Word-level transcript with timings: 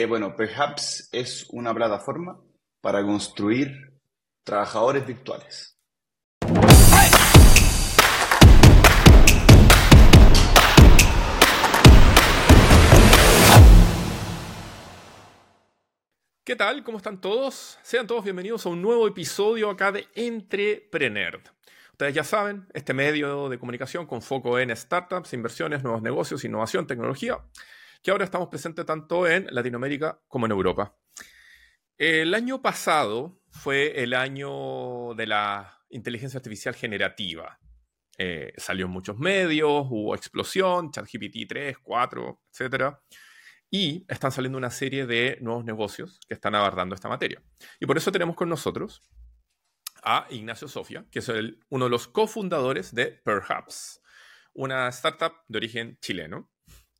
Eh, 0.00 0.06
bueno, 0.06 0.36
Perhaps 0.36 1.08
es 1.10 1.48
una 1.50 1.74
plataforma 1.74 2.40
para 2.80 3.02
construir 3.02 4.00
trabajadores 4.44 5.04
virtuales. 5.04 5.76
¿Qué 16.44 16.54
tal? 16.54 16.84
¿Cómo 16.84 16.98
están 16.98 17.20
todos? 17.20 17.80
Sean 17.82 18.06
todos 18.06 18.22
bienvenidos 18.22 18.66
a 18.66 18.68
un 18.68 18.80
nuevo 18.80 19.08
episodio 19.08 19.68
acá 19.68 19.90
de 19.90 20.06
Entrepreneur. 20.14 21.42
Ustedes 21.90 22.14
ya 22.14 22.22
saben, 22.22 22.68
este 22.72 22.94
medio 22.94 23.48
de 23.48 23.58
comunicación 23.58 24.06
con 24.06 24.22
foco 24.22 24.60
en 24.60 24.74
startups, 24.76 25.32
inversiones, 25.32 25.82
nuevos 25.82 26.02
negocios, 26.02 26.44
innovación, 26.44 26.86
tecnología, 26.86 27.38
que 28.02 28.10
ahora 28.10 28.24
estamos 28.24 28.48
presentes 28.48 28.86
tanto 28.86 29.26
en 29.26 29.46
Latinoamérica 29.50 30.20
como 30.28 30.46
en 30.46 30.52
Europa. 30.52 30.96
El 31.96 32.34
año 32.34 32.62
pasado 32.62 33.40
fue 33.50 34.02
el 34.02 34.14
año 34.14 35.14
de 35.14 35.26
la 35.26 35.82
inteligencia 35.90 36.38
artificial 36.38 36.74
generativa. 36.74 37.58
Eh, 38.16 38.52
salió 38.56 38.86
en 38.86 38.92
muchos 38.92 39.18
medios, 39.18 39.86
hubo 39.90 40.14
explosión, 40.14 40.90
ChatGPT 40.90 41.48
3, 41.48 41.78
4, 41.78 42.40
etc. 42.52 42.94
Y 43.70 44.04
están 44.08 44.30
saliendo 44.30 44.58
una 44.58 44.70
serie 44.70 45.06
de 45.06 45.38
nuevos 45.40 45.64
negocios 45.64 46.20
que 46.28 46.34
están 46.34 46.54
abordando 46.54 46.94
esta 46.94 47.08
materia. 47.08 47.42
Y 47.80 47.86
por 47.86 47.96
eso 47.96 48.12
tenemos 48.12 48.36
con 48.36 48.48
nosotros 48.48 49.02
a 50.02 50.26
Ignacio 50.30 50.68
Sofia, 50.68 51.04
que 51.10 51.18
es 51.18 51.28
uno 51.68 51.84
de 51.86 51.90
los 51.90 52.06
cofundadores 52.06 52.94
de 52.94 53.06
Perhaps, 53.24 54.00
una 54.54 54.88
startup 54.88 55.32
de 55.48 55.58
origen 55.58 55.98
chileno 56.00 56.48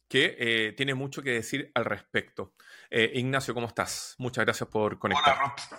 que 0.09 0.37
eh, 0.39 0.73
tiene 0.73 0.95
mucho 0.95 1.23
que 1.23 1.33
decir 1.33 1.71
al 1.75 1.85
respecto. 1.85 2.55
Eh, 2.91 3.13
Ignacio, 3.15 3.55
¿cómo 3.55 3.67
estás? 3.67 4.15
Muchas 4.19 4.45
gracias 4.45 4.69
por 4.69 4.99
conectar. 4.99 5.37
Hola, 5.37 5.55
Rob. 5.57 5.79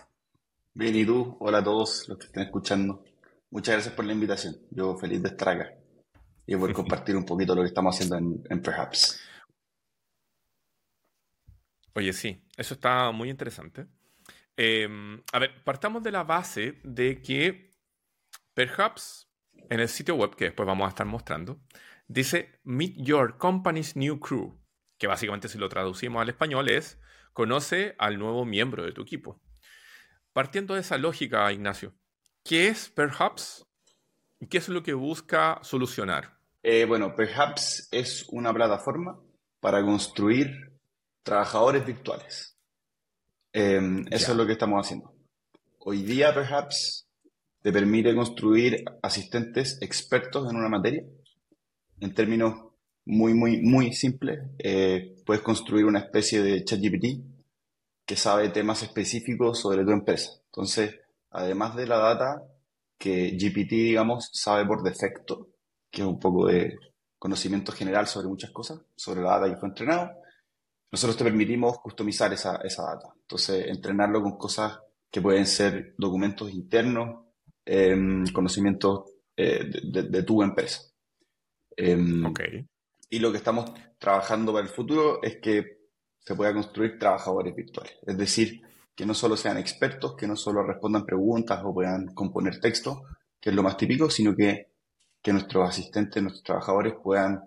Bien, 0.73 0.95
¿y 0.95 1.05
tú? 1.05 1.37
Hola 1.39 1.57
a 1.57 1.63
todos 1.63 2.07
los 2.07 2.17
que 2.17 2.25
estén 2.27 2.43
escuchando. 2.43 3.03
Muchas 3.49 3.75
gracias 3.75 3.95
por 3.95 4.05
la 4.05 4.13
invitación. 4.13 4.55
Yo 4.69 4.95
feliz 4.95 5.21
de 5.23 5.29
estar 5.29 5.49
acá 5.49 5.73
y 6.45 6.55
poder 6.55 6.73
compartir 6.75 7.15
un 7.15 7.25
poquito 7.25 7.55
lo 7.55 7.61
que 7.61 7.67
estamos 7.67 7.95
haciendo 7.95 8.17
en 8.49 8.61
Perhaps. 8.61 9.19
Oye, 11.95 12.13
sí, 12.13 12.41
eso 12.55 12.75
está 12.75 13.11
muy 13.11 13.29
interesante. 13.29 13.87
Em, 14.55 15.21
a 15.31 15.39
ver, 15.39 15.63
partamos 15.63 16.03
de 16.03 16.11
la 16.11 16.23
base 16.23 16.79
de 16.83 17.21
que 17.21 17.71
perhaps 18.53 19.28
en 19.69 19.79
el 19.79 19.87
sitio 19.87 20.15
web 20.15 20.35
que 20.35 20.45
después 20.45 20.67
vamos 20.67 20.85
a 20.85 20.89
estar 20.89 21.05
mostrando, 21.05 21.59
dice 22.07 22.59
Meet 22.63 22.95
Your 22.97 23.37
Company's 23.37 23.95
New 23.95 24.19
Crew, 24.19 24.59
que 24.97 25.07
básicamente 25.07 25.47
si 25.47 25.57
lo 25.57 25.69
traducimos 25.69 26.21
al 26.21 26.29
español 26.29 26.69
es 26.69 26.99
conoce 27.33 27.95
al 27.99 28.17
nuevo 28.17 28.45
miembro 28.45 28.83
de 28.83 28.91
tu 28.91 29.01
equipo. 29.01 29.39
Partiendo 30.33 30.73
de 30.73 30.81
esa 30.81 30.97
lógica, 30.97 31.51
Ignacio, 31.51 31.93
¿qué 32.43 32.67
es 32.67 32.89
Perhaps 32.89 33.65
y 34.39 34.47
qué 34.47 34.57
es 34.57 34.69
lo 34.69 34.83
que 34.83 34.93
busca 34.93 35.59
solucionar? 35.61 36.37
Eh, 36.63 36.85
bueno, 36.85 37.15
Perhaps 37.15 37.87
es 37.91 38.25
una 38.29 38.53
plataforma 38.53 39.19
para 39.61 39.81
construir 39.83 40.69
trabajadores 41.23 41.85
virtuales. 41.85 42.57
Em, 43.53 44.05
eso 44.11 44.31
es 44.31 44.37
lo 44.37 44.45
que 44.45 44.53
estamos 44.53 44.85
haciendo. 44.85 45.13
Hoy 45.79 46.03
día, 46.03 46.33
perhaps, 46.33 47.08
te 47.61 47.71
permite 47.71 48.15
construir 48.15 48.83
asistentes 49.01 49.77
expertos 49.81 50.49
en 50.49 50.57
una 50.57 50.69
materia. 50.69 51.03
En 51.99 52.13
términos 52.13 52.69
muy, 53.05 53.33
muy, 53.33 53.61
muy 53.61 53.93
simples, 53.93 54.39
eh, 54.59 55.15
puedes 55.25 55.41
construir 55.41 55.85
una 55.85 55.99
especie 55.99 56.41
de 56.41 56.63
ChatGPT 56.63 57.05
que 58.05 58.15
sabe 58.15 58.49
temas 58.49 58.83
específicos 58.83 59.59
sobre 59.59 59.83
tu 59.83 59.91
empresa. 59.91 60.31
Entonces, 60.45 60.95
además 61.31 61.75
de 61.75 61.87
la 61.87 61.97
data 61.97 62.43
que 62.97 63.31
GPT, 63.31 63.71
digamos, 63.71 64.29
sabe 64.33 64.65
por 64.65 64.83
defecto, 64.83 65.49
que 65.91 66.01
es 66.01 66.07
un 66.07 66.19
poco 66.19 66.47
de 66.47 66.77
conocimiento 67.17 67.71
general 67.71 68.07
sobre 68.07 68.27
muchas 68.27 68.51
cosas, 68.51 68.79
sobre 68.95 69.21
la 69.21 69.39
data 69.39 69.53
que 69.53 69.59
fue 69.59 69.69
entrenado, 69.69 70.11
nosotros 70.91 71.17
te 71.17 71.23
permitimos 71.23 71.79
customizar 71.79 72.33
esa, 72.33 72.57
esa 72.57 72.83
data. 72.83 73.13
Entonces, 73.21 73.67
entrenarlo 73.67 74.21
con 74.21 74.37
cosas 74.37 74.79
que 75.11 75.21
pueden 75.21 75.45
ser 75.45 75.93
documentos 75.97 76.51
internos, 76.51 77.25
em, 77.65 78.25
conocimientos 78.33 79.11
eh, 79.35 79.69
de, 79.83 80.23
tu 80.23 80.43
empresa. 80.43 80.81
Em, 81.75 82.23
y 83.09 83.19
lo 83.19 83.31
que 83.31 83.37
estamos 83.37 83.71
trabajando 83.97 84.51
para 84.51 84.65
el 84.65 84.71
futuro 84.71 85.21
es 85.23 85.37
que 85.37 85.79
se 86.19 86.35
pueda 86.35 86.53
construir 86.53 86.99
trabajadores 86.99 87.55
virtuales. 87.55 87.97
Es 88.05 88.17
decir, 88.17 88.61
que 88.93 89.05
no 89.05 89.13
solo 89.13 89.37
sean 89.37 89.57
expertos, 89.57 90.15
que 90.17 90.27
no 90.27 90.35
solo 90.35 90.61
respondan 90.61 91.05
preguntas 91.05 91.61
o 91.63 91.73
puedan 91.73 92.13
componer 92.13 92.59
texto, 92.59 93.03
que 93.39 93.49
es 93.49 93.55
lo 93.55 93.63
más 93.63 93.77
típico, 93.77 94.09
sino 94.09 94.35
que, 94.35 94.73
que 95.21 95.31
nuestros 95.31 95.69
asistentes, 95.69 96.21
nuestros 96.21 96.43
trabajadores 96.43 96.95
puedan 97.01 97.39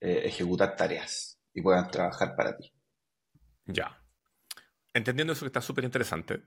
eh, 0.00 0.22
ejecutar 0.24 0.76
tareas 0.76 1.40
y 1.52 1.62
puedan 1.62 1.90
trabajar 1.90 2.36
para 2.36 2.56
ti. 2.56 2.72
Ya. 3.66 4.00
Entendiendo 4.92 5.32
eso 5.32 5.40
que 5.40 5.48
está 5.48 5.60
súper 5.60 5.84
interesante, 5.84 6.44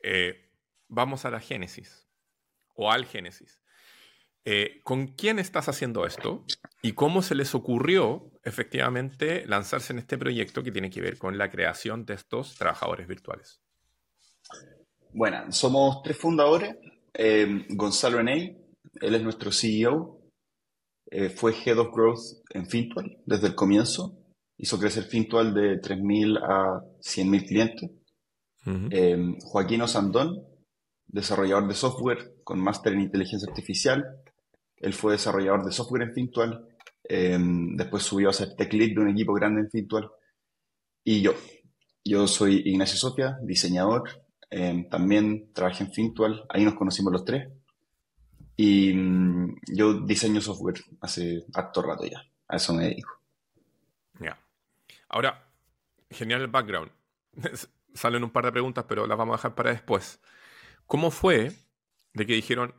eh, 0.00 0.52
vamos 0.86 1.24
a 1.24 1.30
la 1.30 1.40
génesis 1.40 2.03
o 2.74 2.90
al 2.90 3.06
génesis. 3.06 3.60
Eh, 4.44 4.80
¿Con 4.82 5.08
quién 5.08 5.38
estás 5.38 5.68
haciendo 5.68 6.04
esto 6.04 6.44
y 6.82 6.92
cómo 6.92 7.22
se 7.22 7.34
les 7.34 7.54
ocurrió 7.54 8.30
efectivamente 8.42 9.46
lanzarse 9.46 9.92
en 9.94 9.98
este 9.98 10.18
proyecto 10.18 10.62
que 10.62 10.70
tiene 10.70 10.90
que 10.90 11.00
ver 11.00 11.16
con 11.16 11.38
la 11.38 11.50
creación 11.50 12.04
de 12.04 12.14
estos 12.14 12.54
trabajadores 12.56 13.08
virtuales? 13.08 13.62
Bueno, 15.12 15.50
somos 15.50 16.02
tres 16.02 16.18
fundadores. 16.18 16.76
Eh, 17.14 17.66
Gonzalo 17.70 18.20
Eney, 18.20 18.58
él 19.00 19.14
es 19.14 19.22
nuestro 19.22 19.50
CEO, 19.50 20.20
fue 21.36 21.54
Head 21.64 21.78
of 21.78 21.94
Growth 21.94 22.42
en 22.50 22.66
Fintual 22.66 23.18
desde 23.24 23.46
el 23.46 23.54
comienzo 23.54 24.24
hizo 24.56 24.78
crecer 24.78 25.04
Fintual 25.04 25.54
de 25.54 25.80
3.000 25.80 26.38
a 26.42 26.80
100.000 27.00 27.46
clientes. 27.46 27.90
Eh, 28.90 29.36
Joaquín 29.42 29.82
Osandón, 29.82 30.42
desarrollador 31.06 31.68
de 31.68 31.74
software 31.74 32.33
con 32.44 32.60
máster 32.60 32.92
en 32.92 33.00
inteligencia 33.00 33.48
artificial. 33.48 34.22
Él 34.76 34.92
fue 34.92 35.12
desarrollador 35.12 35.64
de 35.64 35.72
software 35.72 36.02
en 36.02 36.14
Fintual. 36.14 36.68
Eh, 37.08 37.38
después 37.40 38.02
subió 38.02 38.30
a 38.30 38.32
ser 38.32 38.54
tech 38.54 38.72
lead 38.72 38.94
de 38.94 39.00
un 39.00 39.08
equipo 39.08 39.32
grande 39.34 39.62
en 39.62 39.70
Fintual. 39.70 40.10
Y 41.02 41.22
yo. 41.22 41.34
Yo 42.04 42.26
soy 42.26 42.62
Ignacio 42.66 42.98
Sofia, 42.98 43.38
diseñador. 43.42 44.08
Eh, 44.50 44.86
también 44.90 45.52
trabajé 45.52 45.84
en 45.84 45.92
Fintual. 45.92 46.44
Ahí 46.50 46.64
nos 46.64 46.74
conocimos 46.74 47.12
los 47.12 47.24
tres. 47.24 47.48
Y 48.56 48.92
mm, 48.94 49.56
yo 49.74 49.94
diseño 50.00 50.40
software 50.40 50.80
hace 51.00 51.44
harto 51.54 51.82
rato 51.82 52.04
ya. 52.04 52.22
A 52.48 52.56
eso 52.56 52.74
me 52.74 52.84
dedico. 52.84 53.10
Ya. 54.20 54.38
Ahora, 55.08 55.48
genial 56.10 56.42
el 56.42 56.48
background. 56.48 56.90
Salen 57.94 58.24
un 58.24 58.30
par 58.30 58.44
de 58.44 58.52
preguntas, 58.52 58.84
pero 58.88 59.06
las 59.06 59.16
vamos 59.16 59.34
a 59.34 59.38
dejar 59.38 59.54
para 59.54 59.70
después. 59.70 60.20
¿Cómo 60.86 61.10
fue 61.10 61.52
de 62.14 62.26
que 62.26 62.34
dijeron, 62.34 62.74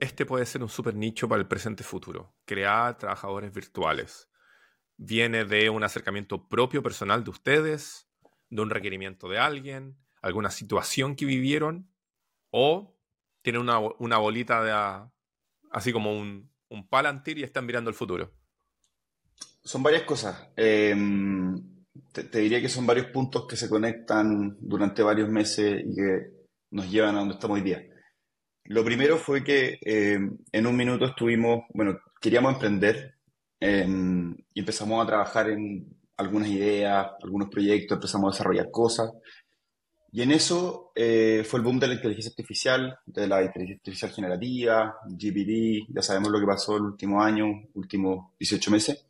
este 0.00 0.26
puede 0.26 0.46
ser 0.46 0.62
un 0.62 0.68
super 0.68 0.94
nicho 0.94 1.28
para 1.28 1.40
el 1.40 1.48
presente 1.48 1.84
futuro? 1.84 2.34
Crear 2.44 2.96
trabajadores 2.96 3.52
virtuales. 3.52 4.30
¿Viene 4.96 5.44
de 5.44 5.70
un 5.70 5.84
acercamiento 5.84 6.48
propio 6.48 6.82
personal 6.82 7.24
de 7.24 7.30
ustedes? 7.30 8.08
¿De 8.48 8.62
un 8.62 8.70
requerimiento 8.70 9.28
de 9.28 9.38
alguien? 9.38 9.98
¿Alguna 10.22 10.50
situación 10.50 11.16
que 11.16 11.26
vivieron? 11.26 11.92
¿O 12.50 12.96
tienen 13.42 13.62
una, 13.62 14.18
bolita 14.18 14.62
de, 14.62 15.10
así 15.70 15.92
como 15.92 16.16
un, 16.16 16.52
un 16.68 16.88
palantir 16.88 17.38
y 17.38 17.42
están 17.42 17.66
mirando 17.66 17.90
el 17.90 17.96
futuro? 17.96 18.32
Son 19.64 19.82
varias 19.82 20.02
cosas. 20.02 20.50
Em, 20.56 21.84
te, 22.12 22.38
diría 22.38 22.60
que 22.60 22.68
son 22.68 22.86
varios 22.86 23.06
puntos 23.06 23.46
que 23.46 23.56
se 23.56 23.68
conectan 23.68 24.56
durante 24.60 25.02
varios 25.02 25.28
meses 25.28 25.82
y 25.84 25.94
que 25.94 26.32
nos 26.70 26.90
llevan 26.90 27.16
a 27.16 27.20
donde 27.20 27.34
estamos 27.34 27.56
hoy 27.56 27.62
día. 27.62 27.86
Lo 28.72 28.82
primero 28.82 29.18
fue 29.18 29.44
que 29.44 29.78
em, 29.82 30.38
en 30.50 30.66
un 30.66 30.74
minuto 30.74 31.04
estuvimos, 31.04 31.64
bueno, 31.74 31.98
queríamos 32.18 32.54
emprender 32.54 33.16
em, 33.60 34.34
y 34.54 34.60
empezamos 34.60 35.02
a 35.02 35.06
trabajar 35.06 35.50
en 35.50 35.94
algunas 36.16 36.48
ideas, 36.48 37.08
algunos 37.22 37.50
proyectos, 37.50 37.96
empezamos 37.96 38.28
a 38.28 38.32
desarrollar 38.32 38.70
cosas. 38.70 39.12
Y 40.10 40.22
en 40.22 40.30
eso 40.32 40.90
eh, 40.94 41.44
fue 41.46 41.58
el 41.60 41.64
boom 41.64 41.80
de 41.80 41.88
la 41.88 41.94
inteligencia 41.94 42.30
artificial, 42.30 42.98
de 43.04 43.28
la 43.28 43.42
inteligencia 43.42 43.76
artificial 43.76 44.10
generativa, 44.10 44.96
GPT, 45.06 45.92
ya 45.94 46.00
sabemos 46.00 46.30
lo 46.30 46.40
que 46.40 46.46
pasó 46.46 46.78
el 46.78 46.84
último 46.84 47.22
año, 47.22 47.44
últimos 47.74 48.30
18 48.38 48.70
meses 48.70 49.06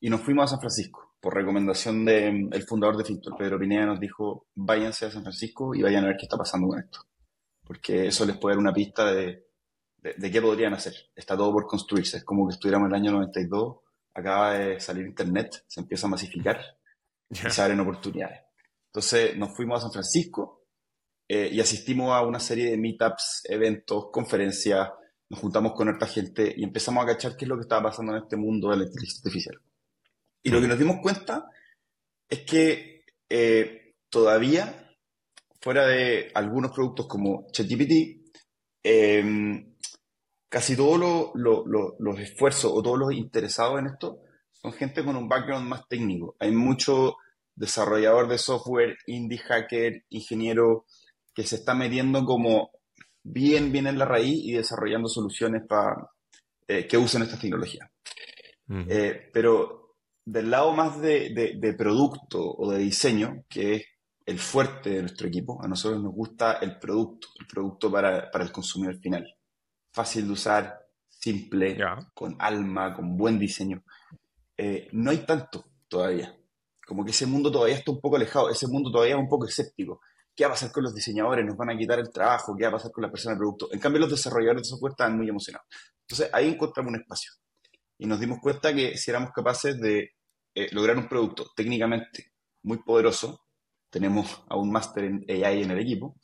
y 0.00 0.10
nos 0.10 0.20
fuimos 0.22 0.46
a 0.46 0.48
San 0.48 0.60
Francisco. 0.60 1.14
Por 1.20 1.34
recomendación 1.34 2.04
del 2.04 2.62
fundador 2.66 2.96
de 2.96 3.04
Fintual, 3.04 3.36
Pedro 3.38 3.58
Pineda, 3.60 3.86
nos 3.86 4.00
dijo, 4.00 4.46
váyanse 4.56 5.06
a 5.06 5.12
San 5.12 5.22
Francisco 5.22 5.76
y 5.76 5.82
vayan 5.82 6.02
a 6.02 6.08
ver 6.08 6.16
qué 6.16 6.24
está 6.24 6.36
pasando 6.36 6.66
con 6.66 6.80
esto. 6.80 7.09
Porque 7.70 8.08
eso 8.08 8.26
les 8.26 8.36
puede 8.36 8.56
dar 8.56 8.60
una 8.60 8.72
pista 8.72 9.12
de, 9.12 9.46
de, 10.02 10.30
qué 10.32 10.42
podrían 10.42 10.74
hacer. 10.74 10.92
Está 11.14 11.36
todo 11.36 11.52
por 11.52 11.68
construirse. 11.68 12.16
Es 12.16 12.24
como 12.24 12.48
que 12.48 12.54
estuviéramos 12.54 12.88
en 12.88 12.96
el 12.96 13.00
año 13.00 13.12
92, 13.12 13.76
acaba 14.12 14.54
de 14.54 14.80
salir 14.80 15.06
Internet, 15.06 15.62
se 15.68 15.78
empieza 15.78 16.08
a 16.08 16.10
masificar 16.10 16.60
y 17.30 17.36
se 17.36 17.62
abren 17.62 17.78
oportunidades. 17.78 18.40
Entonces 18.86 19.36
nos 19.36 19.54
fuimos 19.54 19.78
a 19.78 19.82
San 19.82 19.92
Francisco 19.92 20.66
eh, 21.28 21.48
y 21.52 21.60
asistimos 21.60 22.12
a 22.12 22.22
una 22.22 22.40
serie 22.40 22.72
de 22.72 22.76
meetups, 22.76 23.42
eventos, 23.44 24.10
conferencias, 24.10 24.90
nos 25.28 25.38
juntamos 25.38 25.72
con 25.74 25.88
harta 25.88 26.08
gente 26.08 26.52
y 26.56 26.64
empezamos 26.64 27.04
a 27.04 27.06
cachar 27.06 27.36
qué 27.36 27.44
es 27.44 27.48
lo 27.48 27.54
que 27.54 27.62
estaba 27.62 27.84
pasando 27.84 28.16
en 28.16 28.24
este 28.24 28.36
mundo 28.36 28.70
de 28.70 28.78
la 28.78 28.82
inteligencia 28.82 29.20
artificial. 29.20 29.60
Y 30.42 30.50
lo 30.50 30.60
que 30.60 30.66
nos 30.66 30.76
dimos 30.76 30.96
cuenta 31.00 31.48
es 32.28 32.40
que 32.40 33.04
eh, 33.28 33.94
todavía, 34.08 34.89
fuera 35.60 35.86
de 35.86 36.30
algunos 36.34 36.72
productos 36.72 37.06
como 37.06 37.46
ChatGPT, 37.52 38.32
em, 38.82 39.74
casi 40.48 40.76
todos 40.76 41.32
los 41.34 42.18
esfuerzos 42.18 42.72
o 42.74 42.82
todos 42.82 42.98
los 42.98 43.12
interesados 43.12 43.78
en 43.78 43.86
esto 43.86 44.20
son 44.52 44.72
gente 44.72 45.04
con 45.04 45.16
un 45.16 45.28
background 45.28 45.68
más 45.68 45.86
técnico. 45.88 46.36
Hay 46.38 46.52
mucho 46.52 47.16
desarrollador 47.54 48.28
de 48.28 48.38
software, 48.38 48.96
indie 49.06 49.38
hacker, 49.38 50.04
ingeniero, 50.10 50.86
que 51.34 51.44
se 51.44 51.56
está 51.56 51.74
metiendo 51.74 52.24
como 52.24 52.70
bien, 53.22 53.72
bien 53.72 53.86
en 53.86 53.98
la 53.98 54.04
raíz 54.04 54.38
y 54.44 54.52
desarrollando 54.52 55.08
soluciones 55.08 55.62
para 55.66 56.10
eh, 56.68 56.86
que 56.86 56.98
usen 56.98 57.22
esta 57.22 57.38
tecnología. 57.38 57.90
Eh, 58.88 59.28
pero 59.32 59.96
del 60.24 60.50
lado 60.50 60.72
más 60.72 61.00
de, 61.00 61.74
producto 61.76 62.40
o 62.40 62.70
de 62.70 62.78
diseño, 62.78 63.44
que 63.48 63.74
es 63.74 63.82
el 64.30 64.38
fuerte 64.38 64.90
de 64.90 65.00
nuestro 65.00 65.26
equipo, 65.26 65.60
a 65.60 65.66
nosotros 65.66 66.00
nos 66.00 66.14
gusta 66.14 66.58
el 66.60 66.78
producto, 66.78 67.26
el 67.40 67.48
producto 67.48 67.90
para, 67.90 68.30
el 68.32 68.52
consumidor 68.52 68.96
final. 69.00 69.26
Fácil 69.92 70.26
de 70.28 70.32
usar, 70.32 70.86
simple, 71.08 71.76
con 72.14 72.36
alma, 72.38 72.94
con 72.94 73.16
buen 73.16 73.40
diseño. 73.40 73.82
Eh, 74.56 74.88
no 74.92 75.10
hay 75.10 75.18
tanto 75.26 75.64
todavía. 75.88 76.32
Como 76.86 77.04
que 77.04 77.10
ese 77.10 77.26
mundo 77.26 77.50
todavía 77.50 77.74
está 77.74 77.90
un 77.90 78.00
poco 78.00 78.14
alejado, 78.14 78.50
ese 78.50 78.68
mundo 78.68 78.92
todavía 78.92 79.16
es 79.16 79.20
un 79.20 79.28
poco 79.28 79.46
escéptico. 79.46 80.00
¿Qué 80.32 80.44
va 80.44 80.50
a 80.50 80.52
pasar 80.52 80.70
con 80.70 80.84
los 80.84 80.94
diseñadores? 80.94 81.44
¿Nos 81.44 81.56
van 81.56 81.70
a 81.70 81.76
quitar 81.76 81.98
el 81.98 82.12
trabajo? 82.12 82.54
¿Qué 82.56 82.62
va 82.62 82.68
a 82.68 82.74
pasar 82.74 82.92
con 82.92 83.02
la 83.02 83.10
persona 83.10 83.32
del 83.32 83.40
producto? 83.40 83.68
En 83.72 83.80
cambio, 83.80 84.00
los 84.02 84.10
desarrolladores 84.10 84.62
de 84.62 84.68
software 84.68 84.92
están 84.92 85.16
muy 85.16 85.28
emocionados. 85.28 85.66
Entonces, 86.02 86.30
ahí 86.32 86.50
encontramos 86.50 86.92
un 86.92 87.00
espacio. 87.00 87.32
Y 87.98 88.06
nos 88.06 88.20
dimos 88.20 88.38
cuenta 88.40 88.72
que 88.72 88.96
si 88.96 89.10
éramos 89.10 89.32
capaces 89.32 89.80
de 89.80 90.12
eh, 90.54 90.68
lograr 90.70 90.96
un 90.96 91.08
producto 91.08 91.50
técnicamente 91.56 92.32
muy 92.62 92.78
poderoso, 92.84 93.40
tenemos 93.90 94.42
a 94.48 94.56
un 94.56 94.70
máster 94.70 95.04
en 95.04 95.24
AI 95.28 95.62
en 95.62 95.70
el 95.72 95.80
equipo, 95.80 96.16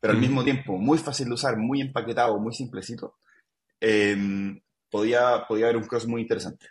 pero 0.00 0.12
al 0.12 0.20
mismo 0.20 0.44
tiempo 0.44 0.78
muy 0.78 0.98
fácil 0.98 1.26
de 1.28 1.34
usar, 1.34 1.56
muy 1.56 1.80
empaquetado, 1.80 2.38
muy 2.38 2.54
simplecito, 2.54 3.16
em, 3.80 4.60
podía, 4.90 5.46
podía 5.46 5.66
haber 5.66 5.76
un 5.76 5.86
cross 5.86 6.06
muy 6.06 6.22
interesante. 6.22 6.66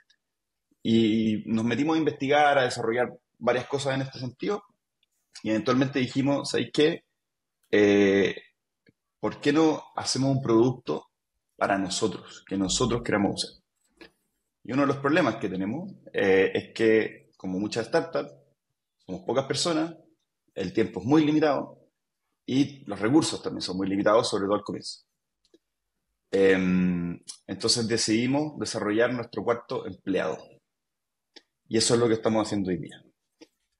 Y 0.82 1.44
nos 1.46 1.66
metimos 1.66 1.96
a 1.96 2.00
investigar, 2.00 2.58
a 2.58 2.64
desarrollar 2.64 3.14
varias 3.38 3.68
cosas 3.68 3.96
en 3.96 4.02
este 4.02 4.20
sentido. 4.20 4.64
Y 5.44 5.50
eventualmente 5.50 6.00
dijimos, 6.00 6.50
¿sabéis 6.50 6.72
qué? 6.74 7.04
Eh, 7.70 8.36
¿Por 9.20 9.42
qué 9.42 9.52
no 9.52 9.84
hacemos 9.96 10.32
un 10.32 10.42
producto 10.42 11.08
para 11.58 11.78
nosotros, 11.78 12.44
que 12.48 12.58
nosotros 12.58 13.02
queramos 13.04 13.44
usar? 13.44 13.62
Y 14.64 14.74
uno 14.74 14.84
de 14.84 14.88
los 14.88 14.98
problemas 14.98 15.36
que 15.36 15.50
tenemos 15.50 15.92
eh, 16.14 16.52
es 16.54 16.74
que, 16.74 17.32
como 17.38 17.60
muchas 17.60 17.88
startups, 17.88 18.34
somos 19.06 19.22
pocas 19.22 19.46
personas, 19.46 19.96
el 20.58 20.74
tiempo 20.74 21.00
es 21.00 21.06
muy 21.06 21.24
limitado 21.24 21.78
y 22.46 22.84
los 22.86 23.00
recursos 23.00 23.42
también 23.42 23.62
son 23.62 23.78
muy 23.78 23.88
limitados, 23.88 24.30
sobre 24.30 24.46
todo 24.46 24.56
al 24.56 24.64
comienzo. 24.64 25.04
Em, 26.32 27.20
entonces 27.46 27.88
decidimos 27.88 28.58
desarrollar 28.58 29.14
nuestro 29.14 29.44
cuarto 29.44 29.86
empleado. 29.86 30.38
Y 31.68 31.78
eso 31.78 31.94
es 31.94 32.00
lo 32.00 32.08
que 32.08 32.16
estamos 32.16 32.46
haciendo 32.46 32.70
hoy 32.70 32.78
día. 32.78 33.04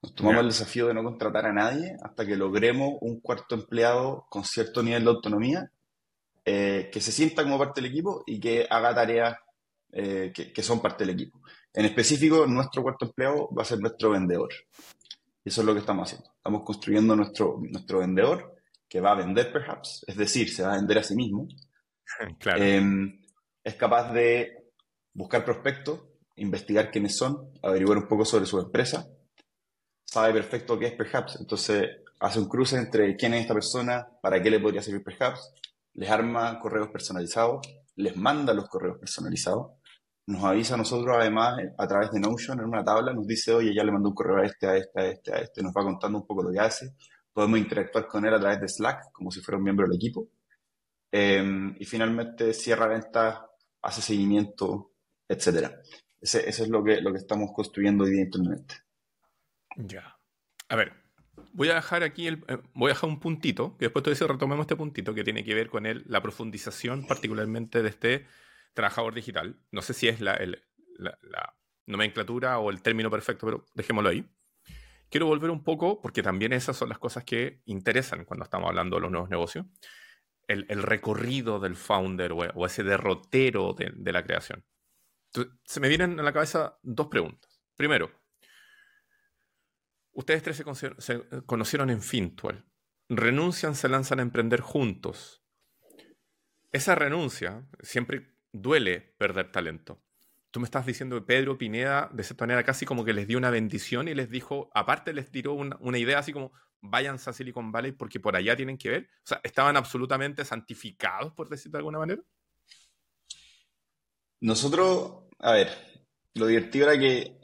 Nos 0.02 0.14
tomamos 0.14 0.42
el 0.42 0.48
desafío 0.48 0.86
de 0.86 0.94
no 0.94 1.02
contratar 1.02 1.46
a 1.46 1.52
nadie 1.52 1.96
hasta 2.02 2.24
que 2.24 2.36
logremos 2.36 2.94
un 3.00 3.20
cuarto 3.20 3.56
empleado 3.56 4.26
con 4.30 4.44
cierto 4.44 4.82
nivel 4.82 5.04
de 5.04 5.10
autonomía, 5.10 5.72
eh, 6.44 6.88
que 6.92 7.00
se 7.00 7.10
sienta 7.10 7.42
como 7.42 7.58
parte 7.58 7.80
del 7.80 7.90
equipo 7.90 8.22
y 8.26 8.38
que 8.38 8.66
haga 8.70 8.94
tareas 8.94 9.36
eh, 9.90 10.32
que, 10.32 10.62
son 10.62 10.80
parte 10.80 11.04
del 11.04 11.14
equipo. 11.14 11.40
En 11.72 11.86
específico, 11.86 12.46
nuestro 12.46 12.82
cuarto 12.82 13.06
empleado 13.06 13.48
va 13.52 13.62
a 13.62 13.66
ser 13.66 13.80
nuestro 13.80 14.10
vendedor. 14.10 14.50
Y 15.48 15.50
eso 15.50 15.62
es 15.62 15.66
lo 15.66 15.72
que 15.72 15.80
estamos 15.80 16.06
haciendo. 16.06 16.30
Estamos 16.36 16.62
construyendo 16.62 17.16
nuestro, 17.16 17.58
nuestro 17.58 18.00
vendedor 18.00 18.54
que 18.86 19.00
va 19.00 19.12
a 19.12 19.14
vender, 19.14 19.50
perhaps, 19.50 20.04
es 20.06 20.14
decir, 20.14 20.52
se 20.52 20.62
va 20.62 20.74
a 20.74 20.76
vender 20.76 20.98
a 20.98 21.02
sí 21.02 21.14
mismo. 21.14 21.48
Claro. 22.38 22.62
Em, 22.62 23.18
es 23.64 23.74
capaz 23.76 24.12
de 24.12 24.72
buscar 25.14 25.42
prospectos, 25.42 26.00
investigar 26.36 26.90
quiénes 26.90 27.16
son, 27.16 27.50
averiguar 27.62 27.96
un 27.96 28.08
poco 28.08 28.26
sobre 28.26 28.44
su 28.44 28.58
empresa, 28.58 29.08
sabe 30.04 30.34
perfecto 30.34 30.78
qué 30.78 30.88
es 30.88 30.92
Perhaps, 30.94 31.36
entonces 31.40 31.86
hace 32.20 32.40
un 32.40 32.48
cruce 32.48 32.76
entre 32.76 33.16
quién 33.16 33.32
es 33.32 33.42
esta 33.42 33.54
persona, 33.54 34.06
para 34.22 34.42
qué 34.42 34.50
le 34.50 34.60
podría 34.60 34.82
servir 34.82 35.02
Perhaps, 35.02 35.54
les 35.94 36.10
arma 36.10 36.58
correos 36.60 36.88
personalizados, 36.88 37.66
les 37.96 38.16
manda 38.16 38.52
los 38.52 38.68
correos 38.68 38.98
personalizados, 38.98 39.77
nos 40.28 40.44
avisa 40.44 40.74
a 40.74 40.76
nosotros 40.76 41.16
además 41.18 41.58
a 41.78 41.88
través 41.88 42.10
de 42.10 42.20
Notion 42.20 42.60
en 42.60 42.66
una 42.66 42.84
tabla, 42.84 43.14
nos 43.14 43.26
dice, 43.26 43.50
oye, 43.54 43.74
ya 43.74 43.82
le 43.82 43.90
mandó 43.90 44.10
un 44.10 44.14
correo 44.14 44.36
a 44.36 44.44
este, 44.44 44.66
a 44.66 44.76
este, 44.76 45.00
a 45.00 45.06
este, 45.06 45.32
a 45.32 45.38
este, 45.38 45.62
nos 45.62 45.72
va 45.72 45.82
contando 45.82 46.18
un 46.18 46.26
poco 46.26 46.42
lo 46.42 46.52
que 46.52 46.60
hace, 46.60 46.94
podemos 47.32 47.58
interactuar 47.58 48.06
con 48.06 48.26
él 48.26 48.34
a 48.34 48.38
través 48.38 48.60
de 48.60 48.68
Slack, 48.68 49.10
como 49.10 49.30
si 49.30 49.40
fuera 49.40 49.56
un 49.56 49.64
miembro 49.64 49.86
del 49.86 49.96
equipo, 49.96 50.28
em, 51.10 51.74
y 51.78 51.84
finalmente 51.86 52.52
cierra 52.52 52.86
ventas, 52.86 53.38
hace 53.80 54.02
seguimiento, 54.02 54.90
etcétera. 55.26 55.80
Ese, 56.20 56.46
eso 56.46 56.62
es 56.62 56.68
lo 56.68 56.84
que, 56.84 57.00
lo 57.00 57.10
que 57.10 57.18
estamos 57.18 57.50
construyendo 57.54 58.04
hoy 58.04 58.10
día 58.10 58.24
internamente. 58.24 58.74
Ya. 59.76 60.18
A 60.68 60.76
ver, 60.76 60.92
voy 61.54 61.70
a 61.70 61.76
dejar 61.76 62.02
aquí 62.02 62.26
el, 62.26 62.44
eh, 62.48 62.58
voy 62.74 62.90
a 62.90 62.94
dejar 62.94 63.08
un 63.08 63.18
puntito, 63.18 63.78
que 63.78 63.86
después 63.86 64.02
te 64.02 64.10
dice 64.10 64.26
retomemos 64.26 64.64
este 64.64 64.76
puntito 64.76 65.14
que 65.14 65.24
tiene 65.24 65.42
que 65.42 65.54
ver 65.54 65.70
con 65.70 65.86
el, 65.86 66.04
la 66.06 66.20
profundización 66.20 67.06
particularmente 67.06 67.82
de 67.82 67.88
este 67.88 68.26
trabajador 68.74 69.14
digital. 69.14 69.58
No 69.70 69.82
sé 69.82 69.94
si 69.94 70.08
es 70.08 70.20
la, 70.20 70.38
la, 70.98 71.54
nomenclatura 71.86 72.58
o 72.58 72.70
el 72.70 72.82
término 72.82 73.10
perfecto, 73.10 73.46
pero 73.46 73.64
dejémoslo 73.74 74.10
ahí. 74.10 74.28
Quiero 75.08 75.26
volver 75.26 75.50
un 75.50 75.64
poco, 75.64 76.02
porque 76.02 76.22
también 76.22 76.52
esas 76.52 76.76
son 76.76 76.90
las 76.90 76.98
cosas 76.98 77.24
que 77.24 77.62
interesan 77.64 78.26
cuando 78.26 78.44
estamos 78.44 78.68
hablando 78.68 78.96
de 78.96 79.02
los 79.02 79.10
nuevos 79.10 79.30
negocios. 79.30 79.64
El, 80.46 80.66
recorrido 80.82 81.60
del 81.60 81.76
founder 81.76 82.32
o, 82.32 82.66
ese 82.66 82.82
derrotero 82.82 83.74
de, 83.74 84.12
la 84.12 84.22
creación. 84.22 84.64
se 85.64 85.80
me 85.80 85.88
vienen 85.88 86.18
a 86.20 86.22
la 86.22 86.32
cabeza 86.32 86.78
dos 86.82 87.08
preguntas. 87.08 87.62
Primero, 87.76 88.10
Ustedes 90.18 90.42
tres 90.42 90.64
se, 90.98 91.22
conocieron 91.46 91.90
en 91.90 92.02
Fintual. 92.02 92.66
Renuncian, 93.08 93.76
se 93.76 93.88
lanzan 93.88 94.18
a 94.18 94.22
emprender 94.22 94.60
juntos. 94.60 95.44
Esa 96.72 96.96
renuncia 96.96 97.68
siempre 97.82 98.36
duele 98.62 99.00
perder 99.18 99.50
talento. 99.50 100.02
Tú 100.50 100.60
me 100.60 100.64
estás 100.64 100.86
diciendo 100.86 101.16
que 101.16 101.26
Pedro 101.26 101.58
Pineda, 101.58 102.08
de 102.12 102.22
cierta 102.22 102.44
manera, 102.44 102.64
casi 102.64 102.86
como 102.86 103.04
que 103.04 103.12
les 103.12 103.26
dio 103.26 103.38
una 103.38 103.50
bendición 103.50 104.08
y 104.08 104.14
les 104.14 104.30
dijo, 104.30 104.70
aparte 104.74 105.12
les 105.12 105.30
tiró 105.30 105.52
una, 105.52 105.98
idea 105.98 106.18
así 106.18 106.32
como, 106.32 106.52
váyanse 106.80 107.28
a 107.28 107.32
Silicon 107.32 107.70
Valley 107.70 107.92
porque 107.92 108.18
por 108.18 108.34
allá 108.34 108.56
tienen 108.56 108.78
que 108.78 108.88
ver. 108.88 109.02
O 109.24 109.26
sea, 109.26 109.40
estaban 109.44 109.76
absolutamente 109.76 110.44
santificados, 110.44 111.32
por 111.34 111.48
decirlo 111.48 111.72
de 111.72 111.78
alguna 111.78 111.98
manera. 111.98 112.22
Nosotros, 114.40 115.28
a 115.38 115.52
ver, 115.52 115.68
lo 116.34 116.46
divertido 116.46 116.90
era 116.90 116.98
que 116.98 117.38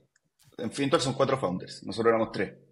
en 0.57 0.71
Fintual 0.71 1.03
son 1.03 1.15
cuatro 1.15 1.37
founders, 1.37 1.83
nosotros 1.85 2.11
éramos 2.11 2.33
tres. 2.33 2.64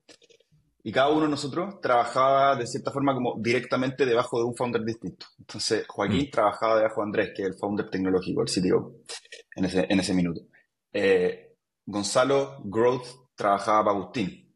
Y 0.85 0.91
cada 0.91 1.11
uno 1.11 1.23
de 1.23 1.29
nosotros 1.29 1.81
trabajaba 1.81 2.57
de 2.57 2.67
cierta 2.67 2.91
forma 2.91 3.15
como 3.15 3.37
directamente 3.39 4.05
debajo 4.05 4.39
de 4.39 4.45
un 4.45 4.57
founder 4.57 4.85
distinto. 4.85 5.27
Entonces, 5.39 5.87
Joaquín 5.87 6.27
mm. 6.27 6.31
trabajaba 6.31 6.77
debajo 6.77 7.01
de 7.01 7.07
Andrés, 7.07 7.31
que 7.37 7.43
es 7.43 7.49
el 7.49 7.55
founder 7.55 7.89
tecnológico, 7.89 8.43
el 8.43 8.49
CTO, 8.49 8.95
en 9.55 9.65
ese, 9.65 9.87
en 9.89 10.01
ese 10.01 10.13
minuto. 10.13 10.41
Eh, 10.93 11.55
Gonzalo, 11.87 12.61
Growth, 12.65 13.07
trabajaba 13.37 13.85
para 13.85 13.97
Agustín. 13.97 14.53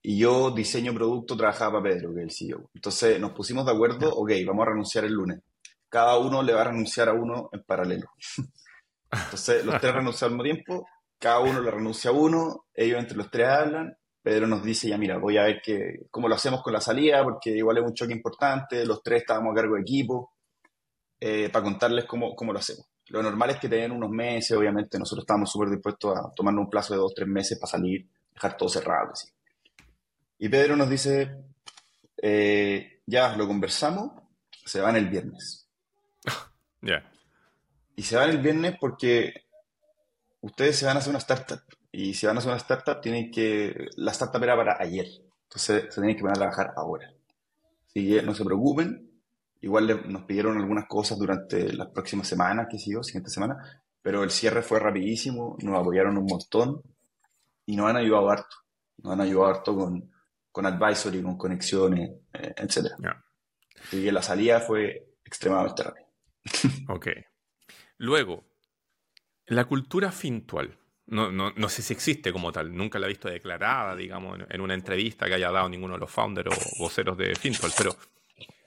Y 0.00 0.18
yo, 0.18 0.52
diseño 0.52 0.94
producto, 0.94 1.36
trabajaba 1.36 1.82
para 1.82 1.94
Pedro, 1.94 2.14
que 2.14 2.20
es 2.20 2.24
el 2.24 2.30
CEO. 2.30 2.70
Entonces, 2.72 3.20
nos 3.20 3.32
pusimos 3.32 3.66
de 3.66 3.72
acuerdo, 3.72 4.14
ok, 4.14 4.30
vamos 4.46 4.62
a 4.66 4.70
renunciar 4.70 5.04
el 5.04 5.12
lunes. 5.12 5.40
Cada 5.88 6.18
uno 6.18 6.42
le 6.42 6.54
va 6.54 6.62
a 6.62 6.68
renunciar 6.68 7.10
a 7.10 7.12
uno 7.12 7.50
en 7.52 7.62
paralelo. 7.62 8.06
Entonces, 9.12 9.66
los 9.66 9.78
tres 9.80 9.94
renuncian 9.94 10.30
al 10.30 10.38
mismo 10.38 10.44
tiempo, 10.44 10.86
cada 11.18 11.40
uno 11.40 11.60
le 11.60 11.70
renuncia 11.70 12.10
a 12.10 12.14
uno, 12.14 12.66
ellos 12.74 12.98
entre 12.98 13.16
los 13.18 13.30
tres 13.30 13.48
hablan 13.48 13.96
Pedro 14.26 14.48
nos 14.48 14.64
dice, 14.64 14.88
ya 14.88 14.98
mira, 14.98 15.18
voy 15.18 15.38
a 15.38 15.44
ver 15.44 15.62
que, 15.62 16.08
cómo 16.10 16.26
lo 16.26 16.34
hacemos 16.34 16.60
con 16.60 16.72
la 16.72 16.80
salida, 16.80 17.22
porque 17.22 17.50
igual 17.50 17.78
es 17.78 17.84
un 17.84 17.94
choque 17.94 18.12
importante, 18.12 18.84
los 18.84 19.00
tres 19.00 19.20
estábamos 19.20 19.52
a 19.52 19.54
cargo 19.54 19.76
de 19.76 19.82
equipo, 19.82 20.32
eh, 21.20 21.48
para 21.48 21.62
contarles 21.62 22.06
cómo, 22.06 22.34
cómo, 22.34 22.52
lo 22.52 22.58
hacemos. 22.58 22.88
Lo 23.06 23.22
normal 23.22 23.50
es 23.50 23.58
que 23.60 23.68
tengan 23.68 23.92
unos 23.92 24.10
meses, 24.10 24.56
obviamente 24.56 24.98
nosotros 24.98 25.22
estábamos 25.22 25.52
súper 25.52 25.70
dispuestos 25.70 26.18
a 26.18 26.34
tomarnos 26.34 26.64
un 26.64 26.70
plazo 26.70 26.94
de 26.94 26.98
dos, 26.98 27.14
tres 27.14 27.28
meses 27.28 27.56
para 27.56 27.70
salir, 27.70 28.04
dejar 28.34 28.56
todo 28.56 28.68
cerrado. 28.68 29.12
Así. 29.12 29.28
Y 30.40 30.48
Pedro 30.48 30.74
nos 30.74 30.90
dice, 30.90 31.30
eh, 32.20 33.02
ya 33.06 33.36
lo 33.36 33.46
conversamos, 33.46 34.10
se 34.64 34.80
van 34.80 34.96
el 34.96 35.08
viernes. 35.08 35.68
Ya. 36.82 37.08
Y 37.94 38.02
se 38.02 38.16
van 38.16 38.30
el 38.30 38.38
viernes 38.38 38.74
porque 38.80 39.44
ustedes 40.40 40.78
se 40.78 40.86
van 40.86 40.96
a 40.96 40.98
hacer 40.98 41.10
una 41.10 41.20
startup. 41.20 41.60
Y 41.98 42.12
si 42.12 42.26
van 42.26 42.36
a 42.36 42.40
hacer 42.40 42.50
una 42.50 42.58
startup, 42.58 43.00
tienen 43.00 43.30
que. 43.30 43.88
La 43.96 44.10
startup 44.10 44.42
era 44.42 44.54
para 44.54 44.76
ayer. 44.78 45.06
Entonces 45.44 45.84
se 45.88 45.98
tienen 46.02 46.14
que 46.14 46.20
poner 46.20 46.36
a 46.36 46.40
trabajar 46.40 46.74
ahora. 46.76 47.10
Así 47.86 48.06
que 48.06 48.22
no 48.22 48.34
se 48.34 48.44
preocupen. 48.44 49.10
Igual 49.62 50.12
nos 50.12 50.24
pidieron 50.24 50.58
algunas 50.58 50.86
cosas 50.86 51.18
durante 51.18 51.72
las 51.72 51.88
próximas 51.88 52.28
semanas, 52.28 52.66
qué 52.70 52.78
sé 52.78 52.90
yo, 52.90 53.02
siguiente 53.02 53.30
semana, 53.30 53.82
pero 54.02 54.22
el 54.22 54.30
cierre 54.30 54.60
fue 54.60 54.78
rapidísimo, 54.78 55.56
nos 55.62 55.80
apoyaron 55.80 56.18
un 56.18 56.26
montón 56.26 56.82
y 57.64 57.74
nos 57.74 57.88
han 57.88 57.96
ayudado 57.96 58.28
harto. 58.28 58.56
Nos 58.98 59.14
han 59.14 59.22
ayudado 59.22 59.46
harto 59.46 59.74
con, 59.74 60.12
con 60.52 60.66
advisory, 60.66 61.22
con 61.22 61.38
conexiones, 61.38 62.10
eh, 62.34 62.54
etc. 62.58 62.92
Así 63.82 64.04
que 64.04 64.12
la 64.12 64.20
salida 64.20 64.60
fue 64.60 65.14
extremadamente 65.24 65.82
rápida. 65.82 66.06
ok. 66.92 67.06
Luego, 67.96 68.44
la 69.46 69.64
cultura 69.64 70.12
fintual. 70.12 70.78
No, 71.08 71.30
no, 71.30 71.52
no, 71.54 71.68
sé 71.68 71.82
si 71.82 71.92
existe 71.92 72.32
como 72.32 72.50
tal, 72.50 72.74
nunca 72.74 72.98
la 72.98 73.06
he 73.06 73.10
visto 73.10 73.28
declarada, 73.28 73.94
digamos, 73.94 74.40
en, 74.48 74.60
una 74.60 74.74
entrevista 74.74 75.26
que 75.26 75.34
haya 75.34 75.52
dado 75.52 75.68
ninguno 75.68 75.94
de 75.94 76.00
los 76.00 76.10
founders 76.10 76.50
o 76.50 76.82
voceros 76.82 77.16
de 77.16 77.36
Fintual, 77.36 77.72
pero 77.78 77.96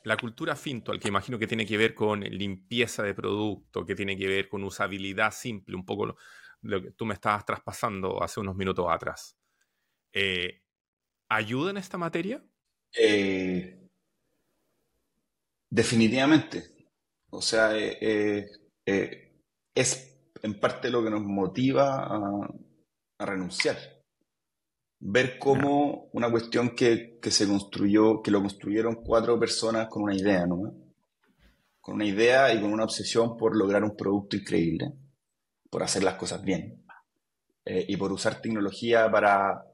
la 0.05 0.15
cultura 0.15 0.55
Fintual, 0.55 1.01
que 1.01 1.10
imagino 1.10 1.38
que 1.38 1.48
tiene 1.48 1.65
que 1.65 1.77
ver 1.77 1.93
con 1.93 2.22
limpieza 2.22 3.03
de 3.03 3.13
producto, 3.13 3.86
que 3.86 3.93
tiene 3.93 4.17
que 4.17 4.27
ver 4.27 4.48
con 4.48 4.63
usabilidad 4.63 5.31
simple, 5.31 5.75
un 5.75 5.86
poco 5.86 6.15
lo, 6.62 6.81
que 6.81 6.91
tú 6.91 7.05
me 7.05 7.13
estabas 7.13 7.46
traspasando 7.46 8.24
hace 8.24 8.39
unos 8.39 8.55
minutos 8.55 8.86
atrás, 8.89 9.38
eh, 10.13 10.62
¿ayuda 11.27 11.72
en 11.72 11.77
esta 11.77 11.98
materia? 11.98 12.41
Eh, 12.93 13.86
definitivamente. 15.69 16.88
O 17.31 17.41
sea, 17.41 17.72
eh, 17.75 18.48
es 19.75 20.19
en 20.41 20.60
parte 20.60 20.89
lo 20.89 21.03
que 21.03 21.10
nos 21.10 21.24
motiva 21.24 22.05
a, 22.05 23.25
renunciar. 23.25 23.77
Ver 25.00 25.38
cómo 25.38 26.10
una 26.13 26.31
cuestión 26.31 26.69
que, 26.75 27.19
se 27.22 27.48
construyó, 27.48 28.22
que 28.22 28.31
lo 28.31 28.41
construyeron 28.41 29.03
cuatro 29.03 29.39
personas 29.39 29.88
con 29.89 30.03
una 30.03 30.15
idea, 30.15 30.46
¿no? 30.46 30.74
Con 31.81 31.96
una 31.96 32.05
idea 32.05 32.53
y 32.53 32.62
con 32.62 32.72
una 32.72 32.86
obsesión 32.86 33.36
por 33.38 33.55
lograr 33.55 33.84
un 33.84 33.96
producto 33.96 34.36
increíble, 34.36 34.93
por 35.69 35.84
hacer 35.84 36.03
las 36.03 36.15
cosas 36.15 36.43
bien 36.43 36.86
eh, 37.65 37.86
y 37.88 37.98
por 37.98 38.12
usar 38.12 38.41
tecnología 38.41 39.10
para 39.12 39.65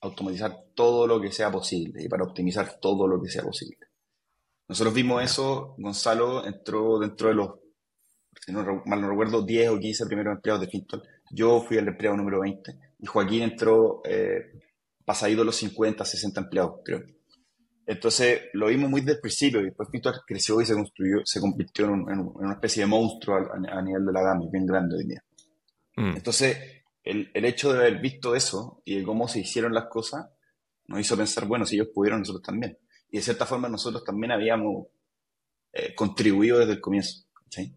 automatizar 0.00 0.56
todo 0.74 1.06
lo 1.06 1.20
que 1.20 1.30
sea 1.30 1.50
posible 1.50 2.02
y 2.02 2.08
para 2.08 2.24
optimizar 2.24 2.78
todo 2.80 3.06
lo 3.06 3.20
que 3.20 3.28
sea 3.28 3.42
posible. 3.42 3.86
Nosotros 4.68 4.94
vimos 4.94 5.22
eso, 5.22 5.74
Gonzalo 5.78 6.46
entró 6.46 6.98
dentro 6.98 7.28
de 7.28 7.34
los 7.34 7.50
si 8.38 8.52
no 8.52 8.82
mal 8.86 9.00
no 9.00 9.08
recuerdo, 9.08 9.42
10 9.42 9.70
o 9.70 9.78
15 9.78 10.06
primeros 10.06 10.36
empleados 10.36 10.62
de 10.62 10.68
Fintol. 10.68 11.02
Yo 11.30 11.60
fui 11.60 11.76
el 11.76 11.88
empleado 11.88 12.16
número 12.16 12.40
20 12.40 12.72
y 12.98 13.06
Joaquín 13.06 13.42
entró 13.42 14.02
eh, 14.04 14.52
pasado 15.04 15.44
los 15.44 15.56
50, 15.56 16.04
60 16.04 16.40
empleados, 16.40 16.80
creo. 16.84 17.02
Entonces 17.86 18.42
lo 18.52 18.68
vimos 18.68 18.88
muy 18.88 19.00
del 19.00 19.20
principio 19.20 19.60
y 19.60 19.64
después 19.64 19.88
Fintol 19.90 20.14
creció 20.26 20.60
y 20.60 20.66
se 20.66 20.74
construyó, 20.74 21.18
se 21.24 21.40
convirtió 21.40 21.86
en, 21.86 22.18
una 22.18 22.54
especie 22.54 22.82
de 22.82 22.86
monstruo 22.86 23.36
a, 23.36 23.82
nivel 23.82 24.06
de 24.06 24.12
la 24.12 24.22
gama, 24.22 24.44
bien 24.50 24.66
grande 24.66 24.96
hoy 24.96 25.06
día. 25.06 25.24
Mm. 25.96 26.16
Entonces, 26.16 26.56
el, 27.02 27.30
el, 27.34 27.44
hecho 27.44 27.72
de 27.72 27.80
haber 27.80 28.00
visto 28.00 28.36
eso 28.36 28.82
y 28.84 28.98
de 28.98 29.02
cómo 29.02 29.26
se 29.26 29.40
hicieron 29.40 29.74
las 29.74 29.86
cosas 29.86 30.26
nos 30.86 31.00
hizo 31.00 31.16
pensar, 31.16 31.46
bueno, 31.46 31.64
si 31.64 31.76
ellos 31.76 31.88
pudieron, 31.94 32.20
nosotros 32.20 32.42
también. 32.42 32.76
Y 33.10 33.16
de 33.16 33.22
cierta 33.22 33.46
forma 33.46 33.68
nosotros 33.68 34.04
también 34.04 34.32
habíamos 34.32 34.88
eh, 35.72 35.94
contribuido 35.94 36.58
desde 36.58 36.72
el 36.72 36.80
comienzo. 36.80 37.24
¿sí? 37.48 37.74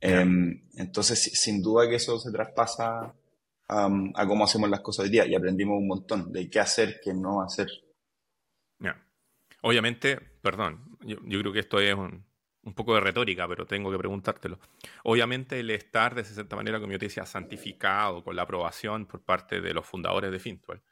Em, 0.00 0.68
entonces, 0.74 1.22
sin 1.34 1.62
duda 1.62 1.88
que 1.88 1.96
eso 1.96 2.18
se 2.18 2.30
traspasa 2.30 3.14
a 3.68 4.26
cómo 4.28 4.44
hacemos 4.44 4.70
las 4.70 4.80
cosas 4.80 5.04
hoy 5.04 5.10
día 5.10 5.26
y 5.26 5.34
aprendimos 5.34 5.78
un 5.78 5.88
montón 5.88 6.30
de 6.32 6.48
qué 6.48 6.60
hacer, 6.60 7.00
qué 7.02 7.12
no 7.12 7.42
hacer. 7.42 7.68
Obviamente, 9.66 10.20
perdón, 10.42 10.96
yo, 11.00 11.18
creo 11.18 11.52
que 11.52 11.58
esto 11.58 11.80
es 11.80 11.92
un, 11.92 12.24
poco 12.76 12.94
de 12.94 13.00
retórica, 13.00 13.48
pero 13.48 13.66
tengo 13.66 13.90
que 13.90 13.98
preguntártelo. 13.98 14.60
Obviamente 15.02 15.58
el 15.58 15.70
estar 15.70 16.14
de 16.14 16.22
cierta 16.22 16.54
manera, 16.54 16.78
como 16.78 16.92
yo 16.92 17.00
te 17.00 17.06
decía, 17.06 17.26
santificado 17.26 18.22
con 18.22 18.36
la 18.36 18.42
aprobación 18.42 19.06
por 19.06 19.22
parte 19.22 19.60
de 19.60 19.74
los 19.74 19.84
fundadores 19.84 20.30
de 20.30 20.38
Fintual, 20.38 20.82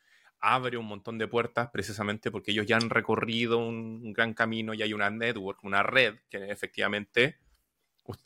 abre 0.40 0.76
un 0.76 0.87
montón 0.87 1.18
de 1.18 1.28
puertas 1.28 1.70
precisamente 1.73 2.32
porque 2.32 2.50
ellos 2.50 2.66
ya 2.66 2.76
han 2.76 2.90
recorrido 2.90 3.58
un 3.58 4.12
gran 4.12 4.34
camino 4.34 4.75
y 4.75 4.82
hay 4.82 4.92
una 4.92 5.08
network, 5.08 5.62
una 5.62 5.84
red 5.84 6.16
que 6.28 6.50
efectivamente 6.50 7.38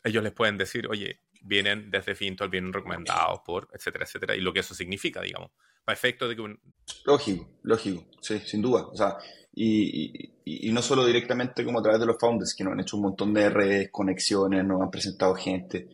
ellos 0.03 0.23
les 0.23 0.33
pueden 0.33 0.57
decir, 0.57 0.87
oye, 0.87 1.21
vienen 1.41 1.89
desde 1.89 2.15
Fintol, 2.15 2.49
vienen 2.49 2.73
recomendados 2.73 3.39
por, 3.45 3.67
etcétera, 3.73 4.05
etcétera, 4.05 4.35
y 4.35 4.41
lo 4.41 4.53
que 4.53 4.59
eso 4.59 4.73
significa, 4.73 5.21
digamos, 5.21 5.51
para 5.83 5.95
efecto 5.95 6.27
de 6.27 6.35
que... 6.35 6.57
Lógico, 7.05 7.49
lógico, 7.63 8.05
sí, 8.21 8.39
sin 8.39 8.61
duda. 8.61 8.85
O 8.87 8.95
sea, 8.95 9.17
y, 9.53 10.31
no 10.71 10.81
solo 10.81 11.05
directamente 11.05 11.63
como 11.63 11.79
a 11.79 11.81
través 11.81 11.99
de 11.99 12.05
los 12.05 12.17
founders, 12.19 12.53
que 12.55 12.63
nos 12.63 12.73
han 12.73 12.81
hecho 12.81 12.97
un 12.97 13.03
montón 13.03 13.33
de 13.33 13.49
redes, 13.49 13.89
conexiones, 13.91 14.65
nos 14.65 14.81
han 14.81 14.91
presentado 14.91 15.33
gente, 15.35 15.87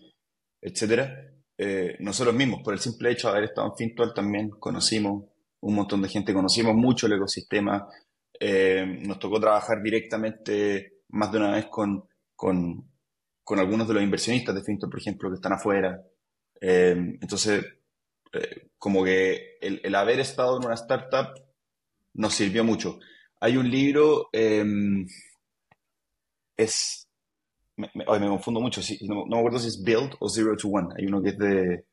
etcétera. 0.62 1.32
Eh, 1.58 1.96
nosotros 2.00 2.36
mismos, 2.36 2.62
por 2.64 2.74
el 2.74 2.80
simple 2.80 3.12
hecho 3.12 3.28
de 3.28 3.38
haber 3.38 3.50
estado 3.50 3.68
en 3.68 3.78
Fintual, 3.78 4.14
también 4.14 4.50
conocimos 4.50 5.26
un 5.62 5.76
montón 5.76 6.02
de 6.02 6.10
gente, 6.10 6.34
conocimos 6.34 6.76
mucho 6.76 7.08
el 7.08 7.14
ecosistema, 7.14 7.88
eh, 8.40 8.86
nos 8.86 9.20
tocó 9.20 9.40
trabajar 9.40 9.82
directamente 9.82 11.04
más 11.10 11.32
de 11.32 11.38
una 11.38 11.52
vez 11.52 11.68
con 11.68 12.08
con 13.46 13.60
algunos 13.60 13.88
de 13.88 13.94
los 13.94 14.04
inversionistas 14.04 14.56
de 14.56 14.64
Finto, 14.64 14.90
por 14.90 15.00
ejemplo, 15.00 15.30
que 15.30 15.36
están 15.36 15.54
afuera. 15.54 16.02
Eh, 16.60 16.96
entonces, 17.22 17.64
eh, 18.34 18.70
como 18.80 19.04
que 19.04 19.58
el, 19.62 19.94
haber 19.94 20.20
estado 20.20 20.58
en 20.58 20.66
una 20.66 20.74
startup 20.74 21.30
nos 22.16 22.34
sirvió 22.34 22.64
mucho. 22.64 23.00
Hay 23.40 23.56
un 23.56 23.70
libro, 23.70 24.30
em, 24.34 25.06
es, 26.58 27.08
me, 27.78 27.92
me, 27.94 28.06
confundo 28.06 28.60
mucho, 28.60 28.82
no, 29.02 29.28
me 29.28 29.38
acuerdo 29.38 29.60
si 29.60 29.68
es 29.68 29.84
Build 29.84 30.16
o 30.20 30.28
Zero 30.28 30.58
to 30.58 30.68
One. 30.68 30.96
Hay 30.98 31.06
uno 31.06 31.22
que 31.22 31.30
es 31.30 31.38
de, 31.38 31.86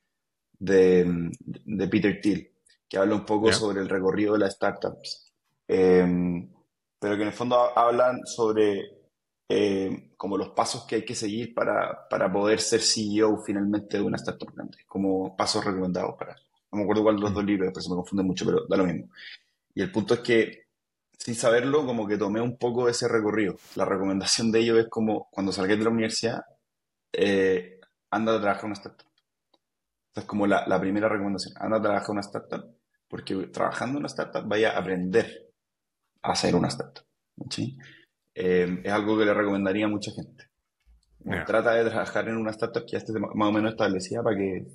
de, 0.58 1.88
Peter 1.88 2.18
Thiel, 2.18 2.50
que 2.88 2.96
habla 2.96 3.14
un 3.14 3.26
poco 3.26 3.52
sobre 3.52 3.82
el 3.82 3.90
recorrido 3.90 4.32
de 4.32 4.38
las 4.38 4.54
startups. 4.54 5.34
Em, 5.68 6.50
pero 6.98 7.16
que 7.16 7.22
en 7.22 7.28
el 7.28 7.34
fondo 7.34 7.56
hablan 7.76 8.24
sobre 8.24 9.01
eh, 9.48 10.12
como 10.16 10.38
los 10.38 10.50
pasos 10.50 10.84
que 10.86 10.96
hay 10.96 11.04
que 11.04 11.14
seguir 11.14 11.54
para, 11.54 12.08
para, 12.08 12.32
poder 12.32 12.60
ser 12.60 12.80
CEO 12.80 13.38
finalmente 13.44 13.98
de 13.98 14.02
una 14.02 14.16
startup 14.16 14.52
grande, 14.54 14.78
como 14.86 15.36
pasos 15.36 15.64
recomendados 15.64 16.14
para... 16.18 16.34
No 16.70 16.78
me 16.78 16.82
acuerdo 16.84 17.02
cuál 17.02 17.16
de 17.16 17.22
los 17.22 17.34
dos 17.34 17.44
libros, 17.44 17.66
después 17.66 17.84
se 17.84 17.90
me 17.90 17.96
confunde 17.96 18.22
mucho, 18.24 18.46
pero 18.46 18.66
da 18.66 18.78
lo 18.78 18.86
mismo. 18.86 19.10
Y 19.74 19.82
el 19.82 19.92
punto 19.92 20.14
es 20.14 20.20
que, 20.20 20.66
sin 21.18 21.34
saberlo, 21.34 21.84
como 21.84 22.06
que 22.06 22.16
tomé 22.16 22.40
un 22.40 22.56
poco 22.56 22.88
ese 22.88 23.08
recorrido. 23.08 23.56
La 23.74 23.84
recomendación 23.84 24.50
de 24.50 24.60
ellos 24.60 24.78
es 24.78 24.88
como, 24.88 25.28
cuando 25.30 25.52
salgáis 25.52 25.78
de 25.78 25.84
la 25.84 25.90
universidad, 25.90 26.40
eh, 27.12 27.78
anda 28.10 28.36
a 28.36 28.40
trabajar 28.40 28.64
en 28.64 28.70
una 28.70 28.80
startup. 28.80 29.06
Esa 30.12 30.20
es 30.20 30.26
como 30.26 30.46
la, 30.46 30.66
la, 30.66 30.80
primera 30.80 31.08
recomendación. 31.08 31.54
Anda 31.58 31.78
a 31.78 31.82
trabajar 31.82 32.06
en 32.08 32.12
una 32.12 32.20
startup, 32.20 32.76
porque 33.08 33.34
trabajando 33.48 33.98
en 33.98 34.04
una 34.04 34.08
startup 34.08 34.46
vaya 34.46 34.72
a 34.72 34.78
aprender 34.78 35.52
a 36.22 36.32
hacer 36.32 36.54
una 36.54 36.68
startup. 36.68 37.04
¿sí? 37.50 37.76
Eh, 38.34 38.80
es 38.82 38.92
algo 38.92 39.18
que 39.18 39.24
le 39.24 39.34
recomendaría 39.34 39.86
a 39.86 39.88
mucha 39.88 40.10
gente. 40.12 40.48
Trata 41.46 41.74
de 41.74 41.88
trabajar 41.88 42.28
en 42.28 42.36
una 42.36 42.50
startup 42.50 42.84
que 42.84 42.92
ya 42.92 42.98
esté 42.98 43.12
más 43.12 43.48
o 43.48 43.52
menos 43.52 43.72
establecida 43.72 44.22
para 44.22 44.36
que, 44.36 44.66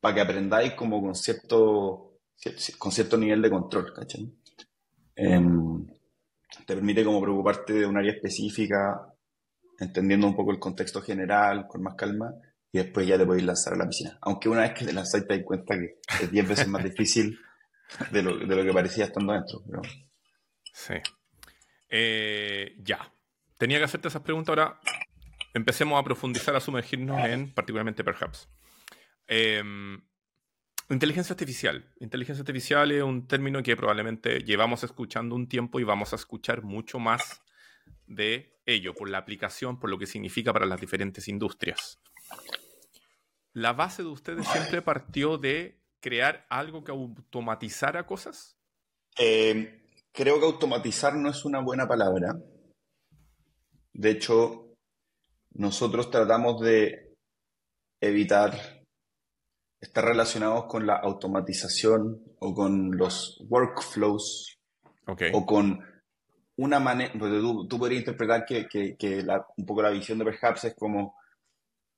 para 0.00 0.14
que 0.14 0.20
aprendáis 0.20 0.72
como 0.74 1.00
con 1.00 1.14
cierto, 1.14 2.18
con 2.78 2.90
cierto 2.90 3.16
nivel 3.16 3.40
de 3.40 3.50
control, 3.50 3.92
¿cachai? 3.94 4.32
Em, 5.14 5.86
te 6.66 6.74
permite 6.74 7.04
como 7.04 7.20
preocuparte 7.20 7.72
de 7.74 7.86
un 7.86 7.96
área 7.96 8.12
específica, 8.12 9.14
entendiendo 9.78 10.26
un 10.26 10.34
poco 10.34 10.50
el 10.50 10.58
contexto 10.58 11.00
general, 11.00 11.66
con 11.68 11.82
más 11.82 11.94
calma, 11.94 12.34
y 12.72 12.78
después 12.78 13.06
ya 13.06 13.16
te 13.16 13.26
podéis 13.26 13.44
lanzar 13.44 13.74
a 13.74 13.76
la 13.76 13.86
piscina. 13.86 14.18
Aunque 14.22 14.48
una 14.48 14.62
vez 14.62 14.72
que 14.72 14.86
te 14.86 14.92
lanzáis 14.92 15.26
te 15.26 15.36
das 15.36 15.44
cuenta 15.44 15.76
que 15.76 16.00
es 16.24 16.30
10 16.30 16.48
veces 16.48 16.68
más 16.68 16.82
difícil 16.84 17.38
de 18.10 18.22
lo, 18.22 18.38
de 18.38 18.56
lo 18.56 18.64
que 18.64 18.72
parecía 18.72 19.04
estando 19.04 19.32
adentro. 19.32 19.62
Pero... 19.66 19.82
Sí. 20.72 20.94
Eh, 21.94 22.74
ya. 22.82 23.12
Tenía 23.58 23.78
que 23.78 23.84
hacerte 23.84 24.08
esas 24.08 24.22
preguntas. 24.22 24.48
Ahora 24.48 24.80
empecemos 25.54 26.00
a 26.00 26.02
profundizar, 26.02 26.56
a 26.56 26.60
sumergirnos 26.60 27.24
en 27.26 27.52
particularmente 27.52 28.02
Perhaps. 28.02 28.48
Em, 29.28 30.00
inteligencia 30.88 31.34
artificial. 31.34 31.84
Inteligencia 32.00 32.40
artificial 32.40 32.90
es 32.90 33.02
un 33.02 33.28
término 33.28 33.62
que 33.62 33.76
probablemente 33.76 34.40
llevamos 34.40 34.82
escuchando 34.82 35.36
un 35.36 35.46
tiempo 35.46 35.78
y 35.78 35.84
vamos 35.84 36.14
a 36.14 36.16
escuchar 36.16 36.62
mucho 36.62 36.98
más 36.98 37.42
de 38.06 38.58
ello, 38.64 38.94
por 38.94 39.10
la 39.10 39.18
aplicación, 39.18 39.78
por 39.78 39.90
lo 39.90 39.98
que 39.98 40.06
significa 40.06 40.52
para 40.52 40.66
las 40.66 40.80
diferentes 40.80 41.28
industrias. 41.28 42.00
¿La 43.52 43.74
base 43.74 44.02
de 44.02 44.08
ustedes 44.08 44.46
siempre 44.48 44.80
partió 44.80 45.36
de 45.36 45.82
crear 46.00 46.46
algo 46.48 46.84
que 46.84 46.90
automatizara 46.90 48.06
cosas? 48.06 48.58
Eh, 49.18 49.81
Creo 50.12 50.38
que 50.38 50.46
automatizar 50.46 51.14
no 51.16 51.30
es 51.30 51.44
una 51.44 51.60
buena 51.60 51.88
palabra. 51.88 52.36
De 53.94 54.10
hecho, 54.10 54.74
nosotros 55.54 56.10
tratamos 56.10 56.60
de 56.60 57.16
evitar 58.00 58.82
estar 59.80 60.04
relacionados 60.04 60.66
con 60.66 60.86
la 60.86 60.96
automatización 60.96 62.22
o 62.38 62.54
con 62.54 62.96
los 62.96 63.44
workflows 63.48 64.58
O 65.32 65.44
con 65.44 65.80
una 66.56 66.78
manera, 66.78 67.12
tú, 67.18 67.66
tú, 67.66 67.78
podrías 67.78 68.00
interpretar 68.00 68.44
que, 68.44 68.68
que, 68.68 69.26
un 69.56 69.66
poco 69.66 69.82
la 69.82 69.90
visión 69.90 70.18
de 70.18 70.24
Perhaps 70.24 70.64
es 70.64 70.74
como 70.74 71.16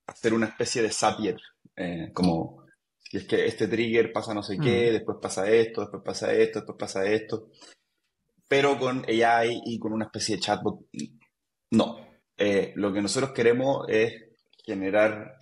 hacer 0.07 0.33
una 0.33 0.47
especie 0.47 0.83
de 0.83 0.91
Zapier, 0.91 1.37
eh, 1.77 2.11
como 2.15 2.65
si 2.99 3.19
es 3.19 3.27
que 3.27 3.47
este 3.47 3.69
trigger 3.69 4.13
pasa 4.13 4.33
no 4.33 4.43
sé 4.43 4.57
qué, 4.59 4.91
mm. 4.91 4.93
después 4.93 5.19
pasa 5.21 5.51
esto, 5.51 5.83
después 5.83 6.03
pasa 6.03 6.33
esto, 6.33 6.61
después 6.61 6.79
pasa 6.79 7.05
esto, 7.05 7.49
pero 8.49 8.79
con 8.79 9.05
AI 9.09 9.63
y 9.65 9.79
con 9.79 9.93
una 9.93 10.07
especie 10.07 10.37
de 10.37 10.43
chatbot, 10.43 10.81
no. 11.71 12.05
Eh, 12.37 12.73
lo 12.77 12.93
que 12.93 13.03
nosotros 13.03 13.33
queremos 13.33 13.87
es 13.89 14.13
generar 14.65 15.39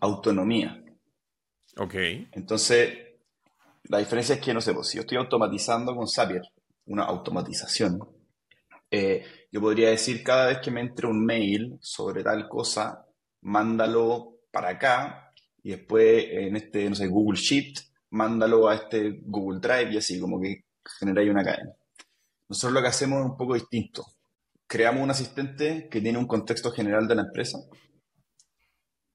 autonomía. 0.00 0.82
Ok. 1.76 1.94
Entonces, 2.32 2.98
la 3.84 3.98
diferencia 3.98 4.36
es 4.36 4.40
que, 4.40 4.54
no 4.54 4.60
sé, 4.60 4.72
pues, 4.72 4.88
si 4.88 4.96
yo 4.96 5.02
estoy 5.02 5.18
automatizando 5.18 5.94
con 5.94 6.08
Zapier, 6.08 6.42
una 6.86 7.04
automatización, 7.04 8.00
eh, 8.90 9.24
yo 9.50 9.60
podría 9.60 9.90
decir 9.90 10.22
cada 10.22 10.46
vez 10.46 10.58
que 10.58 10.70
me 10.70 10.80
entre 10.80 11.06
un 11.06 11.24
mail 11.24 11.78
sobre 11.80 12.22
tal 12.22 12.48
cosa, 12.48 13.06
mándalo 13.42 14.38
para 14.50 14.70
acá 14.70 15.32
y 15.62 15.70
después 15.70 16.26
en 16.30 16.56
este, 16.56 16.88
no 16.88 16.94
sé, 16.94 17.08
Google 17.08 17.38
Sheet, 17.38 17.74
mándalo 18.10 18.68
a 18.68 18.74
este 18.74 19.20
Google 19.22 19.60
Drive 19.60 19.92
y 19.92 19.96
así, 19.96 20.20
como 20.20 20.40
que 20.40 20.64
genera 20.98 21.22
una 21.30 21.42
cadena. 21.42 21.72
Nosotros 22.48 22.74
lo 22.74 22.82
que 22.82 22.88
hacemos 22.88 23.20
es 23.20 23.30
un 23.30 23.36
poco 23.36 23.54
distinto. 23.54 24.04
Creamos 24.66 25.02
un 25.02 25.10
asistente 25.10 25.88
que 25.90 26.00
tiene 26.00 26.18
un 26.18 26.26
contexto 26.26 26.70
general 26.70 27.06
de 27.06 27.14
la 27.14 27.22
empresa. 27.22 27.58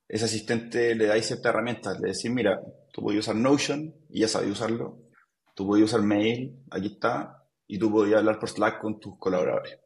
Ese 0.07 0.25
asistente 0.25 0.95
le 0.95 1.05
da 1.05 1.21
ciertas 1.21 1.51
herramientas. 1.51 1.99
Le 1.99 2.09
decís, 2.09 2.31
mira, 2.31 2.59
tú 2.91 3.01
puedes 3.01 3.19
usar 3.19 3.35
Notion 3.35 3.93
y 4.09 4.21
ya 4.21 4.27
sabes 4.27 4.51
usarlo. 4.51 5.03
Tú 5.55 5.67
puedes 5.67 5.85
usar 5.85 6.01
mail, 6.01 6.63
aquí 6.71 6.93
está. 6.93 7.45
Y 7.67 7.77
tú 7.77 7.91
puedes 7.91 8.15
hablar 8.15 8.39
por 8.39 8.49
Slack 8.49 8.81
con 8.81 8.99
tus 8.99 9.17
colaboradores. 9.19 9.77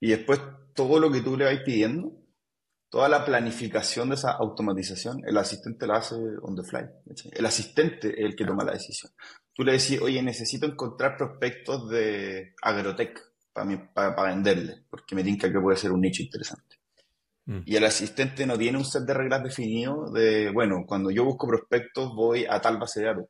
Y 0.00 0.08
después 0.08 0.40
todo 0.74 0.98
lo 0.98 1.10
que 1.10 1.20
tú 1.20 1.36
le 1.36 1.44
vas 1.44 1.62
pidiendo, 1.64 2.12
toda 2.88 3.08
la 3.08 3.24
planificación 3.24 4.08
de 4.08 4.14
esa 4.14 4.32
automatización, 4.32 5.20
el 5.26 5.36
asistente 5.36 5.86
la 5.86 5.96
hace 5.96 6.14
on 6.14 6.56
the 6.56 6.62
fly. 6.62 6.84
El 7.32 7.46
asistente 7.46 8.08
es 8.08 8.24
el 8.24 8.36
que 8.36 8.44
toma 8.44 8.64
la 8.64 8.72
decisión. 8.72 9.12
Tú 9.54 9.62
le 9.64 9.72
decís, 9.72 10.00
oye, 10.00 10.20
necesito 10.22 10.66
encontrar 10.66 11.16
prospectos 11.16 11.88
de 11.88 12.54
agrotech 12.60 13.20
para, 13.52 13.94
para, 13.94 14.34
venderle, 14.34 14.84
porque 14.90 15.14
me 15.14 15.22
tinca 15.22 15.50
que 15.50 15.60
puede 15.60 15.76
ser 15.76 15.92
un 15.92 16.00
nicho 16.00 16.22
interesante. 16.22 16.76
Mm. 17.46 17.60
Y 17.64 17.76
el 17.76 17.84
asistente 17.84 18.46
no 18.46 18.58
tiene 18.58 18.78
un 18.78 18.84
set 18.84 19.04
de 19.04 19.14
reglas 19.14 19.44
definido 19.44 20.10
de, 20.10 20.50
bueno, 20.50 20.84
cuando 20.86 21.10
yo 21.10 21.24
busco 21.24 21.46
prospectos 21.46 22.12
voy 22.14 22.46
a 22.48 22.60
tal 22.60 22.78
base 22.78 23.00
de 23.00 23.06
datos. 23.06 23.26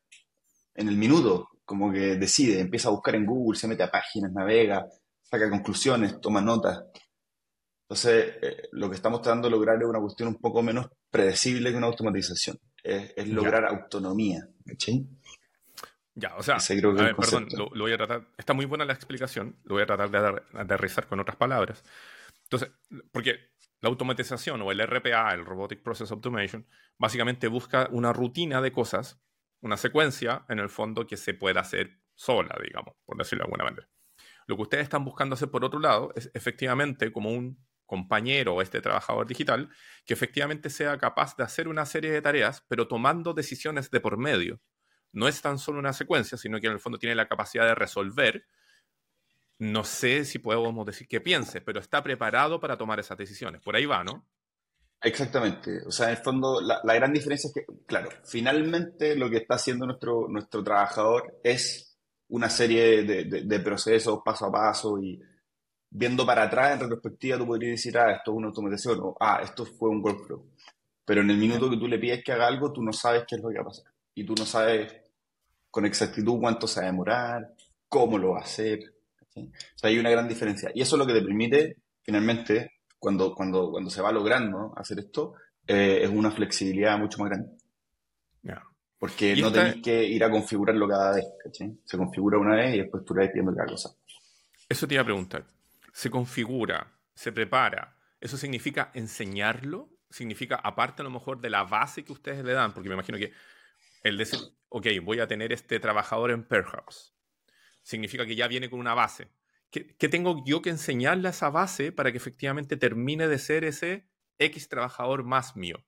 En 0.74 0.88
el 0.88 0.96
minuto, 0.96 1.50
como 1.64 1.92
que 1.92 2.16
decide, 2.16 2.60
empieza 2.60 2.88
a 2.88 2.92
buscar 2.92 3.14
en 3.16 3.26
Google, 3.26 3.58
se 3.58 3.68
mete 3.68 3.82
a 3.82 3.90
páginas, 3.90 4.32
navega, 4.32 4.86
saca 5.22 5.50
conclusiones, 5.50 6.20
toma 6.20 6.40
notas. 6.40 6.84
Entonces, 7.82 8.34
eh, 8.40 8.68
lo 8.72 8.88
que 8.88 8.96
estamos 8.96 9.20
tratando 9.20 9.48
de 9.48 9.52
lograr 9.52 9.76
es 9.80 9.86
una 9.86 10.00
cuestión 10.00 10.28
un 10.28 10.36
poco 10.36 10.62
menos 10.62 10.86
predecible 11.10 11.70
que 11.70 11.76
una 11.76 11.86
automatización. 11.86 12.58
Es, 12.82 13.28
lograr 13.28 13.64
autonomía. 13.66 14.46
Ya, 16.16 16.36
o 16.36 16.42
sea, 16.42 16.58
perdón, 17.16 17.48
lo, 17.56 17.70
voy 17.70 17.92
a 17.92 17.96
tratar. 17.96 18.28
Está 18.38 18.52
muy 18.52 18.66
buena 18.66 18.84
la 18.84 18.92
explicación, 18.92 19.56
lo 19.64 19.74
voy 19.74 19.82
a 19.82 19.86
tratar 19.86 20.10
de 20.10 20.42
aterrizar 20.60 21.08
con 21.08 21.18
otras 21.18 21.36
palabras. 21.36 21.82
Entonces, 22.44 22.70
porque 23.10 23.50
la 23.80 23.88
automatización 23.88 24.62
o 24.62 24.70
el 24.70 24.80
RPA, 24.86 25.34
el 25.34 25.44
Robotic 25.44 25.82
Process 25.82 26.12
Automation, 26.12 26.66
básicamente 26.98 27.48
busca 27.48 27.88
una 27.90 28.12
rutina 28.12 28.60
de 28.60 28.70
cosas, 28.70 29.20
una 29.60 29.76
secuencia, 29.76 30.44
en 30.48 30.60
el 30.60 30.68
fondo, 30.68 31.06
que 31.06 31.16
se 31.16 31.34
pueda 31.34 31.60
hacer 31.60 31.98
sola, 32.14 32.56
digamos, 32.62 32.94
por 33.04 33.18
decirlo 33.18 33.42
de 33.42 33.46
alguna 33.46 33.64
manera. 33.64 33.88
Lo 34.46 34.56
que 34.56 34.62
ustedes 34.62 34.84
están 34.84 35.04
buscando 35.04 35.34
hacer, 35.34 35.50
por 35.50 35.64
otro 35.64 35.80
lado, 35.80 36.12
es 36.14 36.30
efectivamente 36.34 37.12
como 37.12 37.30
un 37.30 37.58
compañero 37.86 38.54
o 38.54 38.62
este 38.62 38.80
trabajador 38.80 39.26
digital 39.26 39.68
que 40.06 40.14
efectivamente 40.14 40.70
sea 40.70 40.96
capaz 40.98 41.36
de 41.36 41.44
hacer 41.44 41.68
una 41.68 41.86
serie 41.86 42.10
de 42.10 42.22
tareas, 42.22 42.64
pero 42.68 42.88
tomando 42.88 43.34
decisiones 43.34 43.90
de 43.90 44.00
por 44.00 44.16
medio. 44.16 44.60
No 45.14 45.28
es 45.28 45.40
tan 45.40 45.58
solo 45.58 45.78
una 45.78 45.92
secuencia, 45.92 46.36
sino 46.36 46.60
que 46.60 46.66
en 46.66 46.74
el 46.74 46.80
fondo 46.80 46.98
tiene 46.98 47.14
la 47.14 47.28
capacidad 47.28 47.64
de 47.66 47.74
resolver. 47.74 48.46
No 49.58 49.84
sé 49.84 50.24
si 50.24 50.38
podemos 50.38 50.84
decir 50.84 51.08
que 51.08 51.20
piense, 51.20 51.60
pero 51.60 51.80
está 51.80 52.02
preparado 52.02 52.60
para 52.60 52.76
tomar 52.76 53.00
esas 53.00 53.16
decisiones. 53.16 53.62
Por 53.62 53.76
ahí 53.76 53.86
va, 53.86 54.04
¿no? 54.04 54.26
Exactamente. 55.00 55.82
O 55.86 55.90
sea, 55.90 56.06
en 56.06 56.16
el 56.16 56.22
fondo, 56.22 56.60
la, 56.60 56.94
gran 56.94 57.12
diferencia 57.12 57.48
es 57.48 57.54
que, 57.54 57.64
claro, 57.86 58.10
finalmente 58.24 59.16
lo 59.16 59.30
que 59.30 59.38
está 59.38 59.54
haciendo 59.54 59.86
nuestro, 59.86 60.28
nuestro 60.28 60.62
trabajador 60.62 61.40
es 61.42 61.96
una 62.28 62.48
serie 62.48 63.04
de, 63.04 63.24
de 63.44 63.60
procesos 63.60 64.20
paso 64.24 64.46
a 64.46 64.52
paso 64.52 64.98
y, 64.98 65.20
viendo 65.96 66.26
para 66.26 66.42
atrás 66.42 66.72
en 66.72 66.80
retrospectiva, 66.80 67.38
tú 67.38 67.46
podrías 67.46 67.72
decir, 67.72 67.96
ah, 67.96 68.10
esto 68.10 68.32
es 68.32 68.36
una 68.36 68.48
automatización, 68.48 68.98
o 69.00 69.16
ah, 69.20 69.40
esto 69.42 69.64
fue 69.64 69.88
un 69.88 70.02
workflow. 70.02 70.44
Pero 71.04 71.20
en 71.20 71.30
el 71.30 71.36
minuto 71.36 71.70
que 71.70 71.76
tú 71.76 71.86
le 71.86 71.98
pides 71.98 72.24
que 72.24 72.32
haga 72.32 72.48
algo, 72.48 72.72
tú 72.72 72.82
no 72.82 72.92
sabes 72.92 73.24
qué 73.28 73.36
es 73.36 73.42
lo 73.42 73.50
que 73.50 73.56
va 73.56 73.62
a 73.62 73.66
pasar. 73.66 73.92
Y 74.12 74.24
tú 74.24 74.34
no 74.36 74.44
sabes 74.44 74.92
con 75.74 75.84
exactitud 75.86 76.38
cuánto 76.38 76.68
se 76.68 76.80
va 76.80 76.86
a 76.86 76.90
demorar, 76.90 77.54
cómo 77.88 78.16
lo 78.18 78.32
va 78.32 78.38
a 78.38 78.42
hacer. 78.42 78.94
O 79.34 79.42
sea, 79.74 79.90
hay 79.90 79.98
una 79.98 80.10
gran 80.10 80.28
diferencia. 80.28 80.70
Y 80.74 80.82
eso 80.82 80.94
es 80.94 80.98
lo 80.98 81.06
que 81.06 81.14
te 81.14 81.22
permite, 81.22 81.78
finalmente, 82.02 82.74
cuando, 82.98 83.34
cuando, 83.34 83.72
cuando 83.72 83.90
se 83.90 84.00
va 84.00 84.12
logrando 84.12 84.72
hacer 84.76 85.00
esto, 85.00 85.34
eh, 85.66 86.00
es 86.02 86.10
una 86.10 86.30
flexibilidad 86.30 86.98
mucho 86.98 87.18
más 87.18 87.30
grande. 87.30 87.50
Porque 88.96 89.36
no 89.36 89.52
tenés 89.52 89.82
que 89.82 90.04
ir 90.04 90.24
a 90.24 90.30
configurarlo 90.30 90.88
cada 90.88 91.16
vez. 91.16 91.26
Se 91.84 91.98
configura 91.98 92.38
una 92.38 92.56
vez 92.56 92.74
y 92.74 92.78
después 92.78 93.04
tú 93.04 93.12
le 93.14 93.22
vas 93.22 93.30
pidiendo 93.30 93.54
cada 93.54 93.68
cosa. 93.68 93.90
Eso 94.66 94.88
te 94.88 94.94
iba 94.94 95.02
a 95.02 95.04
preguntar 95.04 95.44
se 95.94 96.10
configura, 96.10 96.92
se 97.14 97.30
prepara, 97.30 97.96
¿eso 98.20 98.36
significa 98.36 98.90
enseñarlo? 98.94 99.88
¿Significa, 100.10 100.56
aparte 100.56 101.02
a 101.02 101.04
lo 101.04 101.10
mejor 101.10 101.40
de 101.40 101.50
la 101.50 101.62
base 101.62 102.04
que 102.04 102.12
ustedes 102.12 102.44
le 102.44 102.52
dan? 102.52 102.74
Porque 102.74 102.88
me 102.88 102.96
imagino 102.96 103.16
que 103.16 103.32
el 104.02 104.18
decir, 104.18 104.40
ok, 104.76 104.86
voy 105.04 105.20
a 105.20 105.28
tener 105.28 105.52
este 105.52 105.78
trabajador 105.78 106.32
en 106.32 106.42
Perhaps, 106.42 107.14
significa 107.84 108.26
que 108.26 108.34
ya 108.34 108.48
viene 108.48 108.68
con 108.68 108.80
una 108.80 108.92
base. 108.92 109.28
¿Qué, 109.70 110.08
tengo 110.08 110.42
yo 110.44 110.62
que 110.62 110.70
enseñarle 110.70 111.28
a 111.28 111.30
esa 111.30 111.48
base 111.48 111.92
para 111.92 112.10
que 112.10 112.18
efectivamente 112.18 112.76
termine 112.76 113.28
de 113.28 113.38
ser 113.38 113.64
ese 113.64 114.08
X 114.38 114.68
trabajador 114.68 115.22
más 115.22 115.56
mío? 115.56 115.84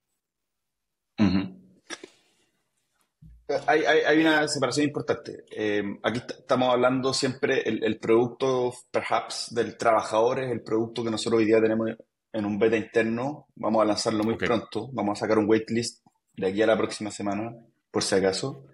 Hay, 3.66 4.20
una 4.20 4.46
separación 4.46 4.86
importante. 4.86 5.44
Eh, 5.50 5.82
aquí 6.02 6.20
estamos 6.26 6.72
hablando 6.72 7.12
siempre, 7.12 7.62
el, 7.62 7.98
producto, 7.98 8.72
perhaps, 8.92 9.52
del 9.52 9.76
trabajador 9.76 10.40
es 10.40 10.50
el 10.50 10.62
producto 10.62 11.02
que 11.02 11.10
nosotros 11.10 11.40
hoy 11.40 11.46
día 11.46 11.60
tenemos 11.60 11.90
en 12.32 12.44
un 12.44 12.58
beta 12.58 12.76
interno. 12.76 13.48
Vamos 13.56 13.82
a 13.82 13.84
lanzarlo 13.84 14.22
muy 14.22 14.36
pronto. 14.36 14.90
Vamos 14.92 15.18
a 15.18 15.20
sacar 15.20 15.38
un 15.38 15.48
waitlist 15.48 16.04
de 16.36 16.46
aquí 16.48 16.62
a 16.62 16.66
la 16.66 16.76
próxima 16.76 17.10
semana, 17.10 17.52
por 17.90 18.02
si 18.04 18.14
acaso. 18.14 18.64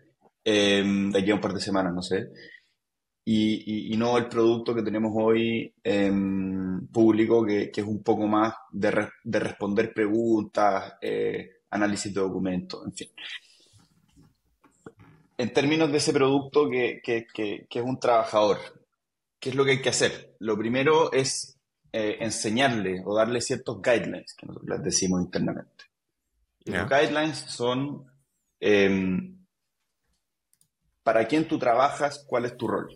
Eh, 0.45 0.83
de 0.85 1.19
aquí 1.19 1.31
a 1.31 1.35
un 1.35 1.41
par 1.41 1.53
de 1.53 1.61
semanas, 1.61 1.95
no 1.95 2.03
sé. 2.03 2.29
Y, 3.25 3.95
no 3.97 4.19
el 4.19 4.27
producto 4.27 4.75
que 4.75 4.83
tenemos 4.83 5.13
hoy 5.15 5.73
en 5.85 6.89
público, 6.89 7.45
que, 7.47 7.71
es 7.75 7.85
un 7.85 8.03
poco 8.03 8.27
más 8.27 8.55
de, 8.73 9.09
de 9.23 9.39
responder 9.39 9.95
preguntas, 9.95 10.95
eh, 11.01 11.63
análisis 11.71 12.13
de 12.13 12.21
documentos, 12.21 12.85
en 12.85 12.93
fin 12.93 13.09
en 15.43 15.53
términos 15.53 15.91
de 15.91 15.99
ese 15.99 16.13
producto 16.13 16.71
que, 16.71 17.03
es 17.05 17.83
un 17.83 17.99
trabajador, 17.99 18.59
¿qué 19.41 19.51
es 19.51 19.57
lo 19.57 19.65
que 19.65 19.73
hay 19.73 19.83
que 19.83 19.89
hacer? 19.89 20.37
Lo 20.39 20.57
primero 20.57 21.13
es 21.13 21.59
eh, 21.93 22.19
enseñarle 22.21 23.03
o 23.05 23.17
darle 23.17 23.41
ciertos 23.41 23.83
guidelines, 23.83 24.35
que 24.35 24.47
nosotros 24.47 24.71
les 24.71 24.85
decimos 24.85 25.21
internamente. 25.21 25.85
Los 26.65 26.89
guidelines 26.89 27.39
son 27.39 28.07
em, 28.61 29.32
para 31.03 31.27
quién 31.27 31.49
tú 31.49 31.59
trabajas, 31.59 32.25
cuál 32.29 32.45
es 32.45 32.57
tu 32.57 32.69
rol. 32.69 32.89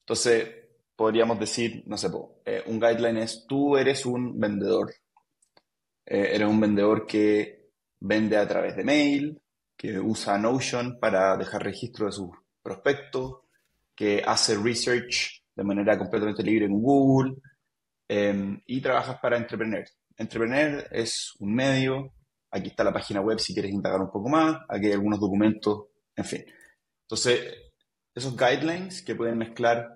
Entonces, 0.00 0.48
podríamos 0.94 1.38
decir, 1.38 1.82
no 1.86 1.96
sé, 1.96 2.08
eh, 2.44 2.62
un 2.66 2.80
guideline 2.80 3.18
es 3.18 3.44
tú 3.46 3.76
eres 3.76 4.06
un 4.06 4.38
vendedor. 4.38 4.92
Eh, 6.04 6.30
eres 6.34 6.48
un 6.48 6.60
vendedor 6.60 7.06
que 7.06 7.70
vende 8.00 8.36
a 8.36 8.46
través 8.46 8.76
de 8.76 8.84
mail, 8.84 9.40
que 9.76 9.98
usa 9.98 10.38
Notion 10.38 10.98
para 10.98 11.36
dejar 11.36 11.62
registro 11.62 12.06
de 12.06 12.12
sus 12.12 12.30
prospectos, 12.62 13.40
que 13.94 14.22
hace 14.24 14.56
research 14.56 15.42
de 15.54 15.64
manera 15.64 15.98
completamente 15.98 16.42
libre 16.42 16.66
en 16.66 16.80
Google 16.80 17.36
em, 18.08 18.60
y 18.66 18.80
trabajas 18.80 19.18
para 19.20 19.36
Entrepreneur. 19.36 19.84
Entrepreneur 20.16 20.86
es 20.90 21.34
un 21.40 21.54
medio, 21.54 22.12
aquí 22.50 22.68
está 22.68 22.84
la 22.84 22.92
página 22.92 23.20
web 23.20 23.38
si 23.38 23.52
quieres 23.52 23.72
indagar 23.72 24.00
un 24.00 24.10
poco 24.10 24.28
más, 24.28 24.56
aquí 24.68 24.86
hay 24.86 24.92
algunos 24.92 25.20
documentos, 25.20 25.86
en 26.16 26.24
fin. 26.24 26.44
Entonces, 27.02 27.72
esos 28.14 28.36
guidelines 28.36 29.02
que 29.02 29.14
pueden 29.14 29.38
mezclar 29.38 29.94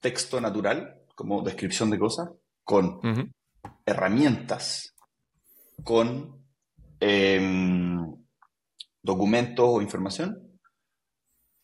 texto 0.00 0.40
natural, 0.40 1.02
como 1.14 1.42
descripción 1.42 1.90
de 1.90 1.98
cosas, 1.98 2.30
con 2.64 3.00
herramientas, 3.84 4.94
con 5.84 6.44
em, 7.00 8.16
documentos 9.02 9.66
o 9.68 9.82
información, 9.82 10.58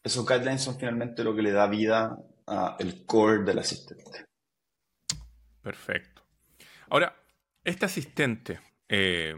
esos 0.03 0.27
guidelines 0.27 0.62
son 0.62 0.79
finalmente 0.79 1.24
lo 1.24 1.35
que 1.35 1.42
le 1.42 1.53
da 1.53 1.66
vida 1.66 2.16
al 2.46 3.07
core 3.07 3.44
del 3.44 3.59
asistente. 3.59 4.27
Perfecto. 5.62 6.22
Ahora, 6.90 7.16
este 7.64 7.87
asistente, 7.87 8.61
eh, 8.87 9.35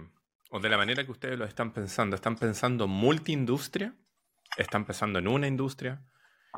o 0.50 0.58
de 0.58 0.68
la 0.68 0.76
manera 0.76 1.04
que 1.04 1.12
ustedes 1.12 1.38
lo 1.38 1.44
están 1.44 1.72
pensando, 1.72 2.16
¿están 2.16 2.36
pensando 2.36 2.88
multiindustria? 2.88 3.94
¿Están 4.56 4.84
pensando 4.84 5.18
en 5.18 5.28
una 5.28 5.46
industria? 5.46 6.02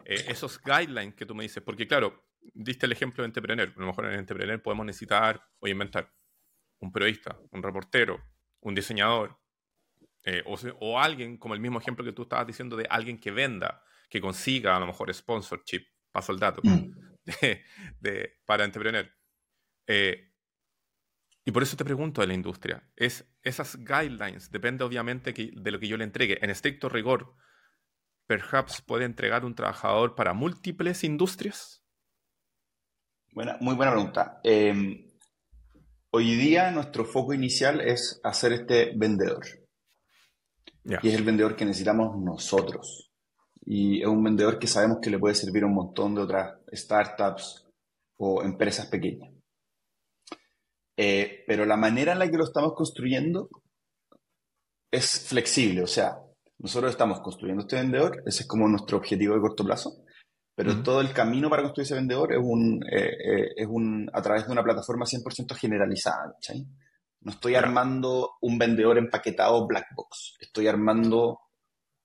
Eh, 0.04 0.26
esos 0.28 0.60
guidelines 0.62 1.14
que 1.14 1.26
tú 1.26 1.34
me 1.34 1.42
dices, 1.42 1.62
porque 1.62 1.86
claro, 1.86 2.28
diste 2.54 2.86
el 2.86 2.92
ejemplo 2.92 3.22
de 3.22 3.26
Entrepreneur, 3.26 3.72
a 3.74 3.80
lo 3.80 3.86
mejor 3.86 4.06
en 4.06 4.18
Entrepreneur 4.18 4.60
podemos 4.62 4.86
necesitar 4.86 5.42
o 5.58 5.68
inventar 5.68 6.12
un 6.80 6.92
periodista, 6.92 7.38
un 7.50 7.62
reportero, 7.62 8.22
un 8.60 8.74
diseñador, 8.74 9.38
eh, 10.24 10.42
o, 10.44 10.98
alguien, 10.98 11.38
como 11.38 11.54
el 11.54 11.60
mismo 11.60 11.78
ejemplo 11.78 12.04
que 12.04 12.12
tú 12.12 12.22
estabas 12.22 12.46
diciendo 12.46 12.76
de 12.76 12.86
alguien 12.90 13.18
que 13.18 13.30
venda, 13.30 13.82
que 14.10 14.20
consiga 14.20 14.76
a 14.76 14.80
lo 14.80 14.86
mejor 14.86 15.12
sponsorship, 15.14 15.86
paso 16.12 16.32
el 16.32 16.38
dato, 16.38 16.60
mm. 16.62 16.92
de, 18.00 18.40
para 18.44 18.64
Entrepreneur. 18.64 19.10
Eh, 19.86 20.32
y 21.44 21.50
por 21.50 21.62
eso 21.62 21.76
te 21.76 21.84
pregunto 21.84 22.20
de 22.20 22.26
la 22.26 22.34
industria. 22.34 22.90
Es, 22.94 23.26
esas 23.42 23.78
guidelines, 23.78 24.50
depende 24.50 24.84
obviamente 24.84 25.32
de 25.32 25.70
lo 25.70 25.80
que 25.80 25.88
yo 25.88 25.96
le 25.96 26.04
entregue. 26.04 26.38
En 26.42 26.50
estricto 26.50 26.90
rigor, 26.90 27.34
perhaps 28.28 28.82
puede 28.82 29.06
entregar 29.06 29.44
un 29.44 29.54
trabajador 29.54 30.14
para 30.14 30.34
múltiples 30.34 31.02
industrias. 31.02 31.82
Buena, 33.32 33.56
muy 33.60 33.74
buena 33.74 33.92
pregunta. 33.92 34.40
Em, 34.44 35.10
hoy 36.10 36.36
día 36.36 36.70
nuestro 36.70 37.04
foco 37.04 37.32
inicial 37.32 37.80
es 37.80 38.20
hacer 38.22 38.52
este 38.52 38.92
vendedor. 38.96 39.44
Y 40.84 41.08
es 41.08 41.14
el 41.14 41.24
vendedor 41.24 41.56
que 41.56 41.64
necesitamos 41.64 42.16
nosotros. 42.18 43.10
Y 43.64 44.00
es 44.00 44.06
un 44.06 44.22
vendedor 44.22 44.58
que 44.58 44.66
sabemos 44.66 44.98
que 45.02 45.10
le 45.10 45.18
puede 45.18 45.34
servir 45.34 45.64
a 45.64 45.66
un 45.66 45.74
montón 45.74 46.14
de 46.14 46.22
otras 46.22 46.58
startups 46.72 47.66
o 48.18 48.42
empresas 48.42 48.86
pequeñas. 48.86 49.32
Eh, 50.96 51.44
pero 51.46 51.64
la 51.64 51.76
manera 51.76 52.12
en 52.12 52.18
la 52.18 52.30
que 52.30 52.36
lo 52.36 52.44
estamos 52.44 52.74
construyendo 52.74 53.48
es 54.90 55.28
flexible, 55.28 55.82
o 55.82 55.86
sea, 55.86 56.18
nosotros 56.58 56.90
estamos 56.90 57.20
construyendo 57.20 57.62
este 57.62 57.76
vendedor, 57.76 58.22
ese 58.26 58.42
es 58.42 58.48
como 58.48 58.68
nuestro 58.68 58.98
objetivo 58.98 59.34
de 59.34 59.40
corto 59.40 59.64
plazo, 59.64 60.04
pero 60.54 60.82
todo 60.82 61.00
el 61.00 61.12
camino 61.12 61.48
para 61.48 61.62
construir 61.62 61.84
ese 61.84 61.94
vendedor 61.94 62.32
es, 62.32 62.40
un, 62.42 62.82
eh, 62.90 63.12
eh, 63.12 63.48
es 63.56 63.66
un, 63.68 64.10
a 64.12 64.20
través 64.20 64.44
de 64.44 64.52
una 64.52 64.64
plataforma 64.64 65.04
100% 65.04 65.54
generalizada. 65.54 66.34
No 67.20 67.30
estoy 67.30 67.54
armando 67.54 68.32
un 68.40 68.58
vendedor 68.58 68.98
empaquetado 68.98 69.66
black 69.68 69.86
box, 69.94 70.36
estoy 70.40 70.66
armando 70.66 71.38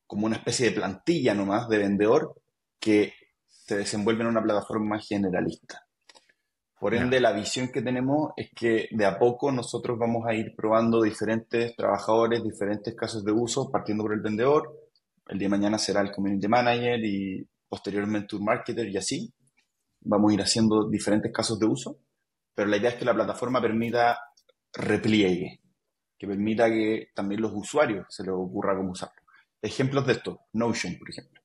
como 0.06 0.28
una 0.28 0.36
especie 0.36 0.70
de 0.70 0.76
plantilla 0.76 1.34
nomás 1.34 1.68
de 1.68 1.80
vendedor 1.80 2.44
que 2.80 3.14
se 3.48 3.78
desenvuelve 3.78 4.22
en 4.22 4.28
una 4.28 4.44
plataforma 4.44 5.00
generalista. 5.00 5.83
Por 6.84 6.96
ende, 6.96 7.22
la 7.22 7.32
visión 7.32 7.70
que 7.72 7.82
tenemos 7.82 8.34
es 8.36 8.50
que 8.54 8.90
de 8.92 9.06
a 9.06 9.18
poco 9.18 9.54
nosotros 9.54 9.98
vamos 9.98 10.26
a 10.28 10.34
ir 10.34 10.54
probando 10.54 11.02
diferentes 11.02 11.74
trabajadores, 11.78 12.44
diferentes 12.44 12.94
casos 12.94 13.24
de 13.24 13.32
uso, 13.32 13.72
partiendo 13.72 14.04
por 14.04 14.12
el 14.12 14.20
vendedor. 14.20 14.90
El 15.30 15.40
día 15.40 15.46
de 15.46 15.52
mañana 15.52 15.78
será 15.78 16.02
el 16.02 16.12
community 16.12 16.50
manager 16.50 17.00
y 17.06 17.48
posteriormente 17.70 18.36
un 18.36 18.44
marketer 18.44 18.90
y 18.90 18.98
así. 18.98 19.34
Vamos 20.02 20.32
a 20.32 20.34
ir 20.34 20.42
haciendo 20.42 20.90
diferentes 20.90 21.32
casos 21.32 21.58
de 21.58 21.68
uso, 21.68 22.02
pero 22.54 22.68
la 22.68 22.76
idea 22.76 22.90
es 22.90 22.96
que 22.98 23.06
la 23.06 23.14
plataforma 23.14 23.62
permita 23.62 24.20
repliegue, 24.74 25.62
que 26.20 26.28
permita 26.28 26.68
que 26.70 27.12
también 27.16 27.44
los 27.44 27.54
usuarios 27.56 28.08
se 28.10 28.24
les 28.24 28.34
ocurra 28.34 28.76
cómo 28.76 28.92
usarlo. 28.92 29.22
Ejemplos 29.62 30.06
de 30.06 30.12
esto, 30.12 30.42
Notion, 30.52 30.98
por 31.00 31.10
ejemplo. 31.10 31.42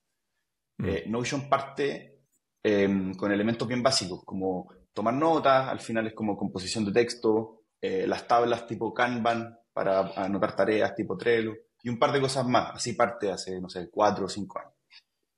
Mm. 0.78 0.84
Eh, 0.84 1.04
Notion 1.06 1.48
parte 1.48 2.22
em, 2.60 3.14
con 3.14 3.30
elementos 3.30 3.68
bien 3.68 3.84
básicos, 3.84 4.24
como 4.24 4.77
tomar 4.92 5.14
notas, 5.14 5.68
al 5.68 5.80
final 5.80 6.06
es 6.06 6.14
como 6.14 6.36
composición 6.36 6.84
de 6.84 6.92
texto, 6.92 7.62
eh, 7.80 8.06
las 8.06 8.26
tablas 8.26 8.66
tipo 8.66 8.92
Kanban 8.92 9.58
para 9.72 10.00
anotar 10.16 10.56
tareas 10.56 10.94
tipo 10.94 11.16
Trello 11.16 11.54
y 11.82 11.88
un 11.88 11.98
par 11.98 12.12
de 12.12 12.20
cosas 12.20 12.46
más. 12.46 12.74
Así 12.74 12.94
parte 12.94 13.30
hace, 13.30 13.60
no 13.60 13.68
sé, 13.68 13.88
cuatro 13.90 14.26
o 14.26 14.28
cinco 14.28 14.58
años. 14.58 14.74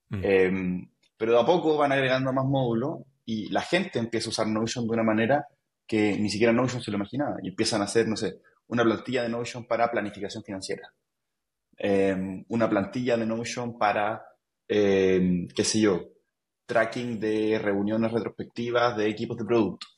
Mm. 0.08 0.24
Em, 0.24 0.90
pero 1.16 1.32
de 1.32 1.40
a 1.40 1.44
poco 1.44 1.76
van 1.76 1.92
agregando 1.92 2.32
más 2.32 2.46
módulos 2.46 3.00
y 3.26 3.50
la 3.50 3.60
gente 3.60 3.98
empieza 3.98 4.28
a 4.28 4.30
usar 4.30 4.46
Notion 4.46 4.86
de 4.86 4.94
una 4.94 5.02
manera 5.02 5.46
que 5.86 6.16
ni 6.16 6.30
siquiera 6.30 6.52
Notion 6.52 6.82
se 6.82 6.90
lo 6.90 6.96
imaginaba 6.96 7.36
y 7.42 7.48
empiezan 7.48 7.82
a 7.82 7.84
hacer, 7.84 8.08
no 8.08 8.16
sé, 8.16 8.40
una 8.68 8.84
plantilla 8.84 9.22
de 9.22 9.28
Notion 9.28 9.66
para 9.66 9.90
planificación 9.90 10.42
financiera, 10.42 10.92
em, 11.76 12.44
una 12.48 12.68
plantilla 12.70 13.16
de 13.16 13.26
Notion 13.26 13.76
para, 13.76 14.24
em, 14.68 15.48
qué 15.48 15.64
sé 15.64 15.80
yo, 15.80 16.00
tracking 16.70 17.18
de 17.18 17.58
reuniones 17.58 18.12
retrospectivas 18.12 18.96
de 18.96 19.08
equipos 19.08 19.36
de 19.36 19.44
producto. 19.44 19.88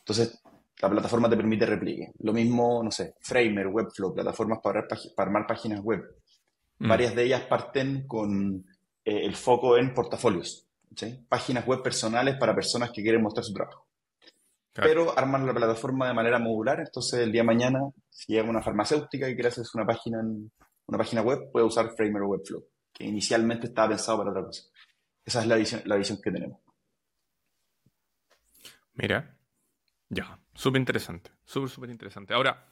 Entonces, 0.00 0.42
la 0.82 0.90
plataforma 0.90 1.30
te 1.30 1.38
permite 1.38 1.64
repliegue. 1.64 2.12
Lo 2.18 2.34
mismo, 2.34 2.82
no 2.82 2.90
sé, 2.90 3.14
Framer, 3.22 3.68
Webflow, 3.68 4.12
plataformas 4.12 4.58
para, 4.62 4.86
armar 5.16 5.46
páginas 5.46 5.80
web. 5.80 6.02
Mm. 6.80 6.88
Varias 6.88 7.14
de 7.14 7.24
ellas 7.24 7.42
parten 7.42 8.06
con 8.06 8.66
eh, 9.02 9.24
el 9.24 9.34
foco 9.36 9.78
en 9.78 9.94
portafolios, 9.94 10.68
páginas 11.30 11.66
web 11.66 11.82
personales 11.82 12.36
para 12.38 12.54
personas 12.54 12.90
que 12.90 13.02
quieren 13.02 13.22
mostrar 13.22 13.44
su 13.44 13.54
trabajo. 13.54 13.86
Pero 14.74 15.18
arman 15.18 15.46
la 15.46 15.54
plataforma 15.54 16.08
de 16.08 16.14
manera 16.14 16.38
modular, 16.38 16.80
entonces 16.80 17.20
el 17.20 17.32
día 17.32 17.42
de 17.42 17.46
mañana, 17.46 17.80
si 18.10 18.34
llega 18.34 18.50
una 18.50 18.62
farmacéutica 18.62 19.28
y 19.28 19.34
quiere 19.34 19.48
hacer 19.48 19.64
una 19.74 19.86
página, 19.86 20.20
una 20.86 20.98
página 20.98 21.22
web, 21.22 21.50
puede 21.50 21.64
usar 21.64 21.94
Framer 21.96 22.22
o 22.22 22.28
Webflow, 22.28 22.64
que 22.92 23.04
inicialmente 23.04 23.68
estaba 23.68 23.88
pensado 23.88 24.18
para 24.18 24.30
otra 24.30 24.44
cosa. 24.44 24.62
Esa 25.24 25.40
es 25.40 25.46
la 25.46 25.56
visión, 25.56 25.82
la 25.84 25.96
visión 25.96 26.20
que 26.20 26.30
tenemos. 26.30 26.60
Mira, 28.94 29.38
ya, 30.08 30.38
súper 30.54 30.80
interesante, 30.80 31.30
súper, 31.44 31.70
súper 31.70 31.90
interesante. 31.90 32.34
Ahora, 32.34 32.66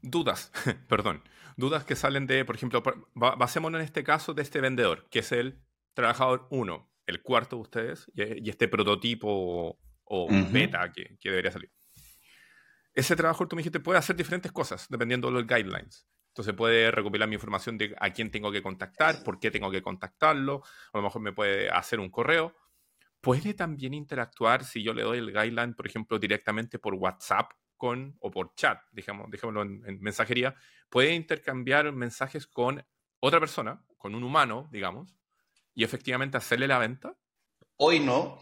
dudas, 0.00 0.52
perdón, 0.88 1.22
dudas 1.56 1.84
que 1.84 1.96
salen 1.96 2.26
de, 2.26 2.44
por 2.44 2.56
ejemplo, 2.56 2.82
basémonos 3.14 3.80
en 3.80 3.84
este 3.84 4.04
caso 4.04 4.34
de 4.34 4.42
este 4.42 4.60
vendedor, 4.60 5.08
que 5.10 5.18
es 5.18 5.32
el 5.32 5.60
trabajador 5.94 6.46
1, 6.50 6.90
el 7.06 7.22
cuarto 7.22 7.56
de 7.56 7.62
ustedes, 7.62 8.10
y, 8.14 8.48
este 8.48 8.68
prototipo 8.68 9.78
o, 10.04 10.28
beta 10.52 10.92
que, 10.92 11.18
que, 11.20 11.30
debería 11.30 11.50
salir. 11.50 11.72
Ese 12.94 13.16
trabajador, 13.16 13.48
tú 13.48 13.56
me 13.56 13.60
dijiste, 13.60 13.80
puede 13.80 13.98
hacer 13.98 14.16
diferentes 14.16 14.52
cosas 14.52 14.86
dependiendo 14.88 15.28
de 15.28 15.34
los 15.34 15.46
guidelines. 15.46 16.06
Entonces 16.36 16.52
puede 16.52 16.90
recopilar 16.90 17.26
mi 17.30 17.36
información 17.36 17.78
de 17.78 17.96
a 17.98 18.10
quién 18.10 18.30
tengo 18.30 18.52
que 18.52 18.62
contactar, 18.62 19.24
por 19.24 19.40
qué 19.40 19.50
tengo 19.50 19.70
que 19.70 19.80
contactarlo, 19.80 20.62
a 20.92 20.98
lo 20.98 21.04
mejor 21.04 21.22
me 21.22 21.32
puede 21.32 21.70
hacer 21.70 21.98
un 21.98 22.10
correo. 22.10 22.54
Puede 23.22 23.54
también 23.54 23.94
interactuar 23.94 24.62
si 24.62 24.82
yo 24.82 24.92
le 24.92 25.02
doy 25.02 25.16
el 25.16 25.32
guideline, 25.32 25.72
por 25.72 25.86
ejemplo, 25.86 26.18
directamente 26.18 26.78
por 26.78 26.92
WhatsApp 26.92 27.52
con, 27.78 28.18
o 28.20 28.30
por 28.30 28.54
chat, 28.54 28.82
digamos, 28.92 29.30
dejémoslo 29.30 29.62
en, 29.62 29.98
mensajería. 30.02 30.54
Puede 30.90 31.14
intercambiar 31.14 31.90
mensajes 31.92 32.46
con 32.46 32.84
otra 33.20 33.40
persona, 33.40 33.82
con 33.96 34.14
un 34.14 34.22
humano, 34.22 34.68
digamos, 34.70 35.16
y 35.74 35.84
efectivamente 35.84 36.36
hacerle 36.36 36.68
la 36.68 36.78
venta. 36.78 37.16
Hoy 37.78 37.98
no. 37.98 38.38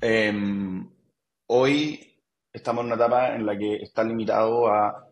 Em, 0.00 0.88
hoy 1.46 2.16
estamos 2.52 2.82
en 2.82 2.86
una 2.86 2.94
etapa 2.94 3.34
en 3.34 3.44
la 3.44 3.58
que 3.58 3.74
está 3.82 4.04
limitado 4.04 4.68
a 4.68 5.09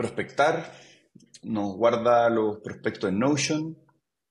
prospectar, 0.00 0.72
nos 1.42 1.76
guarda 1.76 2.30
los 2.30 2.60
prospectos 2.60 3.10
en 3.10 3.18
Notion 3.18 3.76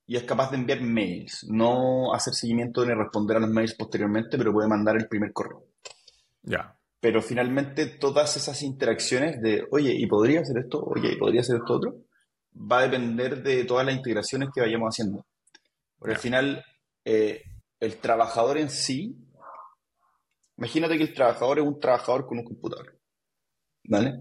y 0.04 0.16
es 0.16 0.24
capaz 0.24 0.50
de 0.50 0.56
enviar 0.56 0.80
mails, 0.80 1.46
no 1.48 2.12
hacer 2.12 2.34
seguimiento 2.34 2.84
ni 2.84 2.92
responder 2.92 3.36
a 3.36 3.40
los 3.40 3.50
mails 3.50 3.76
posteriormente, 3.76 4.36
pero 4.36 4.52
puede 4.52 4.66
mandar 4.66 4.96
el 4.96 5.06
primer 5.06 5.32
correo. 5.32 5.68
Ya. 6.42 6.76
Pero 6.98 7.22
finalmente 7.22 7.86
todas 7.86 8.36
esas 8.36 8.64
interacciones 8.64 9.40
de, 9.40 9.64
oye, 9.70 9.94
¿y 9.94 10.06
podría 10.08 10.40
hacer 10.40 10.58
esto? 10.58 10.82
Oye, 10.82 11.12
¿y 11.12 11.16
podría 11.16 11.42
hacer 11.42 11.58
esto 11.58 11.74
otro? 11.74 11.94
Va 12.52 12.80
a 12.80 12.88
depender 12.88 13.40
de 13.40 13.62
todas 13.62 13.86
las 13.86 13.94
integraciones 13.94 14.48
que 14.52 14.62
vayamos 14.62 14.88
haciendo. 14.88 15.24
Porque 16.00 16.14
al 16.14 16.20
final, 16.20 16.64
eh, 17.04 17.44
el 17.78 17.96
trabajador 17.98 18.58
en 18.58 18.70
sí, 18.70 19.16
imagínate 20.56 20.98
que 20.98 21.04
el 21.04 21.14
trabajador 21.14 21.60
es 21.60 21.64
un 21.64 21.78
trabajador 21.78 22.26
con 22.26 22.38
un 22.38 22.44
computador. 22.44 22.98
¿Vale? 23.84 24.18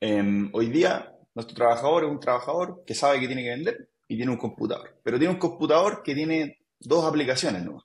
Em, 0.00 0.48
hoy 0.54 0.70
día, 0.70 1.14
nuestro 1.34 1.54
trabajador 1.54 2.04
es 2.04 2.10
un 2.10 2.20
trabajador 2.20 2.82
que 2.86 2.94
sabe 2.94 3.20
que 3.20 3.26
tiene 3.26 3.42
que 3.42 3.50
vender 3.50 3.90
y 4.08 4.16
tiene 4.16 4.32
un 4.32 4.38
computador. 4.38 4.98
Pero 5.02 5.18
tiene 5.18 5.34
un 5.34 5.38
computador 5.38 6.02
que 6.02 6.14
tiene 6.14 6.60
dos 6.78 7.04
aplicaciones 7.04 7.64
¿no? 7.64 7.84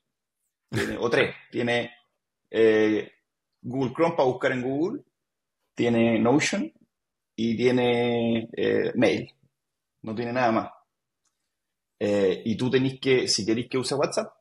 o 0.98 1.10
tres. 1.10 1.34
Tiene 1.50 1.92
eh, 2.50 3.12
Google 3.60 3.92
Chrome 3.92 4.16
para 4.16 4.28
buscar 4.28 4.52
en 4.52 4.62
Google, 4.62 5.02
tiene 5.74 6.18
Notion 6.18 6.72
y 7.34 7.56
tiene 7.56 8.48
eh, 8.56 8.92
Mail. 8.94 9.30
No 10.02 10.14
tiene 10.14 10.32
nada 10.32 10.52
más. 10.52 10.70
Eh, 11.98 12.42
y 12.44 12.56
tú 12.56 12.70
tenés 12.70 12.98
que, 13.00 13.28
si 13.28 13.44
queréis 13.44 13.68
que 13.68 13.78
use 13.78 13.94
WhatsApp, 13.94 14.32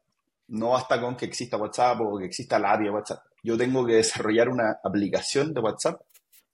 no 0.48 0.70
basta 0.70 1.02
con 1.02 1.16
que 1.16 1.26
exista 1.26 1.58
WhatsApp 1.58 2.00
o 2.02 2.18
que 2.18 2.26
exista 2.26 2.60
la 2.60 2.74
API 2.74 2.86
de 2.86 2.92
WhatsApp. 2.92 3.24
Yo 3.44 3.58
tengo 3.58 3.86
que 3.86 3.94
desarrollar 3.94 4.50
una 4.50 4.80
aplicación 4.84 5.54
de 5.54 5.62
WhatsApp 5.62 6.02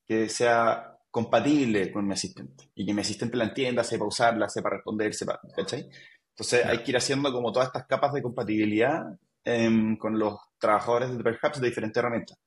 que 0.06 0.30
sea 0.30 0.91
compatible 1.12 1.92
con 1.92 2.08
mi 2.08 2.14
asistente 2.14 2.72
y 2.74 2.86
que 2.86 2.94
mi 2.94 3.02
asistente 3.02 3.38
la 3.38 3.44
entienda, 3.44 3.84
sepa 3.84 4.06
usarla, 4.06 4.48
sepa 4.48 4.70
responder, 4.70 5.14
sepa, 5.14 5.40
¿cachai? 5.56 5.88
Entonces 6.30 6.66
hay 6.66 6.80
que 6.80 6.92
ir 6.92 6.98
haciendo 6.98 7.32
como 7.32 7.52
todas 7.52 7.68
estas 7.68 7.86
capas 7.86 8.14
de 8.14 8.22
compatibilidad 8.22 9.04
em, 9.44 9.98
con 9.98 10.18
los 10.18 10.40
trabajadores 10.58 11.16
de 11.16 11.24
Perhaps 11.24 11.60
de 11.60 11.68
diferentes 11.68 11.98
herramientas. 11.98 12.40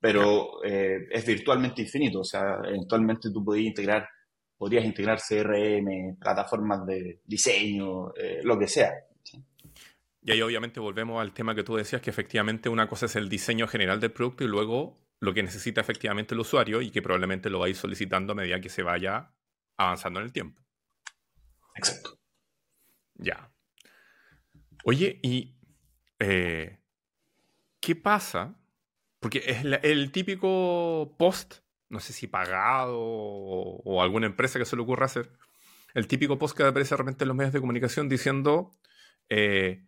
Pero 0.00 0.64
eh, 0.64 1.06
es 1.10 1.24
virtualmente 1.24 1.82
infinito, 1.82 2.20
o 2.20 2.24
sea, 2.24 2.60
eventualmente 2.64 3.30
tú 3.30 3.44
podías 3.44 3.66
integrar, 3.66 4.08
podrías 4.56 4.84
integrar 4.84 5.20
CRM, 5.20 6.16
plataformas 6.18 6.84
de 6.86 7.20
diseño, 7.24 8.12
eh, 8.16 8.40
lo 8.42 8.58
que 8.58 8.66
sea. 8.66 8.92
Y 10.24 10.30
ahí 10.30 10.40
obviamente 10.40 10.80
volvemos 10.80 11.20
al 11.20 11.32
tema 11.32 11.54
que 11.54 11.62
tú 11.62 11.76
decías, 11.76 12.00
que 12.00 12.10
efectivamente 12.10 12.68
una 12.68 12.88
cosa 12.88 13.06
es 13.06 13.16
el 13.16 13.28
diseño 13.28 13.68
general 13.68 14.00
del 14.00 14.12
producto 14.12 14.44
y 14.44 14.48
luego 14.48 14.98
lo 15.22 15.32
que 15.32 15.42
necesita 15.44 15.80
efectivamente 15.80 16.34
el 16.34 16.40
usuario 16.40 16.82
y 16.82 16.90
que 16.90 17.00
probablemente 17.00 17.48
lo 17.48 17.60
va 17.60 17.66
a 17.66 17.68
ir 17.68 17.76
solicitando 17.76 18.32
a 18.32 18.34
medida 18.34 18.60
que 18.60 18.68
se 18.68 18.82
vaya 18.82 19.32
avanzando 19.76 20.18
en 20.18 20.26
el 20.26 20.32
tiempo. 20.32 20.60
Exacto. 21.76 22.18
Ya. 23.14 23.52
Oye, 24.82 25.20
¿y 25.22 25.54
eh, 26.18 26.80
qué 27.78 27.94
pasa? 27.94 28.58
Porque 29.20 29.44
es 29.46 29.64
el 29.84 30.10
típico 30.10 31.14
post, 31.16 31.60
no 31.88 32.00
sé 32.00 32.12
si 32.12 32.26
pagado 32.26 32.98
o, 32.98 34.02
alguna 34.02 34.26
empresa 34.26 34.58
que 34.58 34.64
se 34.64 34.74
le 34.74 34.82
ocurra 34.82 35.06
hacer, 35.06 35.30
el 35.94 36.08
típico 36.08 36.36
post 36.36 36.56
que 36.56 36.64
aparece 36.64 36.96
de 36.96 36.98
repente 36.98 37.22
en 37.22 37.28
los 37.28 37.36
medios 37.36 37.52
de 37.52 37.60
comunicación 37.60 38.08
diciendo 38.08 38.76
eh, 39.28 39.86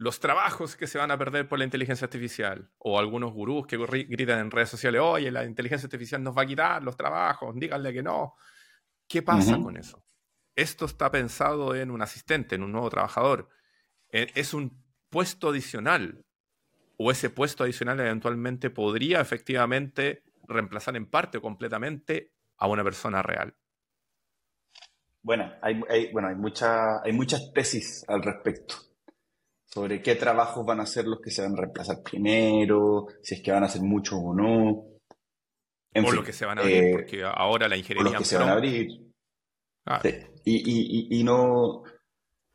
los 0.00 0.18
trabajos 0.18 0.76
que 0.76 0.86
se 0.86 0.96
van 0.96 1.10
a 1.10 1.18
perder 1.18 1.46
por 1.46 1.58
la 1.58 1.66
inteligencia 1.66 2.06
artificial, 2.06 2.70
o 2.78 2.98
algunos 2.98 3.34
gurús 3.34 3.66
que 3.66 3.76
gritan 3.76 4.38
en 4.38 4.50
redes 4.50 4.70
sociales, 4.70 5.02
oye, 5.04 5.30
la 5.30 5.44
inteligencia 5.44 5.86
artificial 5.86 6.22
nos 6.22 6.34
va 6.34 6.40
a 6.40 6.46
quitar 6.46 6.82
los 6.82 6.96
trabajos, 6.96 7.54
díganle 7.54 7.92
que 7.92 8.02
no. 8.02 8.34
¿Qué 9.06 9.20
pasa 9.20 9.58
con 9.58 9.76
eso? 9.76 10.02
Esto 10.56 10.86
está 10.86 11.10
pensado 11.10 11.74
en 11.74 11.90
un 11.90 12.00
asistente, 12.00 12.54
en 12.54 12.62
un 12.62 12.72
nuevo 12.72 12.88
trabajador. 12.88 13.50
E, 14.10 14.32
¿Es 14.34 14.54
un 14.54 14.82
puesto 15.10 15.50
adicional? 15.50 16.24
¿O 16.96 17.10
ese 17.10 17.28
puesto 17.28 17.64
adicional 17.64 18.00
eventualmente 18.00 18.70
podría 18.70 19.20
efectivamente 19.20 20.22
reemplazar 20.48 20.96
en 20.96 21.10
parte 21.10 21.36
o 21.36 21.42
completamente 21.42 22.32
a 22.56 22.68
una 22.68 22.82
persona 22.82 23.20
real? 23.20 23.54
Bueno, 25.20 25.52
hay, 25.60 26.10
bueno, 26.10 26.28
hay, 26.28 26.36
mucha, 26.36 27.02
hay 27.02 27.12
muchas 27.12 27.52
tesis 27.52 28.02
al 28.08 28.22
respecto 28.22 28.89
sobre 29.72 30.02
qué 30.02 30.16
trabajos 30.16 30.66
van 30.66 30.80
a 30.80 30.86
ser 30.86 31.06
los 31.06 31.20
que 31.20 31.30
se 31.30 31.42
van 31.42 31.52
a 31.52 31.60
reemplazar 31.60 32.02
primero, 32.02 33.06
si 33.22 33.36
es 33.36 33.42
que 33.42 33.52
van 33.52 33.64
a 33.64 33.68
ser 33.68 33.82
muchos 33.82 34.18
o 34.20 34.34
no. 34.34 34.68
o 35.94 36.12
los 36.12 36.24
que 36.24 36.32
se 36.32 36.44
van 36.44 36.58
a 36.58 36.62
abrir, 36.62 36.76
eh, 36.76 36.92
porque 36.92 37.22
ahora 37.24 37.68
la 37.68 37.76
ingeniería... 37.76 38.10
O 38.10 38.12
los 38.12 38.22
que 38.22 38.28
se 38.28 38.38
van 38.38 38.48
a 38.48 38.52
abrir. 38.52 38.88
Ah. 39.86 40.02
Y, 40.44 41.22
no... 41.24 41.84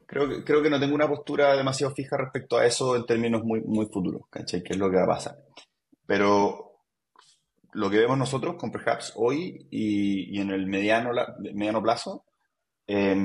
Creo 0.07 0.29
que, 0.29 0.43
creo 0.43 0.61
que 0.61 0.69
no 0.69 0.79
tengo 0.79 0.93
una 0.93 1.07
postura 1.07 1.55
demasiado 1.55 1.95
fija 1.95 2.15
respecto 2.15 2.57
a 2.57 2.65
eso 2.65 2.95
en 2.95 3.05
términos 3.07 3.43
muy, 3.43 3.61
muy 3.61 3.87
futuros, 3.87 4.23
¿cachai? 4.29 4.61
¿Qué 4.61 4.73
es 4.73 4.79
lo 4.79 4.91
que 4.91 4.97
va 4.97 5.05
a 5.05 5.07
pasar? 5.07 5.37
Pero 6.05 6.73
lo 7.73 7.89
que 7.89 7.97
vemos 7.97 8.17
nosotros 8.17 8.55
con 8.55 8.71
Perhaps 8.71 9.13
hoy 9.15 9.67
y, 9.71 10.39
en 10.39 10.51
el 10.51 10.67
mediano, 10.67 11.09
mediano 11.39 11.81
plazo, 11.81 12.25
eh, 12.85 13.15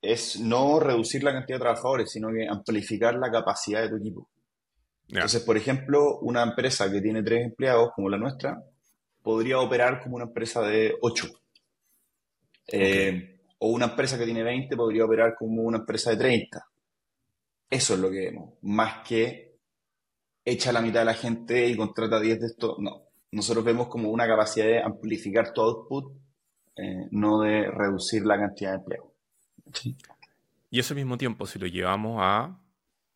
es 0.00 0.40
no 0.40 0.80
reducir 0.80 1.22
la 1.24 1.32
cantidad 1.32 1.58
de 1.58 1.62
trabajadores, 1.62 2.10
sino 2.10 2.28
que 2.30 2.46
amplificar 2.48 3.14
la 3.14 3.30
capacidad 3.30 3.82
de 3.82 3.88
tu 3.88 3.96
equipo. 3.96 4.28
Entonces, 5.08 5.42
por 5.42 5.56
ejemplo, 5.56 6.18
una 6.20 6.42
empresa 6.42 6.90
que 6.90 7.00
tiene 7.00 7.22
tres 7.22 7.46
empleados, 7.46 7.90
como 7.94 8.10
la 8.10 8.18
nuestra, 8.18 8.62
podría 9.22 9.58
operar 9.58 10.02
como 10.02 10.16
una 10.16 10.26
empresa 10.26 10.62
de 10.62 10.94
ocho. 11.00 11.28
Eh, 12.70 13.40
o 13.58 13.70
una 13.70 13.86
empresa 13.86 14.18
que 14.18 14.24
tiene 14.24 14.42
20 14.42 14.76
podría 14.76 15.04
operar 15.04 15.34
como 15.36 15.62
una 15.62 15.78
empresa 15.78 16.10
de 16.10 16.18
30. 16.18 16.64
Eso 17.70 17.94
es 17.94 18.00
lo 18.00 18.10
que 18.10 18.20
vemos. 18.20 18.54
Más 18.62 19.06
que 19.06 19.56
echa 20.44 20.72
la 20.72 20.80
mitad 20.80 21.00
de 21.00 21.06
la 21.06 21.14
gente 21.14 21.66
y 21.66 21.76
contrata 21.76 22.20
10 22.20 22.40
de 22.40 22.46
esto. 22.46 22.76
No. 22.78 23.02
Nosotros 23.32 23.64
vemos 23.64 23.88
como 23.88 24.10
una 24.10 24.26
capacidad 24.26 24.66
de 24.66 24.82
amplificar 24.82 25.52
tu 25.52 25.60
output, 25.60 26.12
eh, 26.76 27.08
no 27.10 27.40
de 27.40 27.70
reducir 27.70 28.24
la 28.24 28.38
cantidad 28.38 28.72
de 28.72 28.78
Y 30.70 30.80
eso 30.80 30.94
al 30.94 30.96
mismo 30.96 31.18
tiempo, 31.18 31.46
si 31.46 31.58
lo 31.58 31.66
llevamos 31.66 32.18
a, 32.20 32.60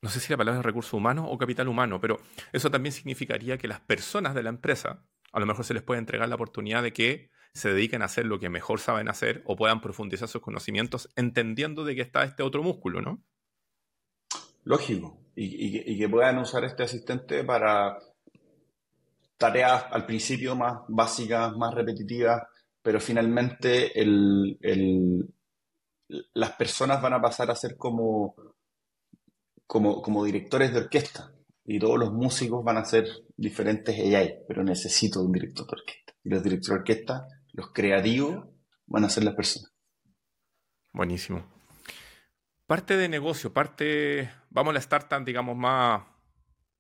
no 0.01 0.09
sé 0.09 0.21
si 0.21 0.33
la 0.33 0.37
palabra 0.37 0.61
es 0.61 0.67
recurso 0.67 0.97
humano 0.97 1.27
o 1.29 1.39
capital 1.39 1.69
humano, 1.69 2.01
pero 2.01 2.19
eso 2.53 2.71
también 2.71 2.93
significaría 2.93 3.59
que 3.59 3.69
las 3.69 3.81
personas 3.81 4.35
de 4.35 4.43
la 4.43 4.49
empresa, 4.49 5.05
a 5.33 5.41
lo 5.41 5.47
mejor 5.47 5.65
se 5.65 5.75
les 5.75 5.83
puede 5.83 5.99
entregar 5.99 6.29
la 6.29 6.35
oportunidad 6.35 6.83
de 6.83 6.93
que 6.93 7.31
se 7.55 7.73
dediquen 7.73 8.03
a 8.03 8.07
hacer 8.07 8.27
lo 8.27 8.41
que 8.41 8.49
mejor 8.49 8.81
saben 8.81 9.09
hacer 9.09 9.43
o 9.45 9.57
puedan 9.57 9.81
profundizar 9.81 10.29
sus 10.29 10.41
conocimientos 10.41 11.11
entendiendo 11.17 11.85
de 11.85 11.95
que 11.95 12.01
está 12.01 12.25
este 12.25 12.43
otro 12.43 12.63
músculo, 12.63 13.03
¿no? 13.03 13.23
Lógico. 14.65 15.19
Y, 15.35 15.99
que 15.99 16.09
puedan 16.09 16.39
usar 16.39 16.65
este 16.65 16.83
asistente 16.83 17.43
para 17.43 17.99
tareas 19.39 19.87
al 19.91 20.05
principio 20.05 20.55
más 20.55 20.81
básicas, 20.89 21.57
más 21.57 21.75
repetitivas, 21.75 22.43
pero 22.83 23.01
finalmente 23.01 23.99
el, 23.99 25.29
las 26.35 26.53
personas 26.53 27.01
van 27.01 27.15
a 27.15 27.21
pasar 27.21 27.51
a 27.51 27.57
ser 27.57 27.77
como, 27.77 28.35
como, 29.67 30.25
directores 30.25 30.73
de 30.73 30.81
orquesta 30.81 31.33
y 31.65 31.79
todos 31.79 31.99
los 31.99 32.13
músicos 32.13 32.65
van 32.65 32.77
a 32.77 32.85
ser 32.85 33.07
diferentes 33.37 33.99
AI, 33.99 34.45
pero 34.47 34.63
necesito 34.63 35.23
un 35.23 35.33
director 35.33 35.67
de 35.67 35.81
orquesta. 35.81 36.13
Y 36.25 36.31
los 36.31 36.43
directores 36.43 36.69
de 36.69 36.81
orquesta, 36.81 37.27
los 37.53 37.73
creativos, 37.73 38.49
van 38.87 39.05
a 39.05 39.09
ser 39.09 39.25
las 39.25 39.35
personas. 39.35 39.73
Buenísimo. 40.93 41.45
Parte 42.67 42.97
de 42.97 43.09
negocio, 43.09 43.53
parte, 43.53 44.31
vamos 44.51 44.71
a 44.71 44.75
la 44.75 44.81
startup, 44.81 45.25
digamos, 45.25 45.57
más 45.57 46.03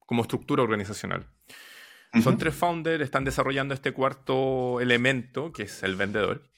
como 0.06 0.22
estructura 0.22 0.62
organizacional. 0.62 1.26
Son 2.22 2.36
tres 2.36 2.54
founders, 2.54 3.02
están 3.02 3.24
desarrollando 3.24 3.72
este 3.72 3.92
cuarto 3.92 4.80
elemento, 4.80 5.50
que 5.50 5.62
es 5.62 5.82
el 5.82 5.96
vendedor. 5.96 6.51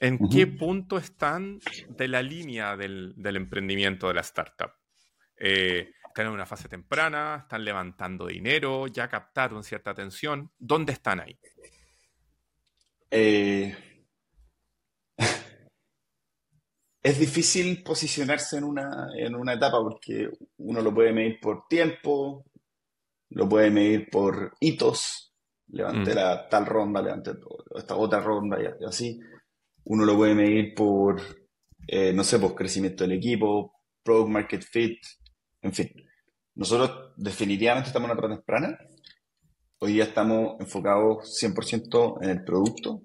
¿En 0.00 0.18
qué 0.28 0.46
punto 0.46 0.98
están 0.98 1.60
de 1.88 2.08
la 2.08 2.22
línea 2.22 2.76
del, 2.76 3.14
emprendimiento 3.16 4.08
de 4.08 4.14
la 4.14 4.20
startup? 4.20 4.72
Eh, 5.36 5.92
¿Están 6.06 6.26
en 6.26 6.32
una 6.32 6.46
fase 6.46 6.68
temprana? 6.68 7.40
¿Están 7.42 7.64
levantando 7.64 8.26
dinero? 8.26 8.86
¿Ya 8.86 9.08
captaron 9.08 9.62
cierta 9.64 9.90
atención? 9.90 10.50
¿Dónde 10.58 10.92
están 10.92 11.20
ahí? 11.20 11.38
Eh, 13.10 13.74
es 17.02 17.18
difícil 17.18 17.82
posicionarse 17.82 18.58
en 18.58 18.64
una, 18.64 19.08
en 19.16 19.34
una 19.34 19.54
etapa 19.54 19.78
porque 19.80 20.28
uno 20.58 20.80
lo 20.82 20.92
puede 20.92 21.12
medir 21.12 21.38
por 21.40 21.66
tiempo, 21.68 22.44
lo 23.30 23.48
puede 23.48 23.70
medir 23.70 24.10
por 24.10 24.52
hitos. 24.60 25.32
Levanté 25.68 26.12
mm. 26.12 26.16
la 26.16 26.48
tal 26.48 26.66
ronda, 26.66 27.00
levanté 27.00 27.32
esta 27.76 27.96
otra 27.96 28.20
ronda 28.20 28.58
y 28.60 28.84
así. 28.84 29.20
Uno 29.84 30.04
lo 30.04 30.16
puede 30.16 30.34
medir 30.34 30.74
por, 30.74 31.20
eh, 31.86 32.12
no 32.12 32.24
sé, 32.24 32.38
por 32.38 32.54
crecimiento 32.54 33.04
del 33.04 33.12
equipo, 33.18 33.74
product 34.02 34.30
market 34.30 34.62
fit, 34.62 34.98
en 35.62 35.72
fin. 35.72 35.90
Nosotros 36.54 37.12
definitivamente 37.16 37.88
estamos 37.88 38.08
en 38.08 38.12
una 38.12 38.20
etapa 38.20 38.34
temprana. 38.36 38.78
Hoy 39.78 39.94
día 39.94 40.04
estamos 40.04 40.56
enfocados 40.60 41.36
100% 41.38 42.22
en 42.22 42.30
el 42.30 42.44
producto. 42.44 43.02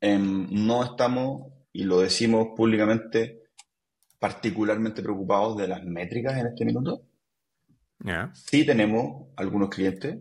no 0.00 0.84
estamos, 0.84 1.52
y 1.72 1.84
lo 1.84 2.00
decimos 2.00 2.48
públicamente, 2.56 3.44
particularmente 4.18 5.02
preocupados 5.02 5.56
de 5.56 5.68
las 5.68 5.84
métricas 5.84 6.36
en 6.38 6.48
este 6.48 6.64
minuto. 6.64 7.02
Sí 8.34 8.66
tenemos 8.66 9.28
algunos 9.36 9.70
clientes 9.70 10.18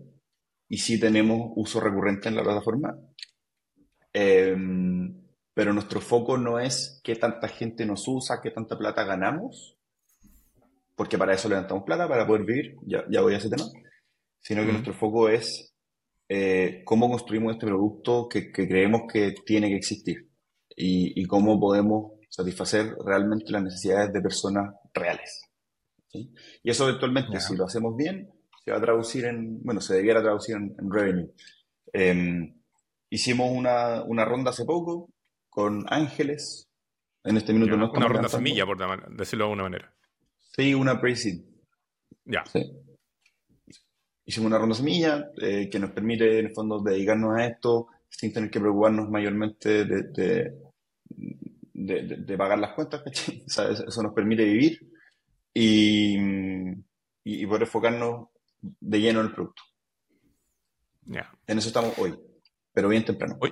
y 0.70 0.78
sí 0.78 1.00
tenemos 1.00 1.52
uso 1.56 1.80
recurrente 1.80 2.30
en 2.30 2.36
la 2.36 2.44
plataforma. 2.44 2.96
Eh, 4.14 4.56
pero 5.54 5.74
nuestro 5.74 6.02
foco 6.02 6.38
no 6.38 6.60
es 6.60 7.02
qué 7.04 7.16
tanta 7.16 7.48
gente 7.48 7.86
nos 7.86 8.08
usa, 8.08 8.40
qué 8.42 8.52
tanta 8.52 8.78
plata 8.78 9.04
ganamos, 9.04 9.78
porque 10.96 11.18
para 11.18 11.34
eso 11.34 11.50
levantamos 11.50 11.84
plata, 11.84 12.08
para 12.08 12.26
poder 12.26 12.44
vivir, 12.44 12.76
ya, 12.84 13.04
ya 13.10 13.22
voy 13.22 13.34
a 13.34 13.38
ese 13.38 13.50
tema, 13.50 13.66
sino 14.40 14.66
que 14.66 14.72
nuestro 14.72 14.94
foco 14.94 15.30
es 15.30 15.72
eh, 16.34 16.82
cómo 16.86 17.10
construimos 17.10 17.54
este 17.54 17.68
producto 17.68 18.30
que, 18.30 18.54
creemos 18.54 19.02
que 19.12 19.34
tiene 19.46 19.68
que 19.68 19.76
existir 19.76 20.30
y, 20.74 21.26
cómo 21.26 21.60
podemos 21.60 22.14
satisfacer 22.30 22.96
realmente 23.06 23.52
las 23.52 23.64
necesidades 23.64 24.14
de 24.14 24.22
personas 24.22 24.74
reales. 24.94 25.42
Y 26.14 26.70
eso 26.70 26.88
eventualmente, 26.88 27.38
si 27.42 27.56
lo 27.58 27.66
hacemos 27.66 27.98
bien, 27.98 28.30
se 28.64 28.72
va 28.72 28.78
a 28.78 28.82
traducir 28.82 29.26
en, 29.26 29.62
bueno, 29.62 29.82
se 29.82 29.96
debiera 29.96 30.22
traducir 30.22 30.56
en, 30.56 30.74
revenue. 30.90 31.34
Em, 31.92 32.56
hicimos 33.10 33.52
una, 33.52 34.04
una, 34.04 34.24
ronda 34.24 34.52
hace 34.52 34.64
poco 34.64 35.10
con 35.52 35.86
Ángeles. 35.90 36.68
En 37.24 37.38
este 37.38 37.54
minuto 37.54 37.78
no 37.78 37.92
Una 37.92 38.08
ronda 38.08 38.30
semilla, 38.30 38.66
por 38.66 38.78
decirlo 39.16 39.46
de 39.46 39.52
alguna 39.52 39.64
manera. 39.64 39.94
Sí, 40.56 40.74
una 40.74 41.00
pre 41.00 41.14
Ya. 42.26 42.44
Hicimos 44.26 44.48
una 44.48 44.58
ronda 44.58 44.76
semilla 44.76 45.30
eh, 45.40 45.70
que 45.70 45.78
nos 45.78 45.92
permite, 45.92 46.40
en 46.40 46.48
el 46.48 46.54
fondo, 46.54 46.82
dedicarnos 46.82 47.38
a 47.38 47.46
esto 47.46 47.90
sin 48.10 48.34
tener 48.34 48.50
que 48.50 48.60
preocuparnos 48.60 49.10
mayormente 49.10 49.86
de, 49.86 50.54
de, 51.74 52.38
pagar 52.38 52.60
las 52.60 52.74
cuentas, 52.74 53.02
eso 53.48 54.04
nos 54.04 54.14
permite 54.14 54.44
vivir 54.44 54.80
y, 55.54 56.18
y, 57.24 57.46
poder 57.46 57.64
enfocarnos 57.64 58.28
de 58.62 59.00
lleno 59.00 59.22
en 59.22 59.28
el 59.28 59.34
producto. 59.34 59.64
En 61.48 61.58
eso 61.58 61.68
estamos 61.68 61.98
hoy, 61.98 62.18
pero 62.74 62.90
bien 62.90 63.06
temprano. 63.06 63.38
Hoy 63.40 63.52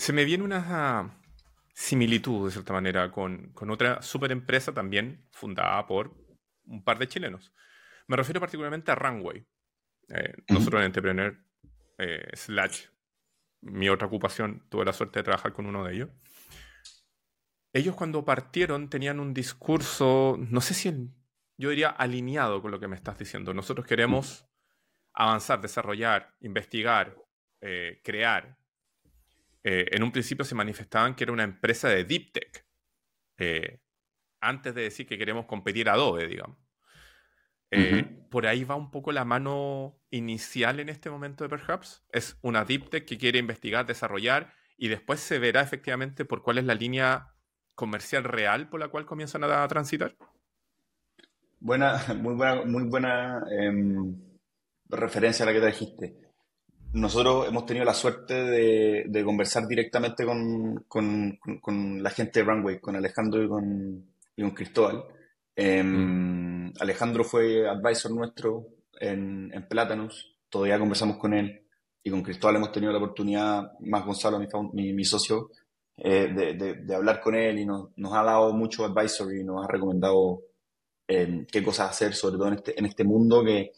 se 0.00 0.12
me 0.14 0.24
viene 0.24 0.44
una 0.44 1.19
similitud, 1.80 2.44
de 2.44 2.52
cierta 2.52 2.74
manera, 2.74 3.10
con, 3.10 3.52
con 3.54 3.70
otra 3.70 4.02
super 4.02 4.30
empresa 4.32 4.74
también 4.74 5.26
fundada 5.30 5.86
por 5.86 6.14
un 6.66 6.84
par 6.84 6.98
de 6.98 7.08
chilenos. 7.08 7.54
Me 8.06 8.16
refiero 8.16 8.38
particularmente 8.38 8.92
a 8.92 8.94
Runway. 8.96 9.46
Eh, 10.08 10.34
nosotros 10.48 10.80
en 10.80 10.86
Entrepreneur, 10.86 11.42
eh, 11.96 12.28
slash, 12.34 12.84
mi 13.62 13.88
otra 13.88 14.08
ocupación, 14.08 14.66
tuve 14.68 14.84
la 14.84 14.92
suerte 14.92 15.20
de 15.20 15.22
trabajar 15.22 15.54
con 15.54 15.64
uno 15.64 15.82
de 15.84 15.94
ellos. 15.94 16.10
Ellos 17.72 17.94
cuando 17.94 18.26
partieron 18.26 18.90
tenían 18.90 19.18
un 19.18 19.32
discurso, 19.32 20.36
no 20.38 20.60
sé 20.60 20.74
si 20.74 21.10
yo 21.56 21.70
diría 21.70 21.88
alineado 21.88 22.60
con 22.60 22.72
lo 22.72 22.78
que 22.78 22.88
me 22.88 22.96
estás 22.96 23.18
diciendo. 23.18 23.54
Nosotros 23.54 23.86
queremos 23.86 24.46
avanzar, 25.14 25.62
desarrollar, 25.62 26.36
investigar, 26.40 27.16
eh, 27.62 28.02
crear. 28.04 28.58
En 29.62 30.02
un 30.02 30.12
principio 30.12 30.44
se 30.44 30.54
manifestaban 30.54 31.14
que 31.14 31.24
era 31.24 31.32
una 31.32 31.44
empresa 31.44 31.88
de 31.88 32.04
deep 32.04 32.32
tech, 32.32 32.66
antes 34.40 34.74
de 34.74 34.82
decir 34.82 35.06
que 35.06 35.18
queremos 35.18 35.46
competir 35.46 35.88
a 35.88 35.92
Adobe, 35.92 36.26
digamos. 36.26 36.58
Eh, 37.72 38.04
por 38.30 38.46
ahí 38.46 38.64
va 38.64 38.74
un 38.74 38.90
poco 38.90 39.12
la 39.12 39.24
mano 39.24 39.96
inicial 40.10 40.80
en 40.80 40.88
este 40.88 41.08
momento 41.08 41.44
de 41.44 41.50
Perhaps. 41.50 42.04
Es 42.10 42.36
una 42.42 42.64
deep 42.64 42.90
tech 42.90 43.04
que 43.04 43.18
quiere 43.18 43.38
investigar, 43.38 43.86
desarrollar 43.86 44.54
y 44.76 44.88
después 44.88 45.20
se 45.20 45.38
verá 45.38 45.60
efectivamente 45.60 46.24
por 46.24 46.42
cuál 46.42 46.58
es 46.58 46.64
la 46.64 46.74
línea 46.74 47.34
comercial 47.74 48.24
real 48.24 48.68
por 48.68 48.80
la 48.80 48.88
cual 48.88 49.06
comienzan 49.06 49.44
a, 49.44 49.66
transitar. 49.68 50.16
Buena, 51.60 52.00
muy 52.16 52.34
buena, 52.34 52.64
muy 52.64 52.84
buena 52.84 53.44
em, 53.50 54.20
referencia 54.88 55.44
a 55.44 55.46
la 55.46 55.52
que 55.52 55.60
trajiste. 55.60 56.29
Nosotros 56.92 57.46
hemos 57.46 57.66
tenido 57.66 57.84
la 57.84 57.94
suerte 57.94 58.34
de, 58.34 59.24
conversar 59.24 59.66
directamente 59.68 60.24
con, 60.24 62.02
la 62.02 62.10
gente 62.10 62.40
de 62.40 62.46
Runway, 62.46 62.80
con 62.80 62.96
Alejandro 62.96 63.44
y 63.44 63.48
con, 63.48 64.14
y 64.34 64.42
con 64.42 64.50
Cristóbal. 64.50 65.04
Em, 65.54 66.66
mm. 66.66 66.72
Alejandro 66.80 67.22
fue 67.22 67.68
advisor 67.68 68.12
nuestro 68.12 68.66
en, 68.98 69.50
en 69.52 69.68
Platanus, 69.68 70.36
todavía 70.48 70.78
conversamos 70.78 71.16
con 71.16 71.34
él 71.34 71.64
y 72.02 72.10
con 72.10 72.22
Cristóbal 72.22 72.56
hemos 72.56 72.72
tenido 72.72 72.92
la 72.92 72.98
oportunidad, 72.98 73.72
más 73.80 74.04
Gonzalo, 74.04 74.40
mi, 74.72 74.92
mi, 74.92 75.04
socio, 75.04 75.50
eh, 75.96 76.28
de, 76.84 76.94
hablar 76.94 77.20
con 77.20 77.34
él 77.36 77.58
y 77.58 77.66
nos, 77.66 77.90
ha 78.12 78.22
dado 78.22 78.52
mucho 78.52 78.84
advisor 78.84 79.32
y 79.34 79.44
nos 79.44 79.64
ha 79.64 79.68
recomendado 79.68 80.40
em, 81.06 81.46
qué 81.46 81.62
cosas 81.62 81.90
hacer, 81.90 82.14
sobre 82.14 82.36
todo 82.36 82.48
en 82.48 82.54
este, 82.54 82.78
en 82.78 82.86
este 82.86 83.04
mundo 83.04 83.44
que, 83.44 83.72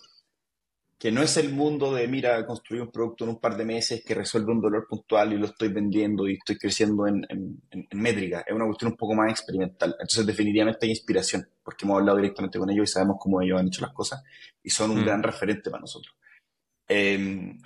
que 1.02 1.10
no 1.10 1.20
es 1.20 1.36
el 1.36 1.52
mundo 1.52 1.92
de, 1.92 2.06
mira, 2.06 2.46
construir 2.46 2.80
un 2.80 2.92
producto 2.92 3.24
en 3.24 3.30
un 3.30 3.40
par 3.40 3.56
de 3.56 3.64
meses 3.64 4.04
que 4.06 4.14
resuelve 4.14 4.52
un 4.52 4.60
dolor 4.60 4.86
puntual 4.88 5.32
y 5.32 5.36
lo 5.36 5.46
estoy 5.46 5.66
vendiendo 5.66 6.28
y 6.28 6.34
estoy 6.34 6.56
creciendo 6.56 7.08
en, 7.08 7.26
métrica. 7.90 8.44
Es 8.46 8.54
una 8.54 8.66
cuestión 8.66 8.92
un 8.92 8.96
poco 8.96 9.12
más 9.16 9.28
experimental. 9.32 9.96
Entonces, 9.98 10.24
definitivamente 10.24 10.86
hay 10.86 10.90
inspiración, 10.90 11.48
porque 11.60 11.86
hemos 11.86 11.98
hablado 11.98 12.18
directamente 12.18 12.56
con 12.56 12.70
ellos 12.70 12.88
y 12.88 12.92
sabemos 12.92 13.16
cómo 13.18 13.42
ellos 13.42 13.58
han 13.58 13.66
hecho 13.66 13.80
las 13.80 13.92
cosas 13.92 14.22
y 14.62 14.70
son 14.70 14.92
un 14.92 15.00
mm. 15.00 15.04
gran 15.04 15.24
referente 15.24 15.70
para 15.72 15.80
nosotros. 15.80 16.14
Em, 16.86 17.58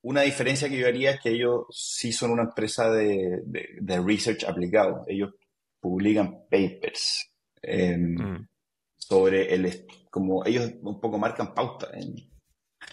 una 0.00 0.22
diferencia 0.22 0.70
que 0.70 0.78
yo 0.78 0.86
haría 0.86 1.10
es 1.10 1.20
que 1.20 1.32
ellos 1.32 1.66
sí 1.70 2.10
son 2.10 2.30
una 2.30 2.44
empresa 2.44 2.90
de, 2.90 3.42
research 4.02 4.44
aplicado. 4.44 5.04
Ellos 5.06 5.34
publican 5.78 6.44
papers 6.50 7.30
em, 7.60 8.14
mm. 8.14 8.48
sobre 8.96 9.52
el, 9.52 9.86
como 10.10 10.46
ellos 10.46 10.72
un 10.80 10.98
poco 10.98 11.18
marcan 11.18 11.52
pauta 11.52 11.90
en 11.92 12.37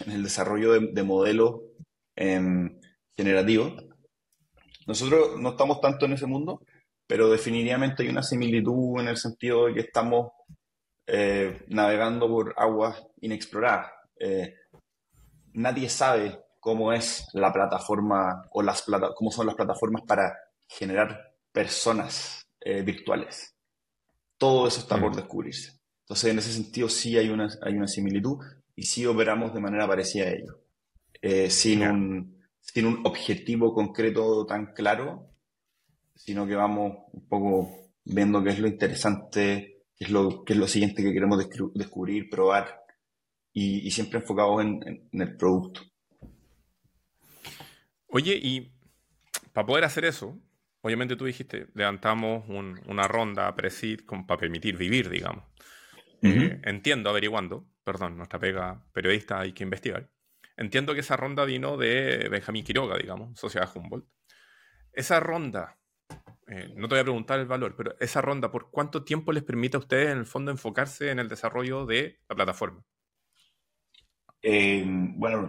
en 0.04 0.12
el 0.12 0.22
desarrollo 0.22 0.72
de, 0.80 1.02
modelos 1.02 1.60
em, 2.14 2.78
generativos. 3.16 3.84
Nosotros 4.86 5.40
no 5.40 5.50
estamos 5.50 5.80
tanto 5.80 6.06
en 6.06 6.12
ese 6.12 6.26
mundo, 6.26 6.62
pero 7.06 7.30
definitivamente 7.30 8.02
hay 8.02 8.08
una 8.08 8.22
similitud 8.22 9.00
en 9.00 9.08
el 9.08 9.16
sentido 9.16 9.66
de 9.66 9.74
que 9.74 9.80
estamos 9.80 10.32
eh, 11.06 11.64
navegando 11.68 12.28
por 12.28 12.54
aguas 12.56 13.02
inexploradas. 13.20 13.90
Eh, 14.18 14.54
nadie 15.54 15.88
sabe 15.88 16.40
cómo 16.60 16.92
es 16.92 17.28
la 17.32 17.52
plataforma 17.52 18.42
o 18.50 18.62
las 18.62 18.82
plata 18.82 19.12
cómo 19.14 19.30
son 19.30 19.46
las 19.46 19.54
plataformas 19.54 20.02
para 20.02 20.36
generar 20.68 21.34
personas 21.52 22.46
eh, 22.60 22.82
virtuales. 22.82 23.54
Todo 24.36 24.66
eso 24.66 24.80
está 24.80 25.00
por 25.00 25.14
descubrirse. 25.14 25.78
Entonces, 26.00 26.30
en 26.30 26.38
ese 26.38 26.52
sentido, 26.52 26.88
sí 26.88 27.16
hay 27.16 27.30
una, 27.30 27.48
hay 27.62 27.74
una 27.74 27.86
similitud 27.86 28.38
y 28.76 28.82
sí 28.84 29.06
operamos 29.06 29.54
de 29.54 29.60
manera 29.60 29.88
parecida 29.88 30.26
a 30.26 30.32
ello, 30.32 30.60
eh, 31.22 31.50
sin, 31.50 31.82
un, 31.82 32.42
sin 32.60 32.86
un 32.86 33.00
objetivo 33.04 33.74
concreto 33.74 34.44
tan 34.46 34.74
claro, 34.74 35.30
sino 36.14 36.46
que 36.46 36.54
vamos 36.54 36.98
un 37.12 37.26
poco 37.26 37.90
viendo 38.04 38.44
qué 38.44 38.50
es 38.50 38.58
lo 38.58 38.68
interesante, 38.68 39.84
qué 39.96 40.04
es 40.04 40.10
lo, 40.10 40.44
qué 40.44 40.52
es 40.52 40.58
lo 40.58 40.68
siguiente 40.68 41.02
que 41.02 41.12
queremos 41.12 41.48
descubrir, 41.74 42.28
probar, 42.28 42.82
y, 43.58 43.90
siempre 43.90 44.18
enfocados 44.18 44.62
en, 44.62 45.08
el 45.12 45.36
producto. 45.38 45.80
Oye, 48.08 48.38
y 48.40 48.70
para 49.54 49.66
poder 49.66 49.84
hacer 49.84 50.04
eso, 50.04 50.38
obviamente 50.82 51.16
tú 51.16 51.24
dijiste, 51.24 51.68
levantamos 51.74 52.44
una 52.48 53.08
ronda 53.08 53.54
pre-seed 53.56 54.00
para 54.26 54.38
permitir 54.38 54.76
vivir, 54.76 55.08
digamos. 55.08 55.44
Eh, 56.20 56.60
entiendo, 56.64 57.08
averiguando, 57.08 57.66
perdón, 57.86 58.16
nuestra 58.16 58.40
pega 58.40 58.82
periodista 58.92 59.38
hay 59.38 59.52
que 59.52 59.62
investigar. 59.62 60.10
Entiendo 60.56 60.92
que 60.92 61.00
esa 61.00 61.16
ronda 61.16 61.44
vino 61.44 61.76
de 61.76 62.28
Benjamín 62.28 62.64
Quiroga, 62.64 62.98
digamos, 62.98 63.38
Sociedad 63.38 63.70
Humboldt. 63.72 64.08
Esa 64.92 65.20
ronda, 65.20 65.78
eh, 66.48 66.72
no 66.74 66.88
te 66.88 66.96
voy 66.96 67.00
a 67.00 67.04
preguntar 67.04 67.38
el 67.38 67.46
valor, 67.46 67.76
pero 67.76 67.94
esa 68.00 68.20
ronda, 68.20 68.50
¿por 68.50 68.72
cuánto 68.72 69.04
tiempo 69.04 69.30
les 69.30 69.44
permite 69.44 69.76
a 69.76 69.80
ustedes 69.80 70.10
en 70.10 70.18
el 70.18 70.26
fondo 70.26 70.50
enfocarse 70.50 71.12
en 71.12 71.20
el 71.20 71.28
desarrollo 71.28 71.86
de 71.86 72.18
la 72.28 72.34
plataforma? 72.34 72.82
Eh, 74.42 74.82
buena 74.84 75.48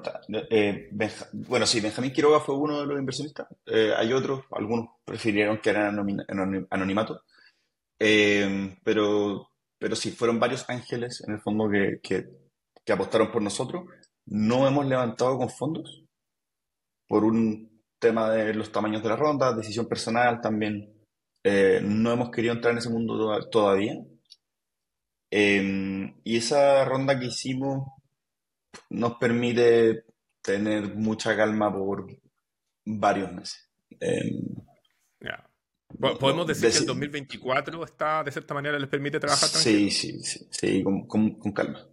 eh, 0.51 0.89
bueno, 1.33 1.65
sí, 1.65 1.81
Benjamín 1.81 2.13
Quiroga 2.13 2.39
fue 2.39 2.55
uno 2.55 2.81
de 2.81 2.85
los 2.85 2.99
inversionistas. 2.99 3.47
hay 3.65 4.13
otros, 4.13 4.45
algunos 4.51 4.89
prefirieron 5.03 5.57
que 5.57 5.71
eran 5.71 5.97
anonimato. 6.69 7.23
pero 8.83 9.49
pero 9.79 9.95
sí, 9.95 10.11
fueron 10.11 10.39
varios 10.39 10.69
ángeles 10.69 11.23
en 11.27 11.33
el 11.35 11.41
fondo 11.41 11.69
que, 11.69 11.99
que, 12.01 12.93
apostaron 12.93 13.31
por 13.31 13.41
nosotros. 13.41 13.85
No 14.25 14.67
hemos 14.67 14.85
levantado 14.85 15.37
con 15.37 15.49
fondos 15.49 16.03
por 17.07 17.23
un 17.23 17.81
tema 17.99 18.29
de 18.31 18.53
los 18.53 18.71
tamaños 18.71 19.03
de 19.03 19.09
la 19.09 19.15
ronda, 19.15 19.53
decisión 19.53 19.87
personal 19.87 20.41
también. 20.41 20.93
Eh, 21.43 21.81
no 21.83 22.11
hemos 22.11 22.31
querido 22.31 22.53
entrar 22.53 22.71
en 22.73 22.79
ese 22.79 22.89
mundo 22.89 23.39
todavía. 23.49 23.95
Em, 25.29 26.15
y 26.23 26.37
esa 26.37 26.85
ronda 26.85 27.19
que 27.19 27.27
hicimos 27.27 27.85
nos 28.89 29.15
permite 29.17 30.05
tener 30.41 30.95
mucha 30.95 31.35
calma 31.35 31.73
por 31.73 32.07
varios 32.85 33.31
meses. 33.33 33.69
Em, 33.99 34.55
¿Podemos 35.99 36.45
decir 36.45 36.69
que 36.69 36.77
el 36.77 36.85
2024 36.85 37.83
está, 37.83 38.23
de 38.23 38.31
cierta 38.31 38.53
manera, 38.53 38.77
les 38.77 38.89
permite 38.89 39.19
trabajar 39.19 39.49
tranquilo? 39.49 39.89
Sí, 39.89 39.91
sí, 39.91 40.19
sí, 40.19 40.47
sí 40.51 40.83
con, 40.83 41.07
con, 41.07 41.51
calma. 41.53 41.87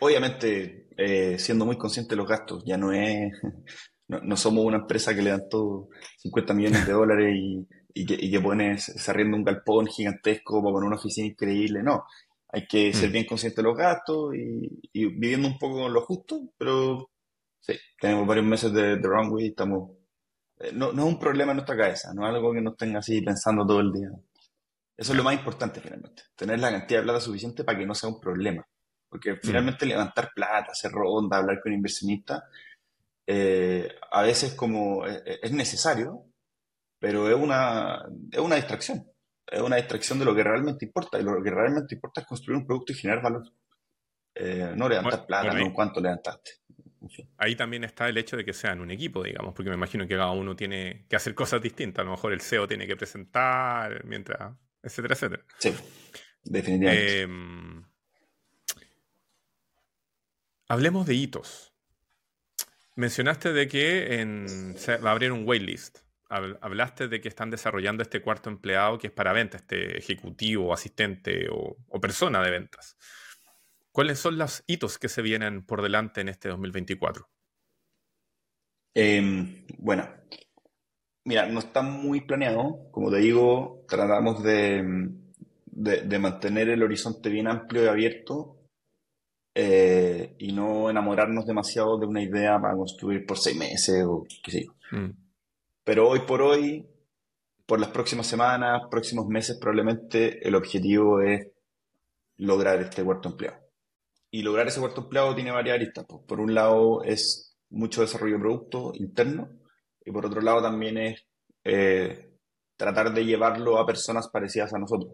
Obviamente, 0.00 0.88
eh, 0.96 1.38
siendo 1.38 1.64
muy 1.64 1.78
consciente 1.78 2.10
de 2.10 2.16
los 2.16 2.28
gastos, 2.28 2.64
ya 2.66 2.76
no 2.76 2.92
es, 2.92 3.32
no, 4.08 4.36
somos 4.36 4.64
una 4.64 4.78
empresa 4.78 5.14
que 5.14 5.22
le 5.22 5.30
dan 5.30 5.48
todo 5.48 5.88
50 6.18 6.54
millones 6.54 6.86
de 6.86 6.92
dólares 6.92 7.34
y, 7.34 7.66
y, 7.94 8.04
que, 8.04 8.14
y 8.14 8.30
que 8.30 8.40
pone, 8.40 8.78
se 8.78 9.24
un 9.24 9.44
galpón 9.44 9.86
gigantesco 9.86 10.60
para 10.62 10.72
poner 10.74 10.88
una 10.88 10.96
oficina 10.96 11.28
increíble, 11.28 11.82
no. 11.82 12.04
Hay 12.48 12.66
que 12.66 12.92
ser 12.92 13.10
mm. 13.10 13.12
bien 13.12 13.24
consciente 13.26 13.56
de 13.56 13.68
los 13.68 13.76
gastos 13.76 14.34
y, 14.34 14.80
y, 14.92 15.06
viviendo 15.06 15.48
un 15.48 15.58
poco 15.58 15.88
lo 15.88 16.02
justo, 16.02 16.52
pero 16.58 17.10
sí, 17.60 17.74
tenemos 18.00 18.26
varios 18.26 18.46
meses 18.46 18.72
de, 18.72 18.96
de 18.96 19.08
runway 19.08 19.46
y 19.46 19.48
estamos 19.48 19.90
no, 20.72 20.92
no, 20.92 21.06
es 21.06 21.08
un 21.08 21.18
problema 21.18 21.52
en 21.52 21.56
nuestra 21.56 21.76
cabeza, 21.76 22.12
no 22.14 22.26
es 22.26 22.34
algo 22.34 22.52
que 22.52 22.62
nos 22.62 22.76
tenga 22.76 23.00
así 23.00 23.20
pensando 23.20 23.66
todo 23.66 23.80
el 23.80 23.92
día. 23.92 24.10
Eso 24.96 25.12
es 25.12 25.18
lo 25.18 25.24
más 25.24 25.34
importante 25.34 25.80
finalmente, 25.80 26.22
tener 26.34 26.58
la 26.58 26.70
cantidad 26.70 27.00
de 27.00 27.04
plata 27.04 27.20
suficiente 27.20 27.64
para 27.64 27.78
que 27.78 27.86
no 27.86 27.94
sea 27.94 28.08
un 28.08 28.20
problema. 28.20 28.66
Porque 29.08 29.34
mm. 29.34 29.38
finalmente 29.42 29.86
levantar 29.86 30.30
plata, 30.34 30.72
hacer 30.72 30.90
ronda, 30.90 31.36
hablar 31.36 31.60
con 31.62 31.72
inversionistas, 31.72 32.42
eh, 33.26 33.88
a 34.10 34.22
veces 34.22 34.54
como 34.54 35.06
eh, 35.06 35.22
es, 35.42 35.52
necesario, 35.52 36.24
pero 36.98 37.28
es 37.28 37.36
una, 37.36 38.06
es 38.30 38.40
una 38.40 38.56
distracción. 38.56 39.06
Es 39.46 39.60
una 39.60 39.76
distracción 39.76 40.18
de 40.18 40.24
lo 40.24 40.34
que 40.34 40.42
realmente 40.42 40.86
importa. 40.86 41.20
Y 41.20 41.22
lo 41.22 41.42
que 41.42 41.50
realmente 41.50 41.94
importa 41.94 42.22
es 42.22 42.26
construir 42.26 42.58
un 42.58 42.66
producto 42.66 42.92
y 42.92 42.96
generar 42.96 43.22
valor. 43.22 43.44
no 44.74 44.88
levantar 44.88 45.26
plata, 45.26 45.52
no 45.52 45.72
cuánto 45.72 46.00
levantaste. 46.00 46.50
Ahí 47.38 47.56
también 47.56 47.84
está 47.84 48.08
el 48.08 48.18
hecho 48.18 48.36
de 48.36 48.44
que 48.44 48.52
sean 48.52 48.80
un 48.80 48.90
equipo, 48.90 49.22
digamos, 49.22 49.54
porque 49.54 49.70
me 49.70 49.76
imagino 49.76 50.06
que 50.06 50.14
cada 50.14 50.30
uno 50.30 50.56
tiene 50.56 51.06
que 51.08 51.16
hacer 51.16 51.34
cosas 51.34 51.62
distintas. 51.62 52.02
A 52.02 52.04
lo 52.04 52.12
mejor 52.12 52.32
el 52.32 52.40
CEO 52.40 52.66
tiene 52.66 52.86
que 52.86 52.96
presentar, 52.96 54.04
mientras, 54.04 54.54
etcétera, 54.82 55.14
etcétera. 55.14 55.44
Sí, 55.58 55.74
definitivamente. 56.44 57.22
Eh, 57.22 57.28
hablemos 60.68 61.06
de 61.06 61.14
hitos. 61.14 61.72
Mencionaste 62.96 63.52
de 63.52 63.68
que 63.68 64.20
en, 64.20 64.74
se 64.78 64.96
va 64.96 65.10
a 65.10 65.12
abrir 65.12 65.30
un 65.30 65.46
waitlist. 65.46 65.98
Hablaste 66.28 67.06
de 67.06 67.20
que 67.20 67.28
están 67.28 67.50
desarrollando 67.50 68.02
este 68.02 68.20
cuarto 68.20 68.50
empleado 68.50 68.98
que 68.98 69.08
es 69.08 69.12
para 69.12 69.32
ventas, 69.32 69.60
este 69.60 69.98
ejecutivo, 69.98 70.72
asistente 70.74 71.46
o, 71.50 71.76
persona 72.00 72.42
de 72.42 72.50
ventas. 72.50 72.96
¿Cuáles 73.96 74.18
son 74.18 74.36
los 74.36 74.62
hitos 74.66 74.98
que 74.98 75.08
se 75.08 75.22
vienen 75.22 75.64
por 75.64 75.80
delante 75.80 76.20
en 76.20 76.28
este 76.28 76.50
2024? 76.50 77.30
Em, 78.92 79.64
bueno, 79.78 80.06
mira, 81.24 81.46
no 81.46 81.60
está 81.60 81.80
muy 81.80 82.20
planeado. 82.20 82.90
Como 82.90 83.10
te 83.10 83.16
digo, 83.16 83.86
tratamos 83.88 84.42
de, 84.42 84.84
de 85.64 86.18
mantener 86.18 86.68
el 86.68 86.82
horizonte 86.82 87.30
bien 87.30 87.48
amplio 87.48 87.84
y 87.84 87.88
abierto 87.88 88.58
eh, 89.54 90.36
y 90.40 90.52
no 90.52 90.90
enamorarnos 90.90 91.46
demasiado 91.46 91.96
de 91.96 92.04
una 92.04 92.22
idea 92.22 92.60
para 92.60 92.76
construir 92.76 93.24
por 93.24 93.38
seis 93.38 93.56
meses 93.56 94.04
o 94.06 94.26
qué 94.44 94.50
sé 94.50 94.64
yo. 94.66 94.72
Mm. 94.90 95.12
Pero 95.84 96.10
hoy 96.10 96.20
por 96.26 96.42
hoy, 96.42 96.86
por 97.64 97.80
las 97.80 97.88
próximas 97.88 98.26
semanas, 98.26 98.82
próximos 98.90 99.26
meses, 99.26 99.56
probablemente 99.58 100.46
el 100.46 100.54
objetivo 100.54 101.22
es 101.22 101.48
lograr 102.36 102.78
este 102.82 103.02
cuarto 103.02 103.30
empleado. 103.30 103.65
Y 104.30 104.42
lograr 104.42 104.68
ese 104.68 104.80
cuarto 104.80 105.02
empleado 105.02 105.34
tiene 105.34 105.50
varias 105.50 105.76
aristas. 105.76 106.04
Pues, 106.08 106.22
por 106.26 106.40
un 106.40 106.54
lado 106.54 107.02
es 107.02 107.56
mucho 107.70 108.00
desarrollo 108.00 108.34
de 108.34 108.40
producto 108.40 108.92
interno 108.94 109.50
y 110.04 110.12
por 110.12 110.26
otro 110.26 110.40
lado 110.40 110.62
también 110.62 110.98
es 110.98 111.26
eh, 111.64 112.30
tratar 112.76 113.12
de 113.12 113.24
llevarlo 113.24 113.78
a 113.78 113.86
personas 113.86 114.28
parecidas 114.28 114.72
a 114.72 114.78
nosotros 114.78 115.12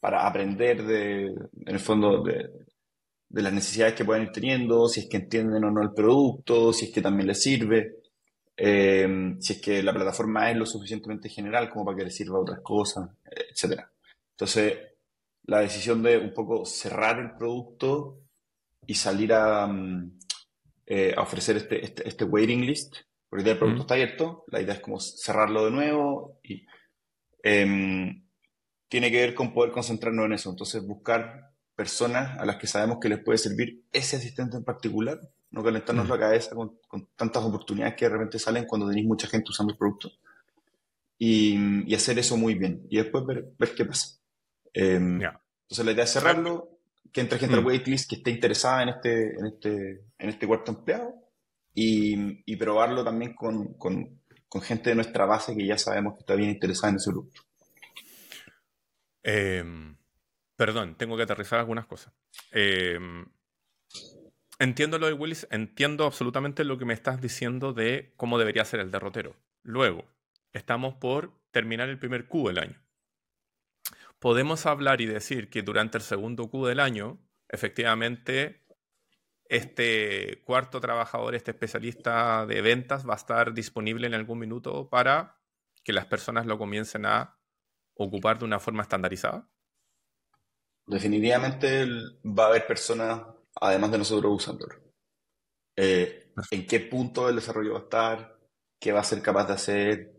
para 0.00 0.26
aprender 0.26 0.84
de, 0.84 1.24
en 1.24 1.48
el 1.66 1.80
fondo, 1.80 2.22
de, 2.22 2.50
las 3.30 3.52
necesidades 3.52 3.94
que 3.94 4.04
pueden 4.04 4.24
ir 4.24 4.30
teniendo, 4.30 4.88
si 4.88 5.00
es 5.00 5.08
que 5.08 5.16
entienden 5.16 5.64
o 5.64 5.70
no 5.70 5.82
el 5.82 5.92
producto, 5.92 6.72
si 6.72 6.86
es 6.86 6.92
que 6.92 7.02
también 7.02 7.26
les 7.26 7.42
sirve, 7.42 7.96
eh, 8.56 9.34
si 9.40 9.54
es 9.54 9.60
que 9.60 9.82
la 9.82 9.92
plataforma 9.92 10.50
es 10.50 10.56
lo 10.56 10.64
suficientemente 10.64 11.28
general 11.28 11.68
como 11.70 11.86
para 11.86 11.98
que 11.98 12.04
les 12.04 12.14
sirva 12.14 12.38
otras 12.38 12.60
cosas, 12.60 13.10
etc. 13.24 13.80
Entonces, 14.32 14.78
la 15.46 15.60
decisión 15.60 16.02
de 16.02 16.18
un 16.18 16.34
poco 16.34 16.64
cerrar 16.64 17.18
el 17.18 17.36
producto 17.36 18.20
y 18.86 18.94
salir 18.94 19.32
a, 19.32 19.66
mm, 19.66 20.18
eh, 20.86 21.14
a 21.16 21.22
ofrecer 21.22 21.56
este, 21.56 21.84
este, 21.84 22.08
este, 22.08 22.24
waiting 22.24 22.64
list, 22.64 22.96
porque 23.28 23.44
ya 23.44 23.52
el 23.52 23.58
producto 23.58 23.82
está 23.82 23.94
abierto, 23.94 24.44
la 24.48 24.60
idea 24.60 24.74
es 24.74 24.80
como 24.80 25.00
cerrarlo 25.00 25.64
de 25.64 25.70
nuevo 25.70 26.38
y 26.42 26.64
em, 27.42 28.24
tiene 28.88 29.10
que 29.10 29.20
ver 29.20 29.34
con 29.34 29.52
poder 29.52 29.72
concentrarnos 29.72 30.26
en 30.26 30.32
eso, 30.34 30.50
entonces 30.50 30.86
buscar 30.86 31.52
personas 31.74 32.38
a 32.38 32.46
las 32.46 32.56
que 32.56 32.66
sabemos 32.66 32.98
que 33.00 33.08
les 33.08 33.22
puede 33.22 33.38
servir 33.38 33.84
ese 33.92 34.16
asistente 34.16 34.56
en 34.56 34.64
particular, 34.64 35.20
no 35.50 35.62
calentarnos 35.62 36.06
mm. 36.06 36.10
la 36.10 36.18
cabeza 36.18 36.54
con, 36.54 36.78
tantas 37.14 37.44
oportunidades 37.44 37.94
que 37.96 38.06
de 38.06 38.12
repente 38.12 38.38
salen 38.38 38.64
cuando 38.64 38.88
tenéis 38.88 39.06
mucha 39.06 39.28
gente 39.28 39.50
usando 39.50 39.72
el 39.72 39.78
producto. 39.78 40.10
Y, 41.18 41.94
hacer 41.94 42.18
eso 42.18 42.36
muy 42.36 42.54
bien. 42.54 42.86
Y 42.90 42.98
después 42.98 43.24
ver, 43.24 43.74
qué 43.74 43.84
pasa. 43.84 44.18
Em, 44.78 45.22
entonces 45.22 45.84
la 45.84 45.92
idea 45.92 46.04
es 46.04 46.12
cerrarlo, 46.12 46.78
que 47.12 47.20
entre 47.20 47.38
gente 47.38 47.56
al 47.56 47.62
mm. 47.62 47.66
waitlist 47.66 48.10
que 48.10 48.16
esté 48.16 48.30
interesada 48.30 48.82
en 48.82 48.88
este, 48.90 49.38
en 49.38 49.46
este, 49.46 50.04
en 50.18 50.28
este 50.28 50.46
cuarto 50.46 50.72
empleado 50.72 51.14
y, 51.74 52.56
probarlo 52.56 53.04
también 53.04 53.34
con, 53.34 53.74
con, 53.74 54.20
con, 54.48 54.62
gente 54.62 54.90
de 54.90 54.96
nuestra 54.96 55.24
base 55.24 55.54
que 55.56 55.66
ya 55.66 55.78
sabemos 55.78 56.14
que 56.14 56.20
está 56.20 56.34
bien 56.34 56.50
interesada 56.50 56.90
en 56.90 56.96
ese 56.96 57.10
producto. 57.10 57.42
Eh, 59.22 59.64
Perdón, 60.56 60.94
tengo 60.96 61.16
que 61.16 61.22
aterrizar 61.22 61.58
algunas 61.58 61.86
cosas. 61.86 62.14
Em, 62.50 63.26
entiendo 64.58 64.98
lo 64.98 65.06
de 65.06 65.12
Willis, 65.12 65.46
entiendo 65.50 66.06
absolutamente 66.06 66.64
lo 66.64 66.78
que 66.78 66.86
me 66.86 66.94
estás 66.94 67.20
diciendo 67.20 67.74
de 67.74 68.14
cómo 68.16 68.38
debería 68.38 68.64
ser 68.64 68.80
el 68.80 68.90
derrotero. 68.90 69.36
Luego, 69.62 70.06
estamos 70.54 70.94
por 70.94 71.32
terminar 71.50 71.90
el 71.90 71.98
primer 71.98 72.26
Q 72.26 72.48
del 72.48 72.58
año. 72.58 72.82
Podemos 74.26 74.66
hablar 74.66 75.00
y 75.00 75.06
decir 75.06 75.50
que 75.50 75.62
durante 75.62 75.98
el 75.98 76.02
segundo 76.02 76.50
Q 76.50 76.66
del 76.66 76.80
año, 76.80 77.24
efectivamente, 77.48 78.66
este 79.48 80.42
cuarto 80.44 80.80
trabajador, 80.80 81.36
este 81.36 81.52
especialista 81.52 82.44
de 82.44 82.60
ventas, 82.60 83.08
va 83.08 83.12
a 83.12 83.16
estar 83.16 83.54
disponible 83.54 84.08
en 84.08 84.14
algún 84.14 84.40
minuto 84.40 84.88
para 84.90 85.38
que 85.84 85.92
las 85.92 86.06
personas 86.06 86.44
lo 86.46 86.58
comiencen 86.58 87.06
a 87.06 87.38
ocupar 87.94 88.40
de 88.40 88.46
una 88.46 88.58
forma 88.58 88.82
estandarizada 88.82 89.48
definitivamente 90.86 91.84
va 92.24 92.44
a 92.44 92.48
haber 92.48 92.66
personas, 92.66 93.22
además 93.60 93.90
de 93.90 93.98
nosotros, 93.98 94.32
usándolo. 94.34 94.74
Eh, 95.76 96.32
¿En 96.50 96.66
qué 96.66 96.80
punto 96.80 97.26
del 97.26 97.36
desarrollo 97.36 97.72
va 97.74 97.78
a 97.78 97.82
estar? 97.82 98.38
¿Qué 98.80 98.92
va 98.92 99.00
a 99.00 99.04
ser 99.04 99.20
capaz 99.22 99.46
de 99.46 99.52
hacer? 99.52 100.15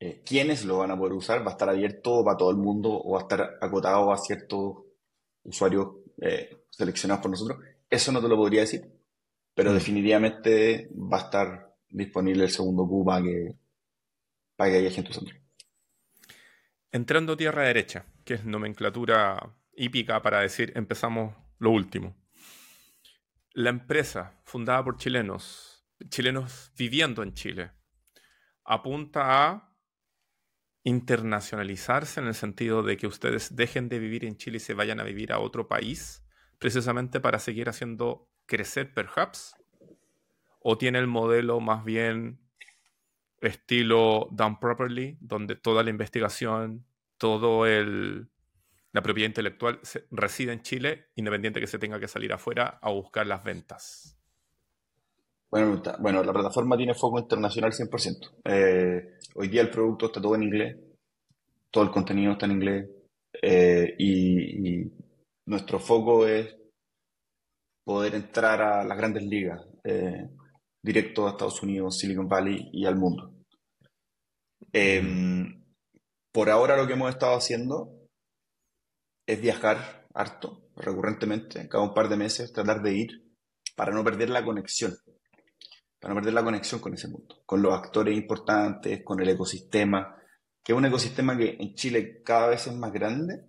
Eh, 0.00 0.22
¿Quiénes 0.24 0.64
lo 0.64 0.78
van 0.78 0.92
a 0.92 0.96
poder 0.96 1.12
usar? 1.12 1.42
¿Va 1.42 1.50
a 1.50 1.52
estar 1.52 1.68
abierto 1.68 2.24
para 2.24 2.36
todo 2.36 2.50
el 2.50 2.56
mundo 2.56 2.90
o 2.90 3.12
va 3.12 3.20
a 3.20 3.22
estar 3.22 3.58
acotado 3.60 4.12
a 4.12 4.18
ciertos 4.18 4.84
usuarios 5.42 5.88
eh, 6.20 6.64
seleccionados 6.70 7.22
por 7.22 7.30
nosotros? 7.32 7.58
Eso 7.90 8.12
no 8.12 8.20
te 8.20 8.28
lo 8.28 8.36
podría 8.36 8.60
decir, 8.60 8.82
pero 9.54 9.72
mm. 9.72 9.74
definitivamente 9.74 10.88
va 10.94 11.18
a 11.18 11.22
estar 11.22 11.74
disponible 11.88 12.44
el 12.44 12.50
segundo 12.50 12.86
Q 12.86 13.04
para 13.04 13.22
que, 13.22 13.54
para 14.56 14.70
que 14.70 14.76
haya 14.78 14.90
gente 14.90 15.10
usando. 15.10 15.32
Entrando 16.92 17.36
tierra 17.36 17.64
derecha, 17.64 18.06
que 18.24 18.34
es 18.34 18.44
nomenclatura 18.44 19.54
hípica 19.74 20.22
para 20.22 20.40
decir 20.40 20.72
empezamos 20.76 21.34
lo 21.58 21.70
último. 21.70 22.16
La 23.52 23.70
empresa, 23.70 24.40
fundada 24.44 24.84
por 24.84 24.96
chilenos, 24.96 25.84
chilenos 26.08 26.70
viviendo 26.76 27.22
en 27.22 27.34
Chile, 27.34 27.72
apunta 28.64 29.48
a 29.48 29.67
internacionalizarse 30.84 32.20
en 32.20 32.26
el 32.26 32.34
sentido 32.34 32.82
de 32.82 32.96
que 32.96 33.06
ustedes 33.06 33.56
dejen 33.56 33.88
de 33.88 33.98
vivir 33.98 34.24
en 34.24 34.36
Chile 34.36 34.58
y 34.58 34.60
se 34.60 34.74
vayan 34.74 35.00
a 35.00 35.04
vivir 35.04 35.32
a 35.32 35.38
otro 35.38 35.68
país, 35.68 36.24
precisamente 36.58 37.20
para 37.20 37.38
seguir 37.38 37.68
haciendo 37.68 38.28
crecer 38.46 38.92
perhaps? 38.94 39.56
¿O 40.60 40.78
tiene 40.78 40.98
el 40.98 41.06
modelo 41.06 41.60
más 41.60 41.84
bien 41.84 42.40
estilo 43.40 44.28
done 44.32 44.58
properly, 44.60 45.16
donde 45.20 45.54
toda 45.54 45.82
la 45.82 45.90
investigación, 45.90 46.84
todo 47.16 47.66
el 47.66 48.28
la 48.92 49.02
propiedad 49.02 49.28
intelectual 49.28 49.80
reside 50.10 50.52
en 50.52 50.62
Chile, 50.62 51.10
independiente 51.14 51.60
que 51.60 51.66
se 51.66 51.78
tenga 51.78 52.00
que 52.00 52.08
salir 52.08 52.32
afuera 52.32 52.78
a 52.80 52.90
buscar 52.90 53.26
las 53.26 53.44
ventas. 53.44 54.17
Bueno, 55.50 55.82
bueno 56.00 56.22
la 56.22 56.32
plataforma 56.32 56.76
tiene 56.76 56.94
foco 56.94 57.18
internacional 57.18 57.72
100%. 57.72 58.40
Eh, 58.44 59.18
hoy 59.34 59.48
día 59.48 59.62
el 59.62 59.70
producto 59.70 60.06
está 60.06 60.20
todo 60.20 60.34
en 60.34 60.42
inglés, 60.42 60.76
todo 61.70 61.84
el 61.84 61.90
contenido 61.90 62.32
está 62.32 62.46
en 62.46 62.52
inglés 62.52 62.90
eh, 63.42 63.94
y, 63.98 64.92
nuestro 65.46 65.78
foco 65.78 66.26
es 66.26 66.54
poder 67.82 68.14
entrar 68.14 68.60
a 68.60 68.84
las 68.84 68.98
grandes 68.98 69.22
ligas, 69.22 69.66
eh, 69.82 70.28
directo 70.82 71.26
a 71.26 71.30
Estados 71.30 71.62
Unidos, 71.62 71.96
Silicon 71.96 72.28
Valley 72.28 72.68
y 72.70 72.84
al 72.84 72.96
mundo. 72.96 73.32
Em, 74.70 75.64
por 76.30 76.50
ahora 76.50 76.76
lo 76.76 76.86
que 76.86 76.92
hemos 76.92 77.08
estado 77.08 77.34
haciendo 77.34 78.08
es 79.26 79.40
viajar 79.40 80.06
harto, 80.12 80.68
recurrentemente, 80.76 81.66
cada 81.66 81.84
un 81.84 81.94
par 81.94 82.10
de 82.10 82.18
meses, 82.18 82.52
tratar 82.52 82.82
de 82.82 82.94
ir 82.94 83.08
para 83.74 83.94
no 83.94 84.04
perder 84.04 84.28
la 84.28 84.44
conexión, 84.44 84.92
para 85.98 86.14
no 86.14 86.20
perder 86.20 86.34
la 86.34 86.44
conexión 86.44 86.80
con 86.80 86.94
ese 86.94 87.08
mundo, 87.08 87.42
con 87.44 87.62
los 87.62 87.74
actores 87.74 88.16
importantes, 88.16 89.02
con 89.04 89.20
el 89.20 89.28
ecosistema, 89.28 90.16
que 90.62 90.72
es 90.72 90.78
un 90.78 90.84
ecosistema 90.84 91.36
que 91.36 91.56
en 91.58 91.74
Chile 91.74 92.22
cada 92.22 92.48
vez 92.48 92.66
es 92.66 92.74
más 92.74 92.92
grande, 92.92 93.46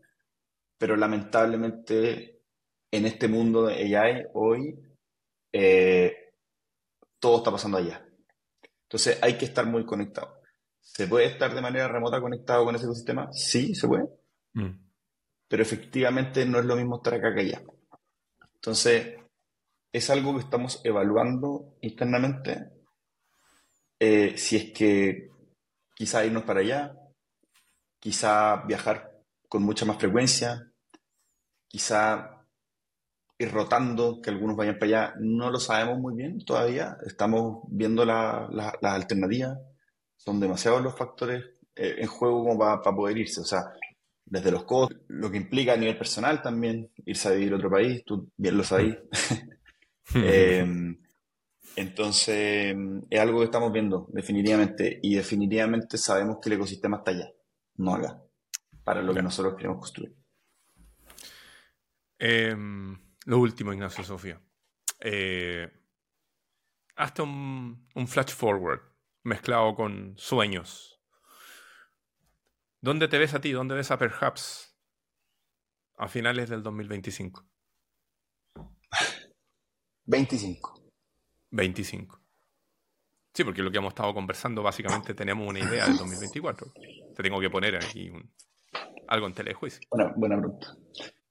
pero 0.77 0.95
lamentablemente 0.95 2.41
en 2.91 3.05
este 3.05 3.27
mundo 3.27 3.65
de 3.67 3.97
AI 3.97 4.25
hoy 4.33 4.79
eh, 5.51 6.33
todo 7.19 7.37
está 7.37 7.51
pasando 7.51 7.77
allá. 7.77 8.05
Entonces 8.83 9.19
hay 9.21 9.37
que 9.37 9.45
estar 9.45 9.65
muy 9.65 9.85
conectado. 9.85 10.41
¿Se 10.81 11.07
puede 11.07 11.25
estar 11.25 11.53
de 11.53 11.61
manera 11.61 11.87
remota 11.87 12.19
conectado 12.19 12.65
con 12.65 12.75
ese 12.75 12.85
ecosistema? 12.85 13.29
Sí, 13.31 13.75
se 13.75 13.87
puede. 13.87 14.05
Mm 14.53 14.89
pero 15.49 15.63
efectivamente 15.63 16.45
no 16.45 16.59
es 16.59 16.65
lo 16.65 16.75
mismo 16.77 16.97
estar 16.97 17.15
acá 17.15 17.33
que 17.33 17.41
allá. 17.41 17.61
Entonces, 18.53 19.18
es 19.91 20.09
algo 20.09 20.35
que 20.35 20.41
estamos 20.41 20.81
evaluando 20.83 21.77
internamente. 21.81 22.71
Eh, 23.99 24.37
si 24.37 24.55
es 24.55 24.71
que 24.71 25.29
quizá 25.95 26.25
irnos 26.25 26.43
para 26.43 26.61
allá, 26.61 26.95
quizá 27.99 28.63
viajar 28.65 29.11
con 29.47 29.63
mucha 29.63 29.85
más 29.85 29.97
frecuencia, 29.97 30.71
quizá 31.67 32.39
ir 33.37 33.51
rotando, 33.51 34.21
que 34.21 34.29
algunos 34.29 34.55
vayan 34.55 34.77
para 34.77 34.85
allá, 34.85 35.13
no 35.19 35.49
lo 35.49 35.59
sabemos 35.59 35.99
muy 35.99 36.15
bien 36.15 36.43
todavía. 36.45 36.97
Estamos 37.05 37.63
viendo 37.67 38.05
las 38.05 38.75
alternativas. 38.81 39.57
Son 40.17 40.39
demasiados 40.39 40.81
los 40.81 40.97
factores 40.97 41.43
eh, 41.75 41.95
en 41.99 42.07
juego 42.07 42.43
como 42.43 42.59
para, 42.59 42.81
poder 42.81 43.17
irse. 43.17 43.41
O 43.41 43.45
sea, 43.45 43.71
desde 44.25 44.51
los 44.51 44.65
costos, 44.65 44.99
lo 45.07 45.31
que 45.31 45.37
implica 45.37 45.73
a 45.73 45.77
nivel 45.77 45.97
personal 45.97 46.41
también, 46.41 46.91
irse 47.05 47.29
a 47.29 47.31
vivir 47.31 47.53
a 47.53 47.55
otro 47.55 47.71
país, 47.71 48.03
tú 48.05 48.29
bien 48.37 48.57
lo 48.57 48.63
sabes. 48.63 48.97
Em, 50.15 50.97
entonces, 51.75 52.75
es 53.09 53.19
algo 53.19 53.39
que 53.39 53.45
estamos 53.45 53.71
viendo, 53.71 54.07
definitivamente. 54.11 54.99
Y 55.01 55.15
definitivamente 55.15 55.97
sabemos 55.97 56.37
que 56.41 56.49
el 56.49 56.55
ecosistema 56.55 56.97
está 56.97 57.11
allá, 57.11 57.31
no 57.75 57.93
acá, 57.93 58.21
para 58.83 59.01
lo 59.01 59.13
que 59.13 59.21
nosotros 59.21 59.55
queremos 59.55 59.79
construir. 59.79 60.15
Em, 62.17 62.97
lo 63.25 63.39
último, 63.39 63.71
Ignacio 63.73 64.03
Sofía. 64.03 64.41
Eh, 64.99 65.71
hasta 66.95 67.23
un, 67.23 67.87
un, 67.95 68.07
flash 68.07 68.33
forward 68.33 68.81
mezclado 69.23 69.73
con 69.75 70.13
sueños. 70.17 71.01
¿Dónde 72.81 73.07
te 73.07 73.17
ves 73.17 73.33
a 73.33 73.39
ti? 73.39 73.51
¿Dónde 73.53 73.75
ves 73.75 73.91
a 73.91 73.97
Perhaps 73.97 74.77
a 75.95 76.07
finales 76.07 76.49
del 76.49 76.63
2025? 76.63 77.45
25. 80.09 80.81
25. 81.51 82.19
Sí, 83.31 83.43
porque 83.43 83.61
lo 83.61 83.71
que 83.71 83.77
hemos 83.77 83.91
estado 83.91 84.11
conversando, 84.11 84.63
básicamente 84.63 85.13
tenemos 85.13 85.47
una 85.47 85.59
idea 85.59 85.85
del 85.85 85.97
2024. 85.97 86.73
Te 87.15 87.23
tengo 87.23 87.39
que 87.39 87.49
poner 87.49 87.75
aquí 87.75 88.11
algo 89.07 89.27
en 89.27 89.33
telejuicio. 89.33 89.81
Bueno, 89.91 90.11
buena 90.15 90.37
pregunta. 90.39 90.75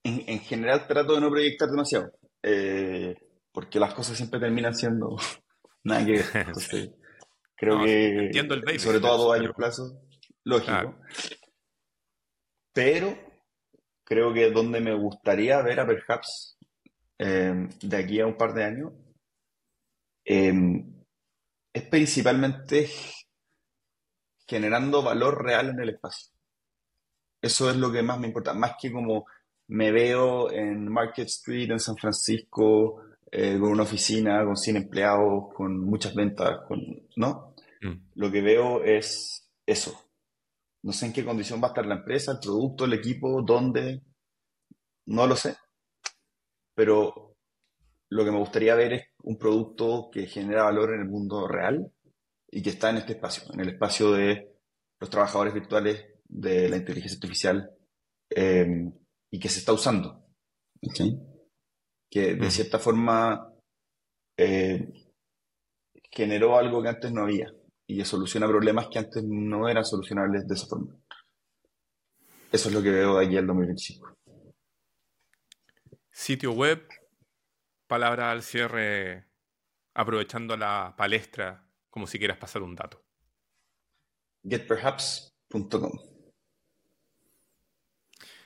En, 0.04 0.38
general 0.40 0.86
trato 0.86 1.16
de 1.16 1.20
no 1.20 1.28
proyectar 1.28 1.68
demasiado, 1.68 2.12
eh, 2.42 3.14
porque 3.52 3.80
las 3.80 3.92
cosas 3.94 4.16
siempre 4.16 4.38
terminan 4.38 4.74
siendo 4.74 5.16
nada 5.82 6.06
que 6.06 6.12
ver. 6.12 6.24
creo 7.56 7.84
que, 7.84 8.26
entiendo 8.26 8.54
el 8.54 8.80
sobre 8.80 9.00
todo 9.00 9.12
a 9.12 9.16
dos 9.16 9.40
años 9.40 9.52
plazo, 9.56 10.00
lógico. 10.44 10.94
Pero 12.72 13.18
creo 14.04 14.32
que 14.32 14.52
donde 14.52 14.80
me 14.80 14.94
gustaría 14.94 15.60
ver 15.62 15.80
a 15.80 15.86
Perhaps 15.86 16.57
eh, 17.18 17.68
de 17.82 17.96
aquí 17.96 18.20
a 18.20 18.26
un 18.26 18.36
par 18.36 18.54
de 18.54 18.64
años 18.64 18.92
eh, 20.24 20.52
es 21.72 21.82
principalmente 21.84 22.88
generando 24.46 25.02
valor 25.02 25.42
real 25.42 25.70
en 25.70 25.80
el 25.80 25.90
espacio. 25.90 26.30
Eso 27.40 27.70
es 27.70 27.76
lo 27.76 27.92
que 27.92 28.02
más 28.02 28.18
me 28.18 28.26
importa, 28.26 28.54
más 28.54 28.76
que 28.80 28.90
como 28.90 29.26
me 29.68 29.92
veo 29.92 30.50
en 30.50 30.88
Market 30.88 31.26
Street 31.26 31.70
en 31.70 31.78
San 31.80 31.96
Francisco 31.96 33.02
eh, 33.30 33.58
con 33.60 33.70
una 33.70 33.82
oficina, 33.82 34.44
con 34.44 34.56
100 34.56 34.76
empleados, 34.76 35.52
con 35.54 35.78
muchas 35.80 36.14
ventas, 36.14 36.60
con, 36.66 36.80
¿no? 37.16 37.54
Mm. 37.82 38.08
Lo 38.14 38.30
que 38.30 38.40
veo 38.40 38.82
es 38.82 39.50
eso. 39.66 40.10
No 40.82 40.92
sé 40.92 41.06
en 41.06 41.12
qué 41.12 41.24
condición 41.24 41.60
va 41.62 41.66
a 41.66 41.70
estar 41.70 41.86
la 41.86 41.96
empresa, 41.96 42.32
el 42.32 42.38
producto, 42.40 42.86
el 42.86 42.94
equipo, 42.94 43.42
dónde, 43.42 44.02
no 45.06 45.26
lo 45.26 45.36
sé. 45.36 45.56
Pero 46.78 47.34
lo 48.08 48.24
que 48.24 48.30
me 48.30 48.38
gustaría 48.38 48.76
ver 48.76 48.92
es 48.92 49.06
un 49.24 49.36
producto 49.36 50.10
que 50.12 50.28
genera 50.28 50.62
valor 50.62 50.94
en 50.94 51.00
el 51.00 51.08
mundo 51.08 51.48
real 51.48 51.92
y 52.52 52.62
que 52.62 52.70
está 52.70 52.90
en 52.90 52.98
este 52.98 53.14
espacio, 53.14 53.52
en 53.52 53.58
el 53.58 53.70
espacio 53.70 54.12
de 54.12 54.52
los 55.00 55.10
trabajadores 55.10 55.54
virtuales, 55.54 56.06
de 56.28 56.68
la 56.68 56.76
inteligencia 56.76 57.16
artificial, 57.16 57.68
eh, 58.30 58.92
y 59.28 59.40
que 59.40 59.48
se 59.48 59.58
está 59.58 59.72
usando. 59.72 60.24
Que 62.08 62.36
de 62.36 62.50
cierta 62.52 62.78
forma 62.78 63.52
eh, 64.36 65.10
generó 66.12 66.58
algo 66.58 66.80
que 66.80 66.90
antes 66.90 67.10
no 67.10 67.22
había 67.22 67.52
y 67.88 67.98
que 67.98 68.04
soluciona 68.04 68.46
problemas 68.46 68.86
que 68.86 69.00
antes 69.00 69.24
no 69.24 69.68
eran 69.68 69.84
solucionables 69.84 70.46
de 70.46 70.54
esa 70.54 70.68
forma. 70.68 70.94
Eso 72.52 72.68
es 72.68 72.74
lo 72.76 72.80
que 72.80 72.90
veo 72.90 73.18
de 73.18 73.26
aquí 73.26 73.36
al 73.36 73.48
2025. 73.48 74.17
Sitio 76.18 76.50
web, 76.50 76.84
palabra 77.86 78.32
al 78.32 78.42
cierre, 78.42 79.28
aprovechando 79.94 80.56
la 80.56 80.96
palestra 80.96 81.64
como 81.90 82.08
si 82.08 82.18
quieras 82.18 82.38
pasar 82.38 82.62
un 82.62 82.74
dato. 82.74 83.04
getperhaps.com. 84.42 85.92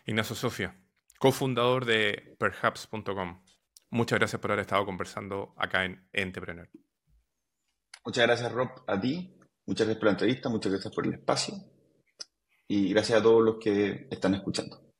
Ignacio 0.05 0.37
Sofía, 0.37 0.79
cofundador 1.19 1.87
de 1.87 2.37
perhaps.com. 2.39 3.43
Muchas 3.89 4.19
gracias 4.19 4.41
por 4.43 4.53
haber 4.53 4.61
estado 4.61 4.85
conversando 4.85 5.55
acá 5.57 5.87
en 5.87 6.07
Entrepreneur. 6.13 6.69
Muchas 8.05 8.27
gracias, 8.27 8.53
Rob, 8.53 8.69
a 8.87 9.01
ti. 9.01 9.41
Muchas 9.65 9.87
gracias 9.87 9.99
por 9.99 10.05
la 10.05 10.13
entrevista, 10.13 10.51
muchas 10.51 10.73
gracias 10.73 10.95
por 10.95 11.07
el 11.07 11.15
espacio. 11.15 11.55
Y 12.69 12.91
gracias 12.93 13.19
a 13.19 13.23
todos 13.23 13.43
los 13.43 13.57
que 13.59 14.09
están 14.11 14.35
escuchando. 14.35 14.92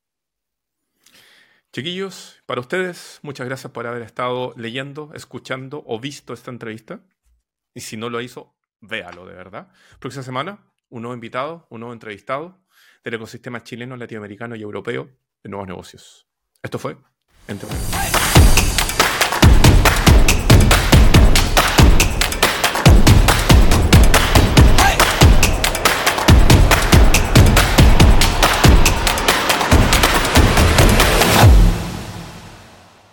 Chiquillos, 1.73 2.43
para 2.45 2.61
ustedes, 2.61 3.19
muchas 3.23 3.47
gracias 3.47 3.73
por 3.73 3.87
haber 3.87 4.03
estado 4.03 4.53
leyendo, 4.59 5.11
escuchando 5.15 5.83
o 5.87 5.99
visto 5.99 6.35
esta 6.35 6.51
entrevista. 6.51 7.01
Y 7.73 7.81
si 7.81 7.97
no 7.97 8.11
lo 8.11 8.21
hizo, 8.21 8.55
véalo 8.83 9.25
de 9.25 9.33
verdad. 9.33 9.69
Próxima 9.99 10.23
semana, 10.23 10.67
un 10.91 11.01
nuevo 11.01 11.15
invitado, 11.15 11.67
un 11.71 11.81
nuevo 11.81 11.95
entrevistado 11.95 12.61
del 13.03 13.15
ecosistema 13.15 13.63
chileno, 13.63 13.97
latinoamericano 13.97 14.55
y 14.55 14.61
europeo 14.61 15.09
de 15.43 15.49
nuevos 15.49 15.67
negocios. 15.67 16.29
Esto 16.63 16.79
fue 16.79 16.99
Entrepreneur. 17.49 18.42